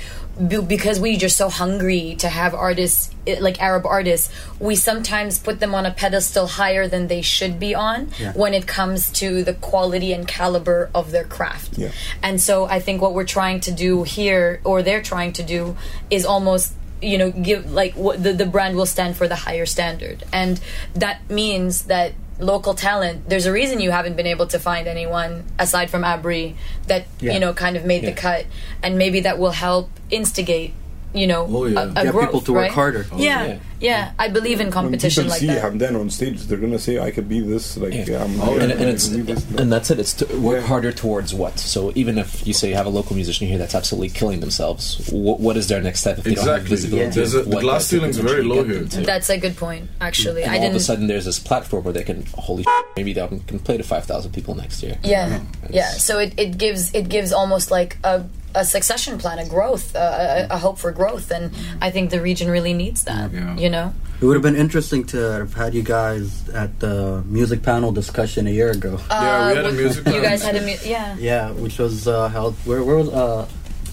b- 0.48 0.62
because 0.62 1.00
we're 1.00 1.18
just 1.20 1.38
so 1.38 1.50
hungry 1.50 2.16
to 2.20 2.30
have 2.30 2.56
artists 2.56 3.12
eh, 3.28 3.38
like 3.40 3.62
Arab 3.62 3.86
artists, 3.86 4.32
we 4.60 4.76
sometimes 4.76 5.38
put 5.38 5.60
them 5.60 5.76
on 5.76 5.86
a 5.86 5.92
pedestal 5.92 6.48
higher 6.48 6.88
than 6.88 7.08
they 7.08 7.22
should 7.22 7.60
be 7.60 7.76
on 7.76 8.10
Yeah. 8.20 8.34
when 8.34 8.54
it 8.56 8.66
comes 8.66 9.10
to 9.22 9.44
the 9.44 9.54
quality 9.54 10.12
and 10.14 10.28
caliber 10.28 10.90
of 10.96 11.12
their 11.12 11.26
craft. 11.26 11.78
And 12.24 12.42
so 12.42 12.66
I 12.66 12.80
think 12.80 13.02
what 13.02 13.14
we're 13.14 13.26
trying 13.40 13.60
to 13.62 13.72
do 13.72 14.04
here, 14.04 14.62
or 14.64 14.82
they're 14.82 15.04
trying 15.04 15.34
to 15.34 15.44
do, 15.44 15.76
is 16.10 16.26
almost 16.26 16.74
you 17.02 17.18
know 17.18 17.32
give 17.32 17.72
like 17.72 17.94
what 17.94 18.22
the, 18.22 18.34
the 18.34 18.46
brand 18.46 18.76
will 18.76 18.86
stand 18.86 19.18
for 19.18 19.28
the 19.28 19.36
higher 19.36 19.66
standard, 19.66 20.24
and 20.34 20.60
that 20.96 21.30
means 21.30 21.84
that 21.86 22.14
local 22.40 22.74
talent. 22.74 23.28
There's 23.30 23.46
a 23.46 23.52
reason 23.52 23.80
you 23.82 23.92
haven't 23.92 24.16
been 24.16 24.28
able 24.28 24.48
to 24.48 24.60
find 24.60 24.88
anyone 24.88 25.44
aside 25.60 25.90
from 25.90 26.04
Abri 26.04 26.56
that 26.88 27.06
Yeah. 27.20 27.34
you 27.34 27.40
know 27.40 27.54
kind 27.54 27.76
of 27.78 27.86
made 27.86 28.04
the 28.04 28.14
cut, 28.14 28.46
and 28.84 28.98
maybe 28.98 29.22
that 29.22 29.38
will 29.40 29.52
help 29.52 29.90
instigate. 30.10 30.74
You 31.12 31.26
know, 31.26 31.48
Oh, 31.50 31.66
yeah. 31.66 31.80
a, 31.80 31.90
a 31.90 31.94
Get 32.04 32.12
growth, 32.12 32.26
people 32.28 32.42
to 32.42 32.54
work 32.54 32.62
right? 32.64 32.72
harder. 32.72 33.08
Oh, 33.12 33.18
yeah. 33.18 33.46
yeah. 33.48 33.60
Yeah, 33.82 34.12
I 34.20 34.28
believe 34.28 34.60
in 34.60 34.68
when 34.68 34.74
competition 34.74 35.24
people 35.24 35.32
like 35.32 35.40
see 35.40 35.48
that. 35.48 35.64
Hamdan 35.64 35.98
on 36.00 36.10
stage, 36.10 36.42
they're 36.44 36.58
gonna 36.58 36.78
say, 36.78 37.00
"I 37.00 37.12
could 37.12 37.30
be 37.30 37.40
this." 37.40 37.78
Like, 37.78 37.94
Yeah. 37.94 38.26
I'm, 38.26 38.40
Oh, 38.42 38.58
yeah, 38.58 38.64
and, 38.64 38.72
I 38.74 38.76
and 38.76 38.90
it's 38.90 39.08
can 39.08 39.24
be 39.26 39.34
this. 39.34 39.46
and 39.58 39.72
that's 39.72 39.90
it. 39.90 40.00
It's 40.02 40.14
to 40.16 40.26
work 40.38 40.60
Yeah. 40.62 40.68
harder 40.68 40.92
towards 40.92 41.34
what. 41.34 41.58
So 41.60 41.94
even 41.96 42.18
if 42.18 42.46
you 42.46 42.54
say 42.54 42.68
you 42.70 42.76
have 42.76 42.86
a 42.88 42.90
local 42.90 43.16
musician 43.16 43.48
here 43.48 43.58
that's 43.58 43.74
absolutely 43.74 44.10
killing 44.10 44.42
themselves, 44.42 45.10
what, 45.12 45.40
what 45.40 45.56
is 45.56 45.68
their 45.70 45.82
next 45.82 46.02
step 46.02 46.18
if 46.18 46.26
they 46.26 46.36
don't 46.36 46.46
have 46.46 46.58
Exactly. 46.58 46.76
visibility? 46.76 47.16
There's 47.16 47.34
a- 47.36 47.44
the 47.44 47.62
glass 47.62 47.90
that 47.90 47.96
could 48.02 48.14
ceiling's 48.14 48.18
very 48.18 48.44
low 48.44 48.64
here. 48.66 48.84
That's 48.84 49.30
a 49.30 49.38
good 49.38 49.56
point, 49.56 49.90
actually. 50.02 50.44
and 50.44 50.52
I 50.52 50.58
all 50.58 50.64
of 50.64 50.70
a 50.70 50.74
didn't. 50.74 50.82
sudden 50.82 51.08
there's 51.08 51.26
this 51.26 51.40
platform 51.40 51.86
where 51.86 51.94
they 51.94 52.04
can 52.04 52.26
holy 52.36 52.64
shit, 52.64 52.86
maybe 52.98 53.14
they 53.14 53.26
can 53.48 53.60
play 53.60 53.78
to 53.78 53.84
five 53.84 54.04
thousand 54.04 54.34
people 54.34 54.56
next 54.56 54.84
year. 54.84 54.98
Yeah, 55.06 55.40
hmm. 55.40 55.46
yeah. 55.74 55.92
So 55.92 56.20
it, 56.20 56.34
it 56.38 56.58
gives 56.58 56.94
it 56.94 57.08
gives 57.08 57.32
almost 57.32 57.72
like 57.72 57.98
a, 58.04 58.26
a 58.56 58.66
succession 58.66 59.18
plan, 59.18 59.40
a 59.40 59.48
growth, 59.48 59.96
uh, 59.96 60.48
a, 60.50 60.56
a 60.56 60.58
hope 60.58 60.78
for 60.80 60.92
growth, 60.92 61.32
and 61.32 61.52
I 61.82 61.92
think 61.92 62.10
the 62.10 62.22
region 62.22 62.50
really 62.50 62.74
needs 62.74 63.04
that. 63.04 63.32
Yeah. 63.32 63.56
You 63.58 63.70
know, 63.70 63.94
It 64.22 64.26
would 64.26 64.34
have 64.36 64.42
been 64.44 64.56
interesting 64.56 65.04
to 65.08 65.18
have 65.18 65.54
had 65.54 65.74
you 65.74 65.84
guys 65.84 66.50
at 66.50 66.80
the 66.80 67.24
music 67.28 67.62
panel 67.64 67.92
discussion 67.92 68.48
a 68.48 68.52
year 68.52 68.72
ago. 68.72 69.00
Yeah, 69.10 69.50
we 69.52 69.56
had 69.56 69.66
a 69.66 69.70
Uh, 69.70 69.72
music 69.72 70.06
You 70.06 70.12
panel. 70.14 70.22
guys 70.30 70.44
had 70.44 70.56
a 70.56 70.62
mu- 70.62 70.84
yeah. 70.84 71.16
Yeah, 71.20 71.52
which 71.52 71.78
was 71.80 72.08
uh, 72.08 72.28
held 72.30 72.56
where 72.66 72.84
where 72.84 72.98
was 72.98 73.10
uh, 73.10 73.48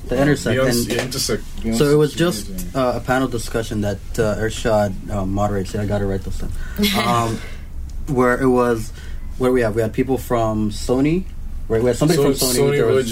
the 0.08 0.16
intersect 0.20 0.56
Beyonce, 0.58 0.70
and 0.70 0.92
yeah, 0.92 1.02
intersect. 1.04 1.42
so 1.76 1.84
it 1.90 1.98
was 1.98 2.14
just 2.14 2.48
uh, 2.76 2.92
a 2.96 3.00
panel 3.00 3.28
discussion 3.28 3.80
that 3.82 3.98
uh, 4.18 4.36
Irshad 4.38 4.94
um, 5.10 5.32
moderates. 5.34 5.74
Yeah, 5.74 5.82
I 5.82 5.86
got 5.86 5.98
to 5.98 6.06
write 6.06 6.22
this 6.22 6.38
down. 6.38 6.52
Um, 6.96 7.38
where 8.06 8.40
it 8.40 8.46
was, 8.48 8.92
where 9.38 9.50
we 9.50 9.60
have 9.62 9.74
we 9.74 9.82
had 9.82 9.92
people 9.92 10.16
from 10.16 10.70
Sony, 10.70 11.24
right? 11.68 11.82
We 11.82 11.88
had 11.90 11.96
somebody 11.98 12.16
So 12.18 12.22
from 12.22 12.34
Sony, 12.38 12.58
Sony 12.70 12.76
there 12.78 12.86
was 12.86 13.10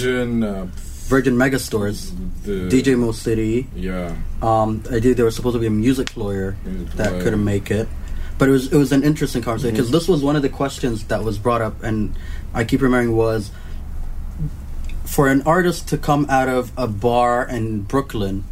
Virgin, 1.07 1.35
Megastores, 1.35 2.11
the 2.43 2.67
DJ 2.69 2.97
Mo 2.97 3.11
City. 3.11 3.67
Yeah, 3.75 4.15
Um, 4.41 4.83
I 4.91 4.99
did. 4.99 5.17
There 5.17 5.25
was 5.25 5.35
supposed 5.35 5.53
to 5.55 5.59
be 5.59 5.67
a 5.67 5.69
music 5.69 6.17
lawyer 6.17 6.55
Music 6.65 6.93
that 6.95 7.11
lawyer. 7.13 7.23
couldn't 7.23 7.43
make 7.43 7.69
it, 7.71 7.87
but 8.37 8.49
it 8.49 8.51
was 8.51 8.71
it 8.73 8.77
was 8.77 8.91
an 8.91 9.03
interesting 9.03 9.41
conversation 9.43 9.75
because 9.75 9.87
Mm-hmm. 9.87 9.97
this 9.97 10.07
was 10.07 10.23
one 10.23 10.35
of 10.35 10.41
the 10.41 10.49
questions 10.49 11.03
that 11.05 11.23
was 11.23 11.37
brought 11.37 11.61
up, 11.61 11.83
and 11.83 12.15
I 12.53 12.63
keep 12.63 12.81
remembering 12.81 13.15
was 13.15 13.51
for 15.05 15.27
an 15.27 15.41
artist 15.43 15.87
to 15.89 15.97
come 15.97 16.25
out 16.29 16.49
of 16.49 16.71
a 16.77 16.87
bar 16.87 17.47
in 17.47 17.81
Brooklyn 17.81 18.43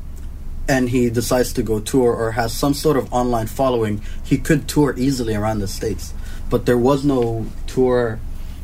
and 0.69 0.89
he 0.89 1.09
decides 1.09 1.51
to 1.53 1.63
go 1.63 1.79
tour 1.79 2.13
or 2.13 2.33
has 2.33 2.53
some 2.53 2.73
sort 2.73 2.95
of 2.95 3.11
online 3.11 3.47
following, 3.47 4.01
he 4.23 4.37
could 4.37 4.67
tour 4.67 4.93
easily 4.97 5.35
around 5.35 5.59
the 5.59 5.67
states, 5.67 6.13
but 6.49 6.65
there 6.65 6.77
was 6.77 7.03
no 7.03 7.45
tour 7.67 8.19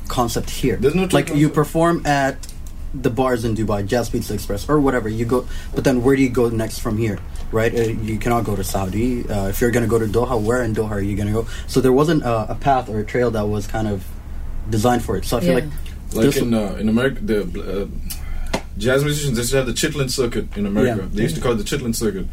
concept 0.07 0.49
here. 0.51 0.77
There's 0.77 0.95
no 0.95 1.07
tour 1.07 1.19
like 1.19 1.35
you 1.35 1.49
perform 1.49 2.05
at 2.05 2.47
the 2.93 3.09
bars 3.09 3.45
in 3.45 3.55
Dubai, 3.55 3.85
Jazz 3.85 4.09
Pizza 4.09 4.33
Express, 4.33 4.67
or 4.69 4.79
whatever. 4.79 5.09
You 5.09 5.25
go, 5.25 5.47
but 5.75 5.83
then 5.83 6.03
where 6.03 6.15
do 6.15 6.21
you 6.21 6.29
go 6.29 6.49
next 6.49 6.79
from 6.79 6.97
here? 6.97 7.19
Right? 7.51 7.73
Uh, 7.73 7.81
you 7.83 8.17
cannot 8.19 8.43
go 8.45 8.55
to 8.55 8.63
Saudi. 8.63 9.27
Uh, 9.27 9.47
if 9.47 9.61
you're 9.61 9.71
going 9.71 9.83
to 9.83 9.89
go 9.89 9.99
to 9.99 10.05
Doha, 10.05 10.39
where 10.41 10.61
in 10.63 10.73
Doha 10.75 10.91
are 10.91 11.01
you 11.01 11.15
going 11.15 11.27
to 11.27 11.33
go? 11.33 11.47
So 11.67 11.81
there 11.81 11.93
wasn't 11.93 12.23
a, 12.23 12.51
a 12.51 12.55
path 12.55 12.89
or 12.89 12.99
a 12.99 13.05
trail 13.05 13.31
that 13.31 13.47
was 13.47 13.65
kind 13.67 13.87
of 13.87 14.05
designed 14.69 15.03
for 15.03 15.17
it. 15.17 15.25
So 15.25 15.37
I 15.37 15.39
feel 15.41 15.49
Yeah. 15.59 15.65
like 15.65 15.73
like 16.13 16.37
in 16.37 16.53
uh, 16.53 16.75
in 16.79 16.89
America, 16.89 17.21
the 17.21 17.39
uh, 17.41 18.59
jazz 18.77 19.03
musicians 19.03 19.35
they 19.35 19.41
used 19.41 19.51
to 19.51 19.57
have 19.57 19.67
the 19.67 19.73
Chitlin 19.73 20.09
circuit 20.09 20.57
in 20.57 20.65
America. 20.65 21.03
Yeah. 21.03 21.09
They 21.11 21.23
used 21.23 21.35
to 21.35 21.41
call 21.41 21.53
it 21.53 21.57
the 21.57 21.63
Chitlin 21.63 21.95
circuit. 21.95 22.25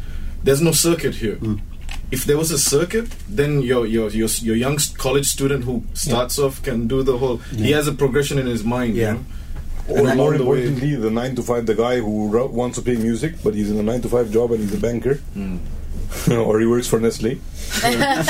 There's 0.43 0.61
no 0.61 0.71
circuit 0.71 1.15
here. 1.15 1.35
Mm. 1.35 1.61
If 2.09 2.25
there 2.25 2.37
was 2.37 2.51
a 2.51 2.57
circuit, 2.59 3.09
then 3.29 3.61
your 3.61 3.85
your 3.85 4.09
your 4.09 4.29
your 4.41 4.55
young 4.55 4.77
college 4.97 5.25
student 5.27 5.63
who 5.65 5.83
starts 5.93 6.39
off 6.39 6.61
can 6.63 6.87
do 6.87 7.03
the 7.03 7.17
whole. 7.17 7.37
He 7.55 7.71
has 7.71 7.87
a 7.87 7.91
progression 7.93 8.37
in 8.39 8.45
his 8.47 8.63
mind. 8.63 8.95
Yeah. 8.95 9.07
You 9.07 9.13
know? 9.17 9.25
Or 9.93 10.07
And 10.07 10.17
more 10.17 10.35
importantly, 10.35 10.95
the 10.95 11.09
nine 11.09 11.35
to 11.35 11.41
five, 11.43 11.65
the 11.65 11.75
guy 11.75 11.99
who 11.99 12.27
wants 12.51 12.77
to 12.77 12.83
play 12.83 12.97
music, 12.97 13.35
but 13.43 13.53
he's 13.55 13.71
in 13.71 13.77
a 13.77 13.83
nine 13.83 14.01
to 14.01 14.09
five 14.09 14.31
job 14.31 14.51
and 14.51 14.59
he's 14.59 14.73
a 14.73 14.79
banker, 14.79 15.15
Hmm. 15.33 15.57
or 16.31 16.59
he 16.59 16.65
works 16.65 16.87
for 16.87 16.99
Nestle, 16.99 17.37
can 17.81 18.25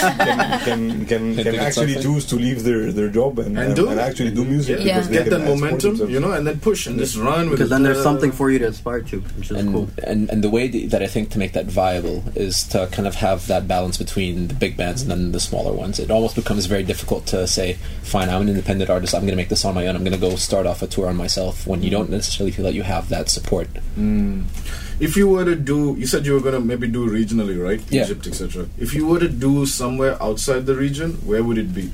can, 0.66 1.06
can, 1.12 1.36
can 1.36 1.56
actually 1.56 1.94
something. 1.94 2.02
choose 2.02 2.26
to 2.26 2.36
leave 2.36 2.64
their, 2.64 2.92
their 2.92 3.10
job 3.10 3.38
and, 3.40 3.58
And 3.58 3.76
do 3.76 3.90
it. 3.92 3.98
actually 3.98 4.32
do 4.32 4.44
music. 4.44 4.80
Yeah. 4.80 4.96
because 4.98 5.10
they 5.10 5.16
Get 5.18 5.30
can 5.30 5.42
that 5.42 5.48
momentum, 5.48 6.10
you 6.10 6.20
know, 6.20 6.32
and 6.32 6.46
then 6.48 6.60
push 6.60 6.88
and 6.88 6.98
just 6.98 7.16
run 7.18 7.50
because 7.50 7.68
it. 7.68 7.70
then 7.70 7.84
there's 7.84 7.98
Uh, 8.00 8.04
something 8.04 8.32
for 8.32 8.50
you 8.52 8.60
to 8.60 8.68
aspire 8.68 9.02
to, 9.02 9.20
which 9.38 9.52
is 9.52 9.58
and, 9.58 9.72
cool. 9.74 9.90
and 10.04 10.30
and 10.32 10.44
the 10.44 10.50
way 10.50 10.68
that 10.88 11.02
I 11.04 11.08
think 11.08 11.30
to 11.32 11.40
make 11.40 11.54
that 11.54 11.66
viable 11.68 12.24
is 12.36 12.64
to 12.70 12.88
kind 12.92 13.08
of 13.08 13.16
have 13.16 13.46
that 13.48 13.68
balance 13.68 13.98
between 13.98 14.48
the 14.48 14.54
big 14.56 14.76
bands 14.76 15.02
and 15.04 15.12
then 15.12 15.32
the 15.32 15.40
smaller 15.40 15.74
ones. 15.74 16.00
It 16.00 16.10
almost 16.12 16.36
becomes 16.36 16.66
very 16.66 16.84
difficult 16.84 17.26
to 17.28 17.46
say, 17.48 17.78
"Fine, 18.04 18.30
I'm 18.30 18.42
an 18.42 18.50
independent 18.50 18.90
artist. 18.90 19.14
I'm 19.14 19.22
going 19.22 19.32
to 19.38 19.42
make 19.44 19.50
this 19.50 19.64
on 19.66 19.76
my 19.76 19.86
own. 19.88 19.96
I'm 19.96 20.04
going 20.04 20.20
to 20.20 20.26
go 20.30 20.36
start 20.36 20.66
off 20.66 20.82
a 20.82 20.88
tour 20.88 21.08
on 21.08 21.16
myself." 21.16 21.68
When 21.68 21.84
you 21.84 21.90
don't 21.92 22.10
necessarily 22.10 22.52
feel 22.52 22.66
that 22.66 22.74
you 22.74 22.84
have 22.84 23.10
that 23.10 23.30
support. 23.30 23.68
If 25.00 25.16
you 25.16 25.28
were 25.30 25.46
to 25.46 25.56
do, 25.56 25.96
you 25.98 26.08
said 26.08 26.26
you 26.26 26.34
were 26.34 26.40
gonna 26.42 26.60
maybe 26.60 26.88
do 26.88 27.08
regionally, 27.10 27.62
right? 27.64 27.82
Yeah. 27.90 28.04
Egypt, 28.04 28.28
etc. 28.28 28.68
If 28.78 28.94
you 28.94 29.06
were 29.08 29.20
to 29.20 29.30
do 29.30 29.66
somewhere 29.66 30.22
outside 30.22 30.66
the 30.66 30.76
region, 30.76 31.14
where 31.26 31.44
would 31.44 31.58
it 31.58 31.74
be? 31.74 31.92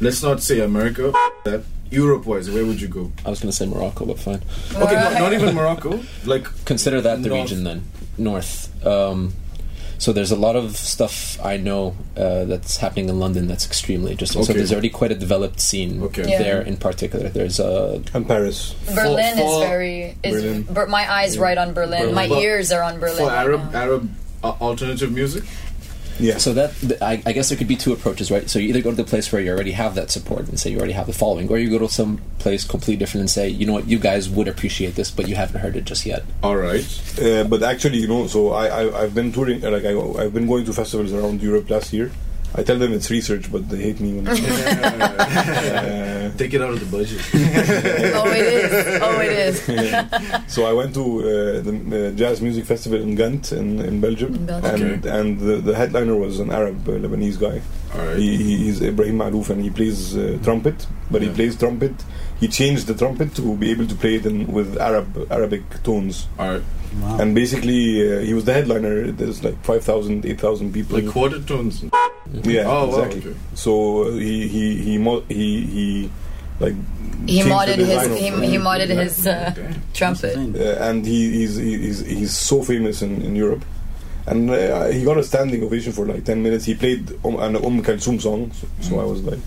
Let's 0.00 0.22
not 0.22 0.42
say 0.42 0.60
America. 0.60 1.12
That 1.44 1.62
Europe-wise, 1.90 2.50
where 2.50 2.64
would 2.66 2.80
you 2.80 2.88
go? 2.88 3.10
I 3.24 3.30
was 3.30 3.40
going 3.40 3.50
to 3.50 3.56
say 3.56 3.64
Morocco, 3.66 4.04
but 4.04 4.18
fine. 4.18 4.42
Okay, 4.74 4.94
not, 4.94 5.12
not 5.14 5.32
even 5.32 5.54
Morocco. 5.54 6.00
Like 6.26 6.46
Consider 6.66 7.00
that 7.00 7.22
the 7.22 7.30
North. 7.30 7.40
region 7.50 7.64
then, 7.64 7.82
north. 8.18 8.86
Um, 8.86 9.32
so 9.98 10.12
there's 10.12 10.30
a 10.30 10.36
lot 10.36 10.56
of 10.56 10.76
stuff 10.76 11.38
I 11.44 11.56
know 11.56 11.96
uh, 12.16 12.44
that's 12.44 12.76
happening 12.78 13.08
in 13.08 13.18
London 13.20 13.46
that's 13.48 13.66
extremely 13.66 14.12
interesting. 14.12 14.42
So 14.44 14.52
there's 14.52 14.72
already 14.72 14.90
quite 14.90 15.10
a 15.12 15.14
developed 15.16 15.60
scene 15.60 16.02
Okay. 16.04 16.24
Yeah. 16.30 16.38
there 16.42 16.60
in 16.62 16.76
particular. 16.76 17.28
There's 17.28 17.58
a 17.60 18.00
And 18.14 18.26
Paris. 18.26 18.74
Berlin 18.94 19.36
for- 19.36 19.42
is 19.62 19.68
very 19.68 20.16
is 20.22 20.42
Berlin. 20.42 20.62
Ber- 20.70 20.86
my 20.86 21.12
eyes 21.12 21.36
right 21.38 21.58
on 21.58 21.72
Berlin. 21.74 22.00
Berlin. 22.00 22.14
My 22.14 22.28
But 22.28 22.42
ears 22.42 22.70
are 22.72 22.82
on 22.82 22.98
Berlin. 23.00 23.18
for 23.26 23.30
Arab. 23.30 23.74
Arab 23.74 24.10
uh, 24.44 24.54
alternative 24.60 25.10
music. 25.12 25.42
Yeah. 26.20 26.38
So 26.38 26.52
that 26.54 27.02
I, 27.02 27.22
I 27.24 27.32
guess 27.32 27.48
there 27.48 27.58
could 27.58 27.68
be 27.68 27.76
two 27.76 27.92
approaches, 27.92 28.30
right? 28.30 28.48
So 28.48 28.58
you 28.58 28.68
either 28.68 28.82
go 28.82 28.90
to 28.90 28.96
the 28.96 29.04
place 29.04 29.30
where 29.32 29.40
you 29.40 29.50
already 29.50 29.72
have 29.72 29.94
that 29.94 30.10
support 30.10 30.48
and 30.48 30.58
say 30.58 30.70
you 30.70 30.78
already 30.78 30.92
have 30.92 31.06
the 31.06 31.12
following, 31.12 31.48
or 31.48 31.58
you 31.58 31.70
go 31.70 31.78
to 31.78 31.88
some 31.88 32.20
place 32.38 32.64
completely 32.64 32.96
different 32.96 33.22
and 33.22 33.30
say, 33.30 33.48
you 33.48 33.66
know 33.66 33.74
what, 33.74 33.88
you 33.88 33.98
guys 33.98 34.28
would 34.28 34.48
appreciate 34.48 34.94
this, 34.94 35.10
but 35.10 35.28
you 35.28 35.36
haven't 35.36 35.60
heard 35.60 35.76
it 35.76 35.84
just 35.84 36.04
yet. 36.06 36.24
All 36.42 36.56
right. 36.56 36.84
Uh, 37.20 37.44
but 37.44 37.62
actually, 37.62 37.98
you 37.98 38.08
know, 38.08 38.26
so 38.26 38.52
I, 38.52 38.66
I 38.66 39.02
I've 39.02 39.14
been 39.14 39.32
touring, 39.32 39.60
like 39.60 39.84
I, 39.84 39.98
I've 40.22 40.34
been 40.34 40.46
going 40.46 40.64
to 40.64 40.72
festivals 40.72 41.12
around 41.12 41.42
Europe 41.42 41.70
last 41.70 41.92
year. 41.92 42.10
I 42.54 42.62
tell 42.62 42.78
them 42.78 42.92
it's 42.92 43.10
research, 43.10 43.50
but 43.52 43.68
they 43.68 43.76
hate 43.78 44.00
me. 44.00 44.14
When 44.14 44.28
uh, 44.28 46.32
Take 46.38 46.54
it 46.54 46.62
out 46.62 46.70
of 46.70 46.80
the 46.80 46.86
budget. 46.96 47.20
oh, 48.14 48.30
it 48.30 48.54
is. 48.54 49.00
Oh, 49.02 49.20
it 49.20 49.32
is. 49.32 49.60
so 50.54 50.64
I 50.64 50.72
went 50.72 50.94
to 50.94 51.20
uh, 51.20 51.60
the 51.60 52.08
uh, 52.08 52.12
jazz 52.16 52.40
music 52.40 52.64
festival 52.64 53.00
in 53.00 53.14
Ghent 53.14 53.52
in, 53.52 53.80
in 53.80 54.00
Belgium, 54.00 54.34
In 54.34 54.46
Belgium. 54.46 54.92
and 54.92 55.06
and 55.06 55.38
the, 55.40 55.56
the 55.56 55.74
headliner 55.74 56.16
was 56.16 56.40
an 56.40 56.50
Arab 56.50 56.88
uh, 56.88 56.92
Lebanese 56.92 57.38
guy. 57.38 57.60
All 57.94 58.06
right. 58.06 58.16
He, 58.16 58.36
he, 58.36 58.56
he's 58.64 58.80
Ibrahim 58.82 59.18
Malouf, 59.18 59.50
and 59.50 59.62
he 59.62 59.70
plays 59.70 60.16
uh, 60.16 60.38
trumpet, 60.42 60.86
but 61.10 61.22
he 61.22 61.28
plays 61.28 61.56
trumpet. 61.56 61.92
He 62.40 62.48
changed 62.48 62.86
the 62.86 62.94
trumpet 62.94 63.34
to 63.36 63.56
be 63.56 63.70
able 63.70 63.86
to 63.86 63.94
play 63.94 64.16
it 64.16 64.26
in, 64.26 64.46
with 64.52 64.78
Arab 64.78 65.26
Arabic 65.30 65.82
tones. 65.82 66.28
All 66.38 66.52
right. 66.54 66.62
Wow. 67.02 67.18
And 67.20 67.34
basically, 67.34 68.16
uh, 68.16 68.20
he 68.20 68.32
was 68.32 68.44
the 68.44 68.54
headliner. 68.54 69.12
There's 69.12 69.44
like 69.44 69.62
5,000, 69.62 70.24
8,000 70.24 70.72
people. 70.72 70.98
Like 70.98 71.08
quarter 71.12 71.38
tones. 71.42 71.84
Yeah, 72.44 72.64
Oh, 72.66 72.86
wow, 72.88 73.02
exactly. 73.02 73.30
okay. 73.30 73.38
So 73.54 74.02
uh, 74.04 74.10
he 74.12 74.48
he 74.48 74.76
he 74.82 74.98
mo- 74.98 75.24
he 75.28 75.64
he 75.66 76.10
like 76.60 76.74
He 77.26 77.40
modded 77.42 77.76
his 77.78 78.06
he, 78.18 78.30
he 78.52 78.58
modded 78.58 78.88
Yeah. 78.88 79.02
his 79.04 79.26
uh, 79.26 79.54
Okay. 79.56 79.74
trumpet. 79.94 80.36
uh, 80.36 80.84
and 80.88 81.04
he, 81.06 81.30
he's, 81.32 81.56
he's 81.56 82.00
he's 82.06 82.32
so 82.36 82.62
famous 82.62 83.02
in, 83.02 83.22
in 83.22 83.34
Europe. 83.36 83.64
And 84.26 84.50
uh, 84.50 84.86
he 84.88 85.04
got 85.04 85.16
a 85.16 85.22
standing 85.24 85.62
ovation 85.64 85.92
for 85.92 86.04
like 86.06 86.24
10 86.24 86.42
minutes. 86.42 86.66
He 86.66 86.74
played 86.74 87.10
um, 87.24 87.36
an 87.40 87.56
Umm 87.56 87.82
Kulthum 87.82 88.20
song, 88.20 88.52
so, 88.52 88.66
so 88.82 89.00
I 89.00 89.04
was 89.04 89.22
like, 89.22 89.38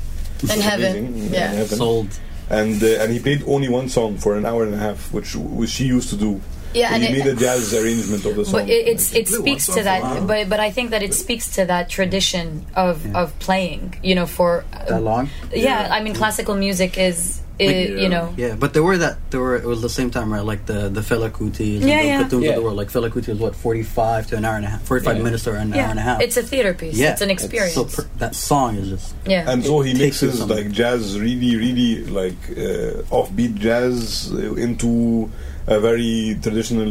In 0.41 0.59
heaven. 0.59 1.31
Yeah. 1.31 1.51
in 1.51 1.57
heaven. 1.57 1.77
Sold. 1.77 2.07
And 2.49 2.81
uh, 2.83 2.87
and 3.01 3.11
he 3.13 3.19
played 3.19 3.43
only 3.45 3.69
one 3.69 3.89
song 3.89 4.17
for 4.17 4.35
an 4.35 4.45
hour 4.45 4.63
and 4.65 4.73
a 4.73 4.77
half, 4.77 5.13
which 5.13 5.35
which 5.35 5.69
she 5.69 5.85
used 5.85 6.09
to 6.09 6.17
do. 6.17 6.41
Yeah, 6.73 6.89
So 6.89 6.95
and 6.95 7.03
he 7.03 7.09
it- 7.09 7.25
made 7.25 7.27
a 7.27 7.35
jazz 7.35 7.73
arrangement 7.73 8.25
of 8.25 8.35
the 8.35 8.45
song. 8.45 8.53
But 8.61 8.69
it, 8.69 8.87
it's 8.87 9.13
it 9.13 9.27
speaks 9.27 9.65
to 9.67 9.83
that, 9.83 10.01
an 10.03 10.17
hour. 10.17 10.21
but 10.27 10.49
but 10.49 10.59
I 10.59 10.71
think 10.71 10.91
that 10.91 11.03
it 11.03 11.13
speaks 11.13 11.51
to 11.55 11.65
that 11.65 11.89
tradition 11.89 12.65
of 12.75 13.05
Yeah. 13.05 13.21
of 13.21 13.37
playing. 13.39 13.95
You 14.03 14.15
know, 14.15 14.25
for 14.25 14.63
uh, 14.73 14.85
That 14.85 15.03
long? 15.03 15.29
Yeah, 15.53 15.87
I 15.91 16.01
mean, 16.03 16.13
classical 16.13 16.55
music 16.55 16.97
is, 16.97 17.41
i 17.59 17.63
Yeah. 17.63 18.01
you 18.03 18.09
know, 18.09 18.33
Yeah, 18.37 18.55
but 18.57 18.73
there 18.73 18.81
were 18.89 18.97
that 19.05 19.15
there 19.31 19.41
were 19.45 19.55
it 19.55 19.65
was 19.73 19.81
the 19.87 19.93
same 19.99 20.09
time 20.09 20.27
right 20.33 20.45
like 20.53 20.65
the 20.65 20.89
the 20.97 21.01
Fela 21.09 21.29
Kutis 21.29 21.81
and 21.81 21.89
Yeah, 21.91 22.01
the 22.01 22.07
yeah. 22.07 22.23
Khatums 22.23 22.43
Yeah. 22.43 22.49
of 22.51 22.55
the 22.57 22.63
world 22.65 22.77
like 22.81 22.89
Fela 22.95 23.09
Kuti 23.13 23.29
was 23.35 23.39
what 23.45 23.53
forty 23.55 23.83
five 23.83 24.25
to 24.29 24.33
an 24.39 24.43
hour 24.47 24.55
and 24.55 24.65
a 24.65 24.71
half 24.73 24.81
forty 24.91 25.03
five 25.05 25.17
Yeah. 25.17 25.27
minutes 25.27 25.45
or 25.49 25.55
an 25.63 25.69
hour 25.73 25.89
and 25.93 25.99
a 25.99 26.05
half. 26.09 26.19
it's 26.25 26.37
a 26.37 26.45
theater 26.51 26.73
piece. 26.73 26.95
yeah, 26.97 27.11
it's 27.13 27.21
an 27.27 27.29
experience. 27.37 27.75
So 27.75 27.83
per, 27.85 28.03
that 28.23 28.33
song 28.49 28.69
is 28.81 28.87
just 28.95 29.07
yeah, 29.27 29.51
and 29.51 29.59
so 29.69 29.81
he 29.85 29.91
It 29.91 29.97
takes 30.03 30.21
you 30.23 30.29
mixes 30.31 30.49
like 30.55 30.67
jazz, 30.71 31.01
really, 31.19 31.51
really 31.65 31.91
like 32.19 32.41
uh, 32.65 33.17
offbeat 33.17 33.55
jazz 33.65 34.31
uh, 34.33 34.55
into 34.65 35.29
a 35.67 35.79
very 35.79 36.37
traditional 36.41 36.87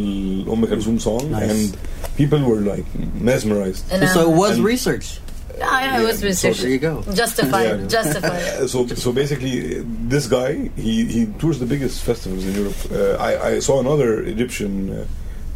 Umm 0.52 0.62
Kulthum 0.66 1.00
song, 1.00 1.30
Nice. 1.30 1.50
and 1.50 1.76
people 2.16 2.40
were 2.44 2.60
like 2.60 2.84
mesmerized. 3.14 3.84
and, 3.92 4.08
so 4.08 4.30
it 4.30 4.36
was 4.36 4.56
and- 4.56 4.64
research. 4.64 5.18
yeah, 5.58 6.00
it 6.00 6.04
was 6.04 6.22
Yeah, 6.22 6.32
so 6.32 6.48
research. 6.48 6.58
there 6.62 6.70
you 6.70 6.78
go. 6.78 7.02
Justified, 7.14 7.80
Yeah. 7.80 7.86
justified. 7.98 8.42
Uh, 8.42 8.66
so, 8.68 8.86
so 8.86 9.12
basically, 9.12 9.78
uh, 9.80 9.82
this 10.08 10.26
guy 10.26 10.70
he, 10.76 11.04
he 11.06 11.26
tours 11.38 11.58
the 11.58 11.66
biggest 11.66 12.02
festivals 12.02 12.44
in 12.46 12.54
Europe. 12.54 12.76
Uh, 12.90 13.16
I, 13.28 13.30
I 13.56 13.58
saw 13.60 13.80
another 13.80 14.22
Egyptian 14.22 14.90
uh, 14.90 15.04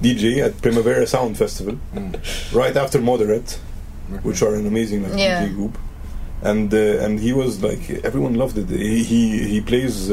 DJ 0.02 0.44
at 0.44 0.60
Primavera 0.60 1.06
Sound 1.06 1.38
Festival 1.38 1.78
right 2.52 2.76
after 2.76 2.98
Moderat. 2.98 3.58
which 4.22 4.42
are 4.42 4.54
an 4.54 4.66
amazing 4.66 5.02
like, 5.04 5.16
Yeah. 5.18 5.46
DJ 5.46 5.54
group, 5.54 5.78
and 6.42 6.68
uh, 6.74 7.04
and 7.04 7.18
he 7.20 7.32
was 7.32 7.62
like 7.62 7.82
everyone 8.04 8.34
loved 8.34 8.58
it. 8.58 8.68
He 8.68 9.02
he, 9.02 9.20
he 9.52 9.60
plays. 9.62 10.10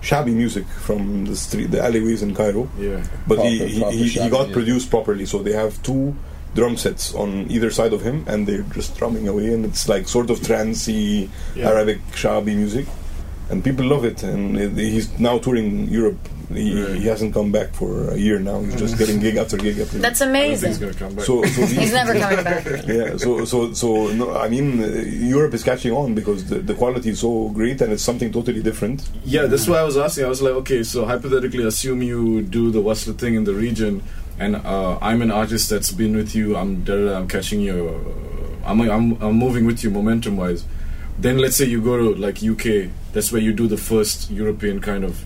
Shaabi 0.00 0.32
music 0.34 0.66
from 0.66 1.26
the 1.26 1.36
street, 1.36 1.70
the 1.70 1.82
alleyways 1.84 2.22
in 2.22 2.34
Cairo, 2.34 2.68
Yeah. 2.78 3.02
but 3.28 3.36
Proper- 3.36 3.48
he, 3.50 3.66
he, 3.68 3.80
proper 3.80 3.94
he, 3.96 4.08
he 4.08 4.28
got 4.30 4.52
produced 4.52 4.90
properly. 4.90 5.26
So 5.26 5.42
they 5.42 5.52
have 5.52 5.80
two 5.82 6.16
drum 6.54 6.76
sets 6.76 7.14
on 7.14 7.46
either 7.50 7.70
side 7.70 7.92
of 7.92 8.02
him, 8.02 8.24
and 8.26 8.46
they're 8.46 8.62
just 8.74 8.96
drumming 8.96 9.28
away, 9.28 9.52
and 9.54 9.64
it's 9.64 9.88
like 9.88 10.08
sort 10.08 10.30
of 10.30 10.40
trancey 10.40 11.28
Yeah. 11.54 11.68
Arabic 11.68 12.00
shaabi 12.12 12.56
music, 12.56 12.86
and 13.50 13.62
people 13.62 13.84
love 13.86 14.04
it. 14.04 14.22
And 14.22 14.56
he's 14.78 15.08
now 15.18 15.38
touring 15.38 15.88
Europe. 15.88 16.18
He, 16.52 16.82
Right. 16.82 16.96
he 17.00 17.06
hasn't 17.06 17.32
come 17.32 17.52
back 17.52 17.72
for 17.74 18.10
a 18.10 18.16
year 18.16 18.40
now. 18.40 18.60
He's 18.62 18.74
just 18.74 18.98
getting 18.98 19.20
gig 19.20 19.36
after 19.36 19.56
gig 19.56 19.78
after. 19.78 19.98
That's 19.98 20.20
I 20.20 20.24
don't 20.26 20.34
he's 20.50 20.62
amazing. 20.64 20.80
gonna 20.80 20.94
come 20.94 21.14
back. 21.14 21.24
so, 21.24 21.42
so 21.44 21.60
He's 21.66 21.76
these- 21.76 21.92
never 21.92 22.12
coming 22.24 22.42
back. 22.44 22.64
yeah, 22.88 23.16
so 23.16 23.44
so 23.44 23.72
so 23.72 24.08
no, 24.08 24.34
I 24.36 24.48
mean, 24.48 24.82
uh, 24.82 24.86
Europe 25.36 25.54
is 25.54 25.62
catching 25.62 25.92
on 25.92 26.14
because 26.14 26.46
the, 26.46 26.56
the 26.58 26.74
quality 26.74 27.10
is 27.10 27.20
so 27.20 27.50
great, 27.50 27.80
and 27.80 27.92
it's 27.92 28.02
something 28.02 28.32
totally 28.32 28.62
different. 28.62 29.08
Yeah, 29.24 29.46
that's 29.46 29.68
why 29.68 29.78
I 29.78 29.84
was 29.84 29.96
asking. 29.96 30.24
I 30.24 30.28
was 30.28 30.42
like, 30.42 30.54
okay, 30.62 30.82
so 30.82 31.04
hypothetically, 31.04 31.64
assume 31.64 32.02
you 32.02 32.42
do 32.42 32.70
the 32.72 32.80
Wasla 32.82 33.16
thing 33.16 33.34
in 33.36 33.44
the 33.44 33.54
region, 33.54 34.02
and 34.38 34.56
uh, 34.56 34.98
I'm 35.00 35.22
an 35.22 35.30
artist 35.30 35.70
that's 35.70 35.92
been 35.92 36.16
with 36.16 36.34
you. 36.34 36.56
I'm 36.56 36.84
I'm 36.88 37.28
catching 37.28 37.60
you. 37.60 37.76
Uh, 37.94 38.68
I'm, 38.68 38.80
I'm 38.80 39.22
I'm 39.22 39.34
moving 39.36 39.66
with 39.66 39.84
you 39.84 39.90
momentum 39.90 40.36
wise. 40.36 40.64
Then 41.18 41.38
let's 41.38 41.54
say 41.56 41.66
you 41.66 41.80
go 41.80 41.96
to 41.96 42.14
like 42.16 42.42
UK. 42.42 42.90
That's 43.12 43.30
where 43.30 43.40
you 43.42 43.52
do 43.52 43.68
the 43.68 43.76
first 43.76 44.30
European 44.32 44.80
kind 44.80 45.04
of 45.04 45.24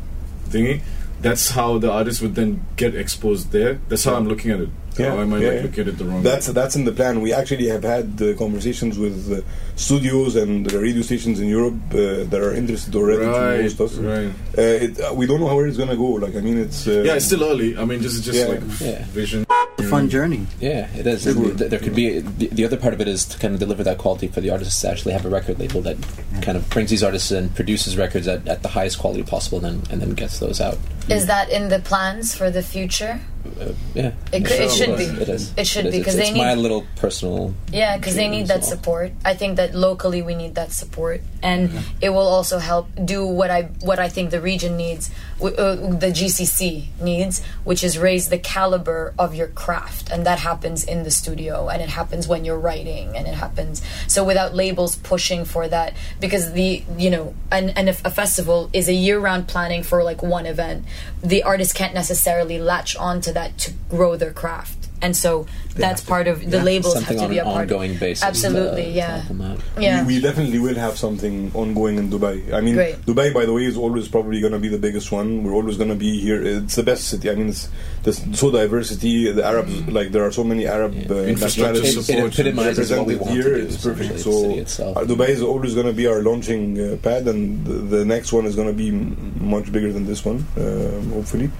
thingy. 0.51 0.81
That's 1.25 1.51
how 1.59 1.79
the 1.85 1.91
artist 1.91 2.19
would 2.23 2.35
then 2.41 2.51
get 2.77 2.95
exposed 2.95 3.45
there. 3.51 3.73
That's 3.89 4.05
how 4.05 4.15
I'm 4.19 4.29
looking 4.33 4.51
at 4.57 4.61
it. 4.67 4.69
Yeah, 4.97 5.15
or 5.15 5.23
am 5.23 5.33
I 5.35 5.39
yeah, 5.39 5.49
like 5.49 5.57
yeah. 5.57 5.63
looking 5.67 5.81
at 5.85 5.89
it 5.89 5.99
the 5.99 6.05
wrong 6.05 6.23
That's 6.23 6.47
way? 6.47 6.55
that's 6.59 6.77
in 6.79 6.85
the 6.85 6.93
plan. 6.93 7.21
We 7.27 7.33
actually 7.41 7.67
have 7.75 7.83
had 7.83 8.09
uh, 8.23 8.27
conversations 8.45 8.95
with 9.05 9.17
uh, 9.33 9.41
studios 9.75 10.37
and 10.37 10.73
uh, 10.73 10.79
radio 10.79 11.03
stations 11.03 11.41
in 11.41 11.49
Europe 11.49 11.75
uh, 11.91 12.23
that 12.31 12.41
are 12.47 12.55
interested 12.55 12.95
already 12.95 13.25
to 13.25 13.31
Right, 13.31 13.63
host 13.63 13.81
us. 13.81 13.95
right. 13.97 14.31
Uh, 14.57 14.85
it, 14.87 14.93
uh, 15.01 15.13
we 15.13 15.25
don't 15.27 15.41
know 15.41 15.53
where 15.57 15.67
it's 15.67 15.79
gonna 15.83 15.97
go. 15.97 16.11
Like 16.25 16.37
I 16.37 16.43
mean, 16.47 16.59
it's 16.59 16.87
uh, 16.87 17.03
Yeah, 17.09 17.15
it's 17.19 17.27
still 17.27 17.43
early. 17.43 17.77
I 17.77 17.85
mean, 17.85 18.01
this 18.03 18.15
is 18.15 18.23
just 18.25 18.39
Yeah. 18.39 18.55
like 18.55 18.63
Yeah. 18.81 19.05
vision. 19.21 19.41
It's 19.85 19.93
a 19.93 19.97
fun 19.97 20.09
mm. 20.09 20.11
journey. 20.11 20.47
Yeah, 20.61 20.89
it 20.95 21.07
is. 21.07 21.25
Th- 21.25 21.37
There 21.37 21.79
could 21.79 21.95
be 21.95 22.21
the, 22.21 22.49
the 22.49 22.65
other 22.65 22.77
part 22.77 22.95
of 22.95 23.01
it 23.01 23.09
is 23.09 23.25
to 23.27 23.39
kind 23.39 23.55
of 23.55 23.61
deliver 23.61 23.83
that 23.85 23.99
quality 23.99 24.29
for 24.29 24.41
the 24.41 24.51
artists 24.51 24.81
to 24.83 24.91
actually 24.91 25.13
have 25.13 25.25
a 25.25 25.29
record 25.29 25.59
label 25.59 25.81
that 25.83 25.97
kind 26.43 26.57
of 26.57 26.69
brings 26.71 26.91
these 26.91 27.03
artists 27.03 27.31
in, 27.31 27.51
produces 27.51 27.97
records 27.97 28.27
at, 28.27 28.47
at 28.49 28.63
the 28.63 28.69
highest 28.69 28.99
quality 28.99 29.23
possible, 29.23 29.65
and 29.65 29.83
then 29.83 29.93
and 29.93 30.01
then 30.03 30.11
gets 30.15 30.39
those 30.39 30.61
out. 30.61 30.79
Is 31.09 31.27
that 31.27 31.51
in 31.51 31.69
the 31.69 31.81
plans 31.81 32.35
for 32.35 32.51
the 32.51 32.63
future? 32.63 33.21
Uh, 33.45 33.73
yeah, 33.95 34.13
It, 34.33 34.45
could, 34.45 34.61
it 34.61 34.71
should 34.71 34.97
be. 34.97 35.05
It 35.05 35.29
is. 35.29 35.53
It 35.57 35.67
should 35.67 35.87
is. 35.87 35.93
be 35.93 35.99
It's- 36.01 36.15
because 36.15 36.17
they 36.17 36.29
it's 36.31 36.37
my 36.39 36.55
little 36.55 36.85
personal. 36.97 37.55
Yeah, 37.73 37.97
because 37.97 38.15
they 38.17 38.29
need 38.29 38.47
that 38.49 38.65
support. 38.65 39.13
I 39.25 39.35
think 39.35 39.57
that 39.57 39.75
locally 39.75 40.23
we 40.23 40.35
need 40.35 40.55
that 40.57 40.73
support, 40.73 41.21
and 41.43 41.71
it 42.01 42.11
will 42.11 42.27
also 42.27 42.59
help 42.59 42.89
do 43.05 43.27
what 43.27 43.51
I 43.51 43.63
what 43.81 43.99
I 43.99 44.09
think 44.09 44.31
the 44.31 44.41
region 44.41 44.77
needs, 44.77 45.11
w- 45.39 45.55
uh, 45.57 45.77
the 45.99 46.09
GCC 46.11 46.87
needs, 47.01 47.43
which 47.65 47.85
is 47.85 47.99
raise 47.99 48.29
the 48.29 48.39
caliber 48.39 49.13
of 49.19 49.35
your 49.35 49.49
craft, 49.49 50.11
and 50.11 50.27
that 50.27 50.39
happens 50.39 50.83
in 50.85 51.05
the 51.05 51.11
studio, 51.11 51.69
and 51.69 51.81
it 51.83 51.89
happens 51.91 52.27
when 52.27 52.45
you're 52.45 52.59
writing, 52.59 53.17
and 53.17 53.27
it 53.27 53.35
happens. 53.35 53.83
So 54.09 54.25
without 54.25 54.55
labels 54.55 54.97
pushing 54.97 55.45
for 55.45 55.69
that, 55.69 55.95
because 56.19 56.53
the 56.53 56.83
you 56.99 57.11
know, 57.11 57.35
and 57.53 57.77
and 57.77 57.89
if 57.89 58.05
a 58.05 58.11
festival 58.11 58.71
is 58.73 58.89
a 58.89 58.95
year 58.95 59.19
round 59.21 59.49
planning 59.49 59.83
for 59.83 60.03
like 60.03 60.23
one 60.23 60.47
event, 60.47 60.85
the 61.23 61.43
artist 61.43 61.75
can't 61.75 61.95
necessarily 61.95 62.59
latch 62.59 62.97
on 62.97 63.05
onto 63.15 63.33
that 63.35 63.59
to 63.59 63.73
grow 63.91 64.17
their 64.17 64.33
craft. 64.33 64.79
And 65.03 65.15
so 65.15 65.45
that's 65.77 66.01
part 66.01 66.29
of 66.29 66.49
the 66.51 66.63
labels 66.63 66.95
have 66.95 67.09
to 67.19 67.25
on 67.25 67.29
be 67.29 67.37
an 67.37 67.47
a 67.47 67.51
part 67.51 67.63
ongoing 67.71 67.99
basis. 67.99 68.25
Absolutely, 68.25 68.85
uh, 68.85 68.85
to 68.87 68.91
yeah. 68.91 69.17
help 69.19 69.29
them 69.29 69.43
out. 69.43 69.61
Yeah. 69.79 70.01
We, 70.07 70.15
we 70.17 70.21
definitely 70.23 70.59
will 70.61 70.77
have 70.77 70.97
something 70.97 71.51
ongoing 71.53 71.99
in 71.99 72.09
Dubai. 72.09 72.55
I 72.55 72.63
mean, 72.63 72.77
Great. 72.77 72.97
Dubai, 73.05 73.35
by 73.35 73.45
the 73.45 73.53
way, 73.53 73.67
is 73.67 73.77
always 73.77 74.09
probably 74.09 74.41
going 74.41 74.55
to 74.55 74.59
be 74.59 74.69
the 74.69 74.79
biggest 74.79 75.13
one. 75.13 75.45
We're 75.45 75.53
always 75.53 75.77
going 75.77 75.91
to 75.91 75.95
be 75.95 76.21
here. 76.21 76.43
It's 76.43 76.77
the 76.77 76.85
best 76.85 77.09
city. 77.09 77.29
I 77.29 77.35
mean, 77.35 77.51
it's 77.51 77.69
there's 78.03 78.23
so 78.39 78.51
diversity. 78.51 79.31
The 79.31 79.45
Arabs, 79.45 79.77
like 79.89 80.13
there 80.13 80.25
are 80.25 80.33
so 80.33 80.43
many 80.45 80.67
Arab 80.67 80.95
Yeah. 80.95 81.11
uh, 81.11 81.15
Infrastructure 81.35 81.83
nationalities. 81.83 81.97
It, 81.97 82.01
it 82.01 82.05
support 82.05 82.33
epitomizes 82.33 82.91
what 82.91 83.07
we 83.07 83.15
represented 83.17 83.35
here 83.35 83.55
to 83.57 83.61
do. 83.61 83.67
is 83.67 83.77
perfect. 83.85 84.21
So 84.21 84.31
the 84.31 84.41
city 84.41 84.59
itself. 84.61 84.97
uh, 84.97 85.01
Dubai 85.05 85.29
is 85.29 85.43
always 85.43 85.75
going 85.75 85.87
to 85.87 85.93
be 85.93 86.07
our 86.07 86.23
launching 86.23 86.81
uh, 86.81 86.97
pad, 87.03 87.29
and 87.29 87.67
the, 87.67 87.75
the 87.99 88.05
next 88.07 88.33
one 88.33 88.47
is 88.47 88.57
going 88.57 88.69
to 88.69 88.75
be 88.85 88.89
m- 88.89 89.37
much 89.37 89.71
bigger 89.71 89.93
than 89.93 90.07
this 90.07 90.25
one, 90.25 90.47
um, 90.57 91.13
hopefully. 91.13 91.51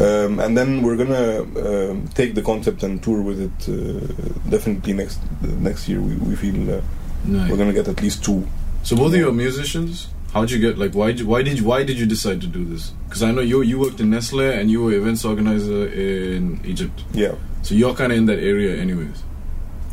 Um, 0.00 0.40
and 0.40 0.56
then 0.56 0.82
we're 0.82 0.96
gonna 0.96 1.42
um, 1.42 2.08
take 2.14 2.34
the 2.34 2.42
concept 2.42 2.82
and 2.82 3.02
tour 3.02 3.20
with 3.22 3.40
it. 3.40 3.68
Uh, 3.68 4.50
definitely 4.50 4.92
next 4.92 5.20
next 5.42 5.88
year, 5.88 6.00
we, 6.00 6.14
we 6.16 6.36
feel 6.36 6.74
uh, 6.74 6.80
Nice. 7.24 7.50
we're 7.50 7.56
gonna 7.56 7.72
get 7.72 7.88
at 7.88 8.00
least 8.02 8.24
two. 8.24 8.46
So 8.82 8.96
both 8.96 9.12
of 9.12 9.18
you 9.18 9.28
are 9.28 9.32
musicians. 9.32 10.08
How'd 10.32 10.50
you 10.50 10.58
get 10.58 10.78
like 10.78 10.94
why 10.94 11.12
did 11.12 11.26
why 11.26 11.42
did 11.42 11.58
you, 11.58 11.64
why 11.64 11.82
did 11.82 11.98
you 11.98 12.06
decide 12.06 12.40
to 12.40 12.46
do 12.46 12.64
this? 12.64 12.92
Because 13.08 13.22
I 13.22 13.30
know 13.32 13.42
you 13.42 13.62
you 13.62 13.78
worked 13.78 14.00
in 14.00 14.10
Nestle 14.10 14.40
and 14.50 14.70
you 14.70 14.82
were 14.82 14.92
events 14.92 15.24
organizer 15.24 15.86
in 15.88 16.60
Egypt. 16.64 17.04
Yeah. 17.12 17.34
So 17.62 17.74
you're 17.74 17.94
kind 17.94 18.12
of 18.12 18.18
in 18.18 18.26
that 18.26 18.38
area, 18.40 18.76
anyways. 18.76 19.22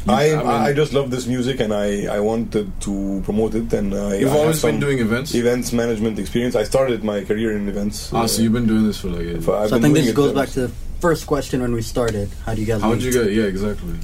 You- 0.06 0.14
I, 0.14 0.36
mean, 0.38 0.48
I 0.48 0.74
just 0.74 0.94
love 0.94 1.12
this 1.12 1.28
music 1.28 1.60
and 1.60 1.74
I, 1.74 2.06
I 2.06 2.20
wanted 2.20 2.80
to 2.82 3.22
promote 3.26 3.56
it 3.56 3.72
and 3.74 3.94
uh, 3.94 4.08
I, 4.08 4.16
you've 4.16 4.32
I 4.32 4.38
always 4.38 4.62
been 4.62 4.80
doing 4.80 5.00
events. 5.00 5.36
events 5.36 5.74
management 5.74 6.20
experience. 6.20 6.56
I 6.56 6.64
started 6.64 7.04
my 7.04 7.24
career 7.24 7.56
in 7.56 7.68
events. 7.68 8.14
ah, 8.14 8.26
so 8.26 8.42
you've 8.42 8.54
been 8.54 8.68
doing 8.68 8.86
this 8.86 9.00
for 9.00 9.10
like. 9.10 9.26
Uh, 9.26 9.30
ages. 9.30 9.46
for- 9.46 9.56
I've 9.56 9.70
so 9.70 9.78
I 9.78 9.82
think 9.82 9.96
this 9.96 10.12
goes 10.14 10.32
ever 10.32 10.40
back 10.40 10.50
to 10.50 10.68
the 10.68 10.74
first 11.00 11.28
question 11.28 11.62
when 11.62 11.74
we 11.74 11.82
started. 11.82 12.30
How 12.46 12.54
do 12.56 12.62
you 12.62 12.68
guys 12.68 12.82
How'd 12.82 12.98
meet? 12.98 13.06
you 13.06 13.12
get? 13.12 13.32
Yeah, 13.32 13.44
exactly. 13.44 13.96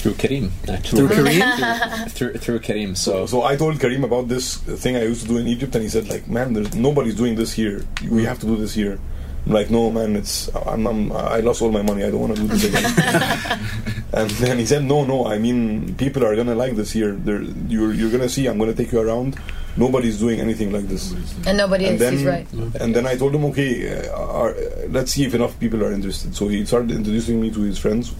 through 0.00 0.14
Kareem, 0.14 0.50
actually. 0.68 1.08
Through 1.08 1.24
Kareem? 1.24 2.10
through 2.16 2.32
through 2.34 2.60
Kareem. 2.60 2.96
So, 2.96 3.26
So 3.26 3.42
I 3.42 3.56
told 3.56 3.78
Karim 3.80 4.04
about 4.04 4.28
this 4.28 4.56
thing 4.56 4.96
I 4.96 5.02
used 5.02 5.22
to 5.22 5.28
do 5.28 5.36
in 5.36 5.46
Egypt, 5.46 5.74
and 5.74 5.82
he 5.82 5.90
said, 5.90 6.08
like, 6.08 6.26
man, 6.26 6.54
there's 6.54 6.74
nobody's 6.74 7.16
doing 7.16 7.34
this 7.34 7.52
here. 7.52 7.84
We 8.02 8.22
hmm. 8.22 8.24
have 8.24 8.38
to 8.40 8.46
do 8.46 8.56
this 8.56 8.74
here. 8.74 8.98
I'm 9.46 9.52
like, 9.52 9.70
no, 9.70 9.90
man, 9.90 10.16
it's 10.16 10.48
I'm, 10.54 10.86
I'm 10.86 11.12
I 11.12 11.40
lost 11.40 11.62
all 11.62 11.70
my 11.72 11.82
money. 11.82 12.04
I 12.04 12.10
don't 12.10 12.20
want 12.20 12.36
to 12.36 12.42
do 12.42 12.48
this 12.48 12.64
again. 12.64 13.60
and 14.12 14.30
then 14.32 14.58
he 14.58 14.66
said, 14.66 14.84
no, 14.84 15.04
no. 15.04 15.26
I 15.26 15.38
mean, 15.38 15.94
people 15.96 16.24
are 16.24 16.36
gonna 16.36 16.54
like 16.54 16.76
this 16.76 16.92
here. 16.92 17.12
They're, 17.12 17.42
you're 17.68 17.92
you're 17.94 18.10
gonna 18.10 18.28
see. 18.28 18.46
I'm 18.46 18.58
gonna 18.58 18.74
take 18.74 18.92
you 18.92 19.00
around. 19.00 19.36
Nobody's 19.76 20.18
doing 20.18 20.40
anything 20.40 20.72
like 20.72 20.88
this. 20.88 21.12
And 21.46 21.56
nobody 21.56 21.86
And 21.86 21.94
is. 21.94 22.00
then, 22.00 22.12
He's 22.14 22.24
right. 22.24 22.46
and 22.82 22.94
then 22.94 23.06
I 23.06 23.16
told 23.16 23.34
him, 23.34 23.44
okay, 23.46 24.08
uh, 24.08 24.16
are, 24.42 24.54
let's 24.88 25.12
see 25.12 25.24
if 25.24 25.32
enough 25.34 25.58
people 25.60 25.82
are 25.84 25.92
interested. 25.92 26.34
So 26.34 26.48
he 26.48 26.66
started 26.66 26.90
introducing 26.90 27.40
me 27.40 27.50
to 27.52 27.60
his 27.60 27.78
friends, 27.78 28.12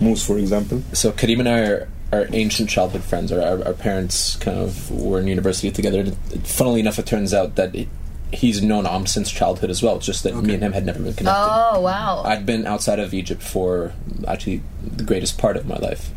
Moose, 0.00 0.24
for 0.26 0.38
example. 0.38 0.82
so 0.94 1.12
Kareem 1.12 1.40
and 1.40 1.48
I 1.50 1.60
are, 1.68 1.88
are 2.12 2.26
ancient 2.32 2.70
childhood 2.70 3.04
friends. 3.04 3.30
Our, 3.30 3.40
our, 3.40 3.64
our 3.66 3.74
parents 3.74 4.36
kind 4.36 4.58
of 4.58 4.90
were 4.90 5.20
in 5.20 5.28
university 5.28 5.70
together. 5.70 6.00
And 6.00 6.16
funnily 6.48 6.80
enough, 6.80 6.98
it 6.98 7.04
turns 7.06 7.34
out 7.34 7.56
that 7.56 7.74
it, 7.76 7.86
he's 8.32 8.62
known 8.62 8.86
Am 8.86 9.06
since 9.06 9.30
childhood 9.30 9.70
as 9.70 9.82
well. 9.82 9.96
It's 9.96 10.06
just 10.06 10.22
that 10.24 10.34
me 10.36 10.54
and 10.54 10.62
him 10.62 10.72
had 10.72 10.86
never 10.86 10.98
been 10.98 11.14
connected. 11.14 11.40
Oh 11.42 11.80
wow. 11.80 12.22
I'd 12.24 12.46
been 12.46 12.66
outside 12.66 12.98
of 12.98 13.12
Egypt 13.14 13.42
for 13.42 13.92
actually 14.26 14.62
the 14.84 15.04
greatest 15.04 15.38
part 15.38 15.56
of 15.56 15.66
my 15.66 15.76
life, 15.76 16.10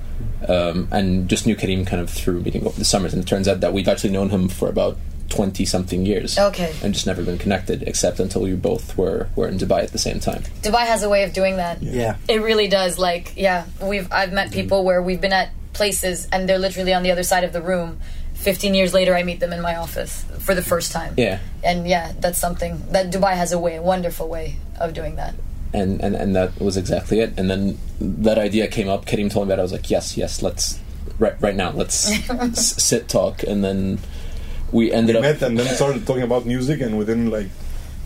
um, 0.48 0.88
and 0.92 1.28
just 1.30 1.46
knew 1.46 1.56
Kareem 1.56 1.86
kind 1.86 2.02
of 2.02 2.10
through 2.10 2.42
meeting 2.42 2.66
over 2.66 2.78
the 2.78 2.86
summers. 2.86 3.14
And 3.14 3.24
it 3.24 3.28
turns 3.28 3.48
out 3.48 3.62
that 3.62 3.74
we've 3.74 3.88
actually 3.88 4.12
known 4.12 4.30
him 4.30 4.50
for 4.50 4.70
about 4.70 4.98
twenty 5.30 5.66
something 5.66 6.06
years. 6.06 6.38
Okay. 6.38 6.74
and 6.84 6.94
just 6.94 7.08
never 7.08 7.24
been 7.24 7.38
connected, 7.38 7.84
except 7.84 8.20
until 8.20 8.42
we 8.44 8.54
both 8.54 8.98
were 8.98 9.30
were 9.36 9.48
in 9.48 9.58
Dubai 9.58 9.84
at 9.84 9.92
the 9.92 9.98
same 9.98 10.20
time. 10.20 10.44
Dubai 10.62 10.86
has 10.86 11.04
a 11.04 11.10
way 11.10 11.24
of 11.24 11.34
doing 11.34 11.58
that. 11.58 11.82
Yeah. 11.82 12.18
It 12.28 12.42
really 12.42 12.68
does. 12.68 13.00
Like, 13.00 13.34
yeah, 13.36 13.66
we've 13.82 14.12
I've 14.12 14.32
met 14.32 14.52
people 14.52 14.84
where 14.84 15.02
we've 15.02 15.22
been 15.22 15.34
at 15.34 15.50
places 15.74 16.28
and 16.32 16.48
they're 16.48 16.60
literally 16.60 16.94
on 16.94 17.02
the 17.02 17.12
other 17.12 17.24
side 17.24 17.44
of 17.44 17.52
the 17.54 17.62
room. 17.62 18.00
Fifteen 18.44 18.74
years 18.76 18.94
later, 18.94 19.16
I 19.16 19.24
meet 19.24 19.40
them 19.40 19.54
in 19.54 19.62
my 19.62 19.76
office 19.76 20.26
for 20.46 20.54
the 20.54 20.62
first 20.62 20.92
time. 20.92 21.14
Yeah, 21.18 21.40
And 21.64 21.88
yeah, 21.88 22.12
that's 22.20 22.38
something 22.38 22.74
that 22.92 23.06
Dubai 23.14 23.34
has 23.36 23.52
a 23.54 23.60
way, 23.60 23.76
a 23.78 23.82
wonderful 23.82 24.28
way 24.28 24.58
of 24.84 24.94
doing 24.94 25.16
that. 25.22 25.34
and, 25.74 25.92
and 26.06 26.14
and 26.16 26.36
that 26.36 26.50
was 26.60 26.76
exactly 26.78 27.18
it. 27.24 27.32
And 27.40 27.50
then 27.50 27.78
that 28.26 28.38
idea 28.38 28.68
came 28.68 28.90
up. 28.94 29.06
Kareem 29.10 29.30
told 29.32 29.48
me 29.48 29.54
about. 29.54 29.60
it. 29.60 29.64
I 29.64 29.68
was 29.70 29.72
like, 29.78 29.90
yes, 29.90 30.06
yes, 30.22 30.42
let's 30.46 30.78
right 31.24 31.36
right 31.42 31.56
now. 31.64 31.72
Let's 31.82 31.98
s- 32.62 32.76
sit 32.84 33.08
talk, 33.10 33.42
and 33.52 33.64
then 33.64 33.98
we 34.72 34.92
ended 34.92 35.16
We 35.16 35.20
up. 35.20 35.24
met 35.24 35.42
and 35.42 35.58
then 35.58 35.68
started 35.76 36.06
talking 36.06 36.24
about 36.30 36.46
music, 36.46 36.78
and 36.86 36.98
within 37.02 37.32
like 37.32 37.50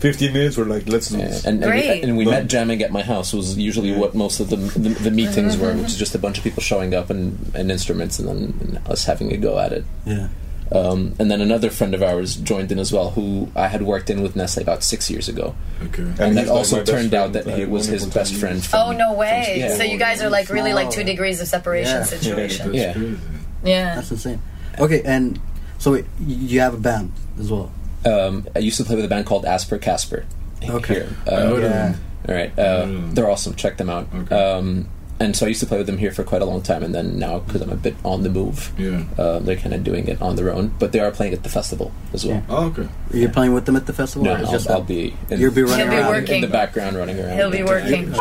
15 0.00 0.32
minutes, 0.32 0.56
we're 0.56 0.64
like, 0.64 0.88
let's 0.88 1.08
do 1.08 1.18
Yeah, 1.18 1.26
this. 1.28 1.44
and, 1.44 1.62
and, 1.62 1.72
we, 1.74 1.80
Great. 1.80 2.04
and 2.04 2.16
we 2.16 2.24
Done. 2.24 2.34
met 2.34 2.46
jamming 2.46 2.82
at 2.82 2.92
my 2.92 3.02
house 3.02 3.32
was 3.32 3.56
usually 3.58 3.92
what 3.92 4.14
most 4.14 4.38
of 4.40 4.48
the 4.50 4.56
the, 4.56 4.90
the 4.90 5.10
meetings 5.10 5.56
were, 5.56 5.74
which 5.74 5.86
is 5.88 5.96
just 5.98 6.14
a 6.14 6.18
bunch 6.18 6.38
of 6.38 6.44
people 6.44 6.62
showing 6.62 6.94
up 6.94 7.10
and, 7.10 7.50
and 7.54 7.70
instruments, 7.70 8.18
and 8.18 8.28
then 8.28 8.82
us 8.86 9.04
having 9.04 9.32
a 9.32 9.36
go 9.36 9.58
at 9.58 9.72
it. 9.72 9.84
Yeah. 10.06 10.28
Um, 10.70 11.14
and 11.18 11.30
then 11.30 11.40
another 11.40 11.70
friend 11.70 11.94
of 11.94 12.02
ours 12.02 12.36
joined 12.36 12.70
in 12.70 12.78
as 12.78 12.92
well, 12.92 13.10
who 13.12 13.50
I 13.56 13.68
had 13.68 13.80
worked 13.82 14.10
in 14.10 14.20
with 14.22 14.36
Nestle 14.36 14.62
about 14.62 14.84
six 14.84 15.10
years 15.10 15.26
ago, 15.26 15.54
Okay. 15.82 16.02
and, 16.02 16.20
And 16.20 16.36
that 16.36 16.42
he's 16.42 16.48
like 16.50 16.56
also 16.58 16.76
best 16.80 16.90
turned 16.90 17.14
out 17.14 17.32
friend. 17.32 17.46
that 17.46 17.54
I 17.54 17.56
he 17.60 17.64
was 17.64 17.86
his 17.86 18.02
wonderful 18.02 18.20
best 18.20 18.30
time 18.32 18.40
friend. 18.40 18.64
From, 18.66 18.80
Oh 18.80 18.92
no 18.92 19.14
way! 19.14 19.56
yeah. 19.60 19.74
So 19.76 19.82
you 19.82 19.96
guys 19.98 20.20
are 20.22 20.28
like 20.28 20.50
really 20.50 20.74
like 20.74 20.90
two 20.90 21.04
degrees 21.04 21.40
of 21.40 21.48
separation 21.48 21.94
Yeah. 21.96 22.02
situation. 22.04 22.66
That's 22.66 22.78
Yeah. 22.78 22.92
crazy. 22.92 23.18
Yeah. 23.64 23.94
That's 23.96 24.10
insane. 24.10 24.42
Okay, 24.78 25.02
and 25.06 25.40
so 25.78 25.92
wait, 25.92 26.04
y- 26.20 26.26
you 26.38 26.60
have 26.60 26.74
a 26.74 26.78
band 26.78 27.12
as 27.40 27.50
well. 27.50 27.72
Um, 28.04 28.46
I 28.54 28.60
used 28.60 28.76
to 28.78 28.84
play 28.84 28.96
with 28.96 29.04
a 29.04 29.08
band 29.08 29.26
called 29.26 29.44
Asper 29.44 29.78
Casper. 29.78 30.24
Okay. 30.68 30.94
Here. 30.94 31.08
I 31.26 31.30
heard 31.34 31.64
Uh, 31.64 31.66
Yeah. 31.68 31.94
all 32.28 32.34
right, 32.34 32.58
uh, 32.58 32.84
Mm. 32.86 33.14
they're 33.14 33.30
awesome. 33.30 33.54
Check 33.54 33.76
them 33.76 33.88
out. 33.90 34.06
Okay. 34.14 34.34
Um, 34.34 34.88
and 35.20 35.34
so 35.34 35.46
I 35.46 35.48
used 35.48 35.58
to 35.60 35.66
play 35.66 35.78
with 35.78 35.86
them 35.88 35.98
here 35.98 36.12
for 36.12 36.22
quite 36.22 36.42
a 36.42 36.44
long 36.44 36.62
time, 36.62 36.84
and 36.84 36.94
then 36.94 37.18
now 37.18 37.40
because 37.40 37.60
I'm 37.60 37.70
a 37.70 37.76
bit 37.76 37.96
on 38.04 38.22
the 38.22 38.28
move, 38.28 38.70
Yeah. 38.78 39.02
uh, 39.18 39.40
they're 39.40 39.56
kind 39.56 39.74
of 39.74 39.82
doing 39.82 40.06
it 40.06 40.22
on 40.22 40.36
their 40.36 40.52
own. 40.54 40.70
But 40.78 40.92
they 40.92 41.00
are 41.00 41.10
playing 41.10 41.32
at 41.32 41.42
the 41.42 41.48
festival 41.48 41.90
as 42.12 42.24
well. 42.24 42.42
Oh, 42.48 42.66
okay. 42.66 42.86
You're 43.12 43.28
playing 43.30 43.52
with 43.52 43.64
them 43.64 43.74
at 43.74 43.86
the 43.86 43.92
festival? 43.92 44.24
No, 44.26 44.34
or 44.34 44.38
I'll, 44.38 44.50
just 44.52 44.70
I'll 44.70 44.80
be. 44.82 45.16
In, 45.30 45.40
You'll 45.40 45.50
be 45.52 45.62
running 45.62 45.86
He'll 45.86 45.90
be 45.90 45.96
around. 45.96 46.10
working. 46.12 46.34
in 46.36 46.40
the 46.42 46.46
background, 46.46 46.96
running 46.96 47.18
around. 47.18 47.36
He'll 47.36 47.50
be 47.50 47.62
working. 47.64 48.14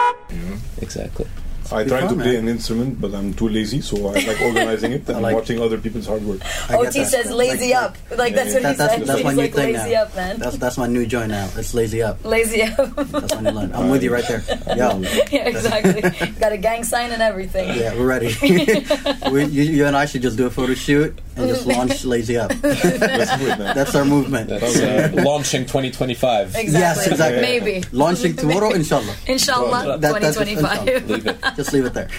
Exactly. 0.81 1.27
I 1.73 1.83
be 1.83 1.89
try 1.89 2.01
fun, 2.01 2.09
to 2.17 2.23
play 2.23 2.33
man. 2.33 2.43
an 2.43 2.47
instrument, 2.49 3.01
but 3.01 3.13
I'm 3.13 3.33
too 3.33 3.49
lazy, 3.49 3.81
so 3.81 3.97
I 4.07 4.13
like 4.25 4.41
organizing 4.41 4.91
it 4.93 5.07
and 5.09 5.21
like- 5.21 5.35
watching 5.35 5.59
other 5.61 5.77
people's 5.77 6.07
hard 6.07 6.23
work. 6.23 6.41
I 6.69 6.73
get 6.73 6.79
OT 6.87 6.99
that. 6.99 7.07
says 7.07 7.31
lazy 7.31 7.73
Like- 7.73 7.83
up. 7.83 7.97
Like 8.17 8.33
that's 8.35 8.53
what 8.53 8.61
he 8.63 8.67
That, 8.67 8.77
that's 8.77 8.93
said. 8.93 9.05
that's 9.07 9.23
my 9.23 9.31
new 9.31 9.37
like 9.37 9.53
thing 9.53 9.73
lazy 9.73 9.93
now. 9.93 10.01
up, 10.03 10.15
man. 10.15 10.37
That's 10.39 10.57
that's 10.57 10.77
my 10.77 10.87
new 10.87 11.05
joint 11.05 11.29
now. 11.31 11.49
It's 11.55 11.73
lazy 11.73 12.01
up. 12.01 12.23
lazy 12.25 12.61
up. 12.63 12.95
That's 12.95 13.35
my 13.35 13.41
new 13.41 13.51
line. 13.51 13.71
I'm 13.73 13.89
with 13.89 14.03
you 14.03 14.13
right 14.13 14.25
there. 14.27 14.43
Yo, 14.77 14.99
yeah, 15.31 15.47
exactly. 15.47 16.01
Got 16.39 16.51
a 16.53 16.57
gang 16.57 16.83
sign 16.83 17.11
and 17.11 17.21
everything. 17.21 17.77
yeah, 17.77 17.93
we're 17.95 18.05
ready. 18.07 18.33
we, 19.31 19.45
you, 19.45 19.63
you 19.63 19.85
and 19.85 19.95
I 19.95 20.05
should 20.05 20.21
just 20.21 20.37
do 20.37 20.45
a 20.45 20.49
photo 20.49 20.73
shoot 20.73 21.17
and 21.37 21.47
just 21.49 21.65
launch 21.77 22.03
lazy 22.05 22.37
up. 22.37 22.51
Let's 22.63 23.37
do. 23.37 23.45
That's 23.55 23.95
our 23.95 24.05
movement. 24.05 24.49
That's 24.49 24.79
uh, 24.79 25.11
launching 25.13 25.63
2025. 25.63 26.47
Exactly. 26.55 26.71
Yes, 26.73 27.07
exactly. 27.07 27.41
Maybe. 27.41 27.83
Launching 27.91 28.35
tomorrow, 28.35 28.71
inshallah. 28.71 29.15
Inshallah, 29.27 29.97
That- 29.99 30.21
that's- 30.21 30.35
2025. 30.35 31.09
Leave 31.09 31.27
it. 31.27 31.37
Just 31.55 31.73
leave 31.73 31.85
it 31.85 31.93
there. 31.93 32.09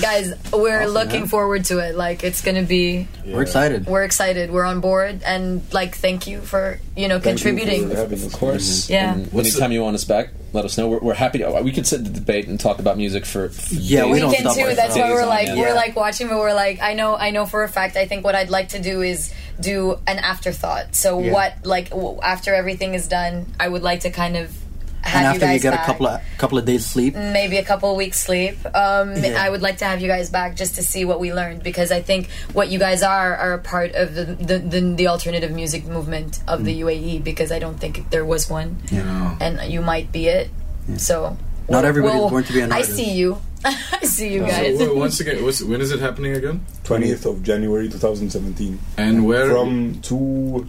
Guys, 0.00 0.32
we're 0.52 0.82
Awesome, 0.82 0.94
looking 0.94 1.20
man. 1.20 1.28
forward 1.28 1.64
to 1.66 1.78
it. 1.78 1.94
Like, 1.96 2.24
it's 2.24 2.40
going 2.42 2.56
to 2.56 2.62
be. 2.62 3.08
We're 3.26 3.42
excited. 3.42 3.86
We're 3.86 4.04
excited. 4.04 4.50
We're 4.50 4.64
on 4.64 4.80
board, 4.80 5.22
and 5.24 5.62
like, 5.72 5.94
thank 5.96 6.26
you 6.26 6.40
for 6.40 6.80
you 6.96 7.08
know 7.08 7.18
Thank 7.20 7.38
you 7.44 7.50
contributing. 7.52 7.88
for 7.90 7.96
having 7.96 8.18
us. 8.18 8.26
Of 8.26 8.32
course. 8.32 8.90
Yeah. 8.90 9.14
And 9.14 9.32
What's 9.32 9.50
anytime 9.50 9.72
you 9.72 9.82
want 9.82 9.94
us 9.94 10.04
back, 10.04 10.30
let 10.52 10.64
us 10.64 10.76
know. 10.78 10.88
We're, 10.88 10.98
we're 11.00 11.14
happy. 11.14 11.38
To, 11.38 11.48
uh, 11.56 11.62
we 11.62 11.72
could 11.72 11.86
sit 11.86 12.00
and 12.00 12.14
debate 12.14 12.48
and 12.48 12.58
talk 12.58 12.78
about 12.78 12.96
music 12.96 13.24
for. 13.24 13.48
for 13.50 13.74
Yeah, 13.74 14.06
we 14.06 14.12
days. 14.12 14.20
don't 14.20 14.30
weekend 14.30 14.44
stop 14.46 14.54
too. 14.56 14.60
ourselves. 14.62 14.76
That's 14.76 14.96
why 14.96 15.10
we're 15.10 15.26
like 15.26 15.48
end. 15.48 15.58
we're 15.60 15.74
like 15.74 15.96
watching, 15.96 16.28
but 16.28 16.38
we're 16.38 16.54
like 16.54 16.80
I 16.82 16.94
know 16.94 17.16
I 17.16 17.30
know 17.30 17.46
for 17.46 17.62
a 17.64 17.68
fact. 17.68 17.96
I 17.96 18.06
think 18.06 18.24
what 18.24 18.34
I'd 18.34 18.50
like 18.50 18.70
to 18.70 18.80
do 18.80 19.02
is 19.02 19.32
do 19.60 19.98
an 20.06 20.18
afterthought. 20.18 20.94
So 20.94 21.20
Yeah. 21.20 21.32
what 21.32 21.54
like 21.66 21.90
w- 21.90 22.18
after 22.22 22.54
everything 22.54 22.94
is 22.94 23.08
done, 23.08 23.46
I 23.58 23.68
would 23.68 23.82
like 23.82 24.00
to 24.00 24.10
kind 24.10 24.36
of 24.36 24.50
have 24.50 24.56
and 25.04 25.22
you 25.24 25.28
after 25.30 25.40
guys 25.40 25.54
you 25.56 25.70
get 25.70 25.70
back. 25.72 25.82
a 25.82 25.86
couple 25.86 26.06
of 26.06 26.20
couple 26.38 26.58
of 26.58 26.64
days 26.64 26.84
sleep, 26.86 27.14
maybe 27.14 27.56
a 27.56 27.64
couple 27.64 27.90
of 27.90 27.96
weeks 27.96 28.20
sleep. 28.20 28.58
Um, 28.74 29.14
Yeah. 29.16 29.42
I 29.42 29.48
would 29.50 29.62
like 29.62 29.78
to 29.78 29.84
have 29.84 30.00
you 30.00 30.08
guys 30.08 30.30
back 30.30 30.56
just 30.56 30.74
to 30.76 30.82
see 30.82 31.04
what 31.04 31.18
we 31.20 31.32
learned 31.32 31.62
because 31.62 31.90
I 31.92 32.00
think 32.02 32.28
what 32.52 32.68
you 32.70 32.78
guys 32.78 33.02
are 33.02 33.36
are 33.36 33.52
a 33.54 33.58
part 33.58 33.94
of 33.94 34.14
the 34.14 34.24
the, 34.24 34.58
the, 34.58 34.80
the 34.96 35.06
alternative 35.08 35.50
music 35.52 35.86
movement 35.86 36.40
of 36.46 36.64
the 36.64 36.80
UAE 36.82 37.24
because 37.24 37.50
I 37.52 37.58
don't 37.58 37.78
think 37.80 38.10
there 38.10 38.24
was 38.24 38.48
one, 38.50 38.76
Yeah. 38.90 39.36
and 39.40 39.60
you 39.72 39.80
might 39.82 40.12
be 40.12 40.28
it. 40.28 40.50
So 40.96 41.36
Not 41.68 41.82
we'll- 41.82 41.84
everybody's 41.86 42.20
we'll- 42.20 42.30
born 42.30 42.44
to 42.44 42.52
be 42.52 42.60
an 42.60 42.72
I 42.72 42.82
see 42.82 43.12
you. 43.12 43.40
I 43.64 44.00
see 44.04 44.32
you 44.32 44.40
guys. 44.40 44.78
w- 44.78 44.98
once 44.98 45.20
again, 45.20 45.44
what's, 45.44 45.60
when 45.62 45.82
is 45.82 45.90
it 45.92 46.00
happening 46.00 46.32
again? 46.34 46.64
20th 46.84 47.26
of 47.26 47.42
January 47.42 47.88
2017. 47.90 48.78
And 48.96 49.26
where? 49.26 49.50
From 49.50 50.00
2 50.00 50.66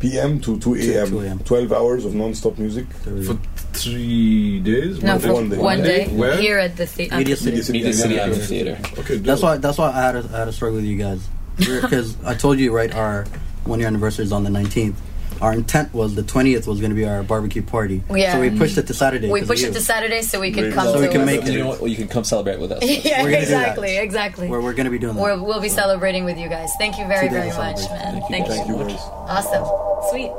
p.m. 0.00 0.40
to 0.40 0.58
2 0.58 0.74
a.m. 0.76 1.08
2 1.10 1.20
a.m. 1.20 1.38
12 1.40 1.72
hours 1.72 2.04
of 2.06 2.14
non-stop 2.14 2.56
music. 2.58 2.86
for 3.04 3.36
three 3.74 4.60
days. 4.60 5.02
no, 5.02 5.12
One 5.12 5.20
for 5.20 5.26
day? 5.26 5.32
one 5.32 5.48
day. 5.50 5.56
one 5.58 5.82
day, 5.82 6.06
Where? 6.08 6.36
here 6.40 6.58
at 6.58 6.76
the 6.76 6.86
theater. 6.86 7.16
Media 7.16 7.36
City. 7.36 7.50
Media 7.52 7.62
City. 7.64 7.78
Media 7.78 7.92
City 7.92 8.14
Yeah. 8.14 8.24
Amphitheater. 8.24 8.78
Okay, 8.98 9.16
dope. 9.16 9.24
That's 9.26 9.42
why. 9.42 9.56
That's 9.58 9.78
why 9.78 9.90
I 9.90 10.00
had 10.00 10.16
a, 10.16 10.28
I 10.32 10.38
had 10.40 10.48
a 10.48 10.52
struggle 10.52 10.76
with 10.76 10.84
you 10.86 10.96
guys 10.98 11.26
because 11.56 12.16
I 12.24 12.34
told 12.34 12.58
you 12.58 12.72
right. 12.74 12.94
Our 12.94 13.24
one 13.64 13.78
year 13.78 13.88
anniversary 13.88 14.24
is 14.24 14.32
on 14.32 14.44
the 14.44 14.50
nineteenth. 14.50 15.00
Our 15.40 15.52
intent 15.52 15.92
was 15.92 16.14
the 16.14 16.22
twentieth 16.22 16.68
was 16.68 16.78
going 16.78 16.90
to 16.90 16.94
be 16.94 17.04
our 17.04 17.24
barbecue 17.24 17.62
party. 17.62 18.00
Oh, 18.08 18.14
yeah. 18.14 18.32
So 18.34 18.40
we 18.40 18.50
pushed 18.56 18.78
it 18.78 18.86
to 18.86 18.94
Saturday. 18.94 19.28
We 19.28 19.40
'cause 19.40 19.48
pushed 19.48 19.64
it 19.64 19.68
you. 19.68 19.72
to 19.74 19.80
Saturday 19.80 20.22
so 20.22 20.38
we 20.38 20.52
could 20.52 20.64
Very 20.64 20.72
come 20.72 20.84
well. 20.84 20.92
to 20.94 20.98
So 21.00 21.04
we 21.04 21.10
can 21.12 21.22
it. 21.22 21.26
make 21.26 21.44
You 21.46 21.58
know 21.60 21.68
what? 21.68 21.80
Well, 21.80 21.88
you 21.88 21.96
can 21.96 22.06
come 22.06 22.22
celebrate 22.22 22.60
with 22.60 22.70
us. 22.70 22.78
yeah, 22.84 23.24
We're 23.24 23.30
gonna 23.32 23.40
do 23.44 23.50
that. 23.50 23.58
exactly, 23.70 23.96
exactly. 23.96 24.48
Where 24.48 24.60
we're 24.60 24.72
going 24.74 24.84
to 24.84 24.90
be 24.92 25.00
doing 25.00 25.16
that. 25.16 25.20
We're, 25.22 25.42
we'll 25.42 25.60
be 25.60 25.68
celebrating 25.68 26.24
with 26.24 26.38
you 26.38 26.48
guys. 26.48 26.70
Thank 26.78 26.96
you 26.96 27.06
very, 27.08 27.26
Two 27.28 27.34
very 27.34 27.48
days 27.48 27.56
much, 27.58 27.78
celebration. 27.78 28.12
man. 28.12 28.22
Thank 28.30 28.46
you. 28.46 28.54
Thank 28.54 28.68
you. 28.68 28.76
Thank 28.76 28.90
you. 28.90 28.96
Awesome. 28.96 29.64
Sweet. 30.10 30.30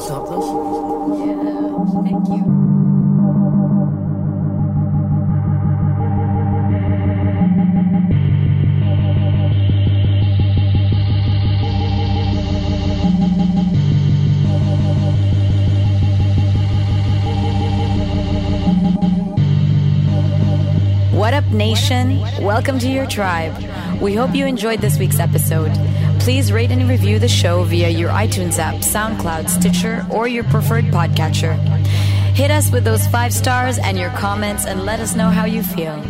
Stop 0.00 0.28
this. 0.28 0.46
Yeah. 1.20 1.61
Welcome 22.40 22.78
to 22.80 22.88
your 22.88 23.06
tribe. 23.06 23.54
We 24.00 24.14
hope 24.14 24.34
you 24.34 24.46
enjoyed 24.46 24.80
this 24.80 24.98
week's 24.98 25.18
episode. 25.18 25.70
Please 26.22 26.52
rate 26.52 26.70
and 26.70 26.88
review 26.88 27.18
the 27.18 27.26
show 27.26 27.64
via 27.64 27.88
your 27.88 28.10
iTunes 28.10 28.56
app, 28.56 28.76
SoundCloud, 28.76 29.48
Stitcher, 29.48 30.06
or 30.08 30.28
your 30.28 30.44
preferred 30.44 30.84
podcatcher. 30.84 31.58
Hit 32.36 32.48
us 32.48 32.70
with 32.70 32.84
those 32.84 33.04
five 33.08 33.32
stars 33.32 33.76
and 33.76 33.98
your 33.98 34.10
comments 34.10 34.64
and 34.64 34.84
let 34.84 35.00
us 35.00 35.16
know 35.16 35.30
how 35.30 35.46
you 35.46 35.64
feel. 35.64 36.00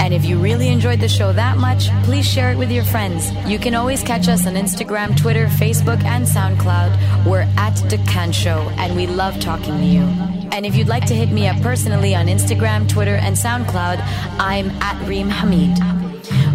And 0.00 0.14
if 0.14 0.24
you 0.24 0.38
really 0.38 0.68
enjoyed 0.68 0.98
the 0.98 1.10
show 1.10 1.34
that 1.34 1.58
much, 1.58 1.90
please 2.04 2.26
share 2.26 2.50
it 2.50 2.56
with 2.56 2.70
your 2.70 2.84
friends. 2.84 3.30
You 3.46 3.58
can 3.58 3.74
always 3.74 4.02
catch 4.02 4.28
us 4.28 4.46
on 4.46 4.54
Instagram, 4.54 5.14
Twitter, 5.14 5.44
Facebook, 5.48 6.02
and 6.04 6.24
SoundCloud. 6.24 7.26
We're 7.26 7.46
at 7.58 7.74
Dukkan 7.74 8.32
Show, 8.32 8.66
and 8.78 8.96
we 8.96 9.06
love 9.06 9.38
talking 9.40 9.76
to 9.76 9.84
you. 9.84 10.04
And 10.52 10.64
if 10.64 10.74
you'd 10.74 10.88
like 10.88 11.04
to 11.04 11.14
hit 11.14 11.28
me 11.28 11.46
up 11.48 11.60
personally 11.60 12.14
on 12.14 12.28
Instagram, 12.28 12.88
Twitter, 12.88 13.16
and 13.16 13.36
SoundCloud, 13.36 14.00
I'm 14.38 14.70
at 14.80 15.06
Reem 15.06 15.28
Hamid. 15.28 15.99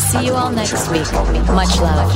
See 0.01 0.27
you 0.27 0.35
all 0.35 0.51
next 0.51 0.91
week. 0.91 1.07
Much 1.53 1.79
love. 1.79 2.11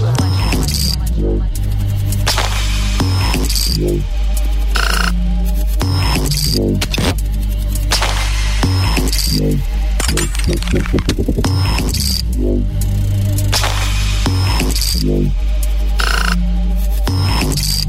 Música 17.43 17.82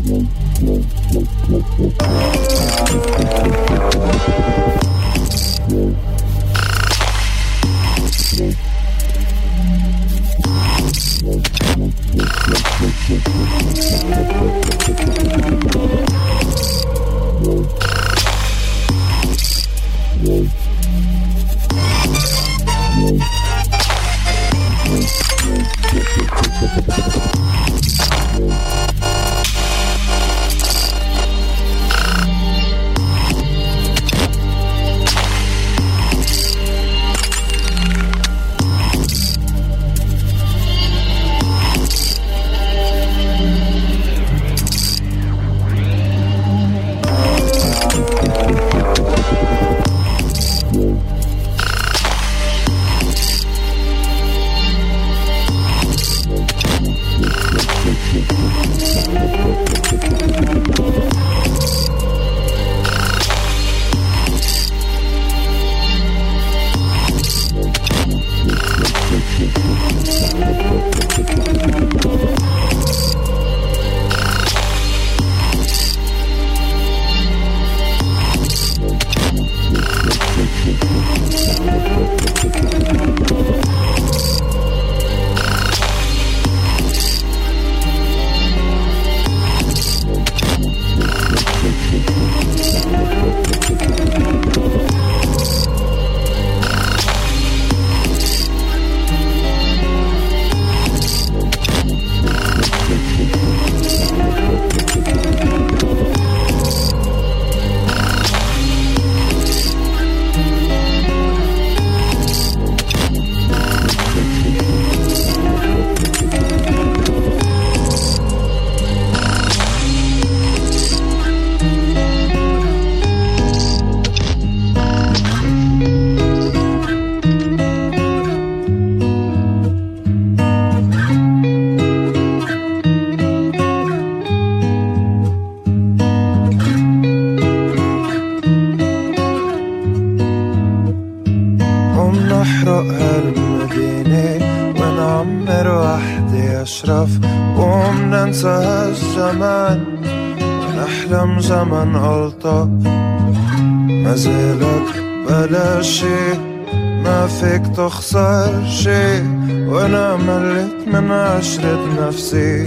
فيك 157.53 157.67
تخسر 157.67 158.67
شي 158.69 159.21
وأنا 159.67 160.15
مليت 160.15 160.87
من 160.87 161.11
عشرة 161.11 162.07
نفسي. 162.07 162.63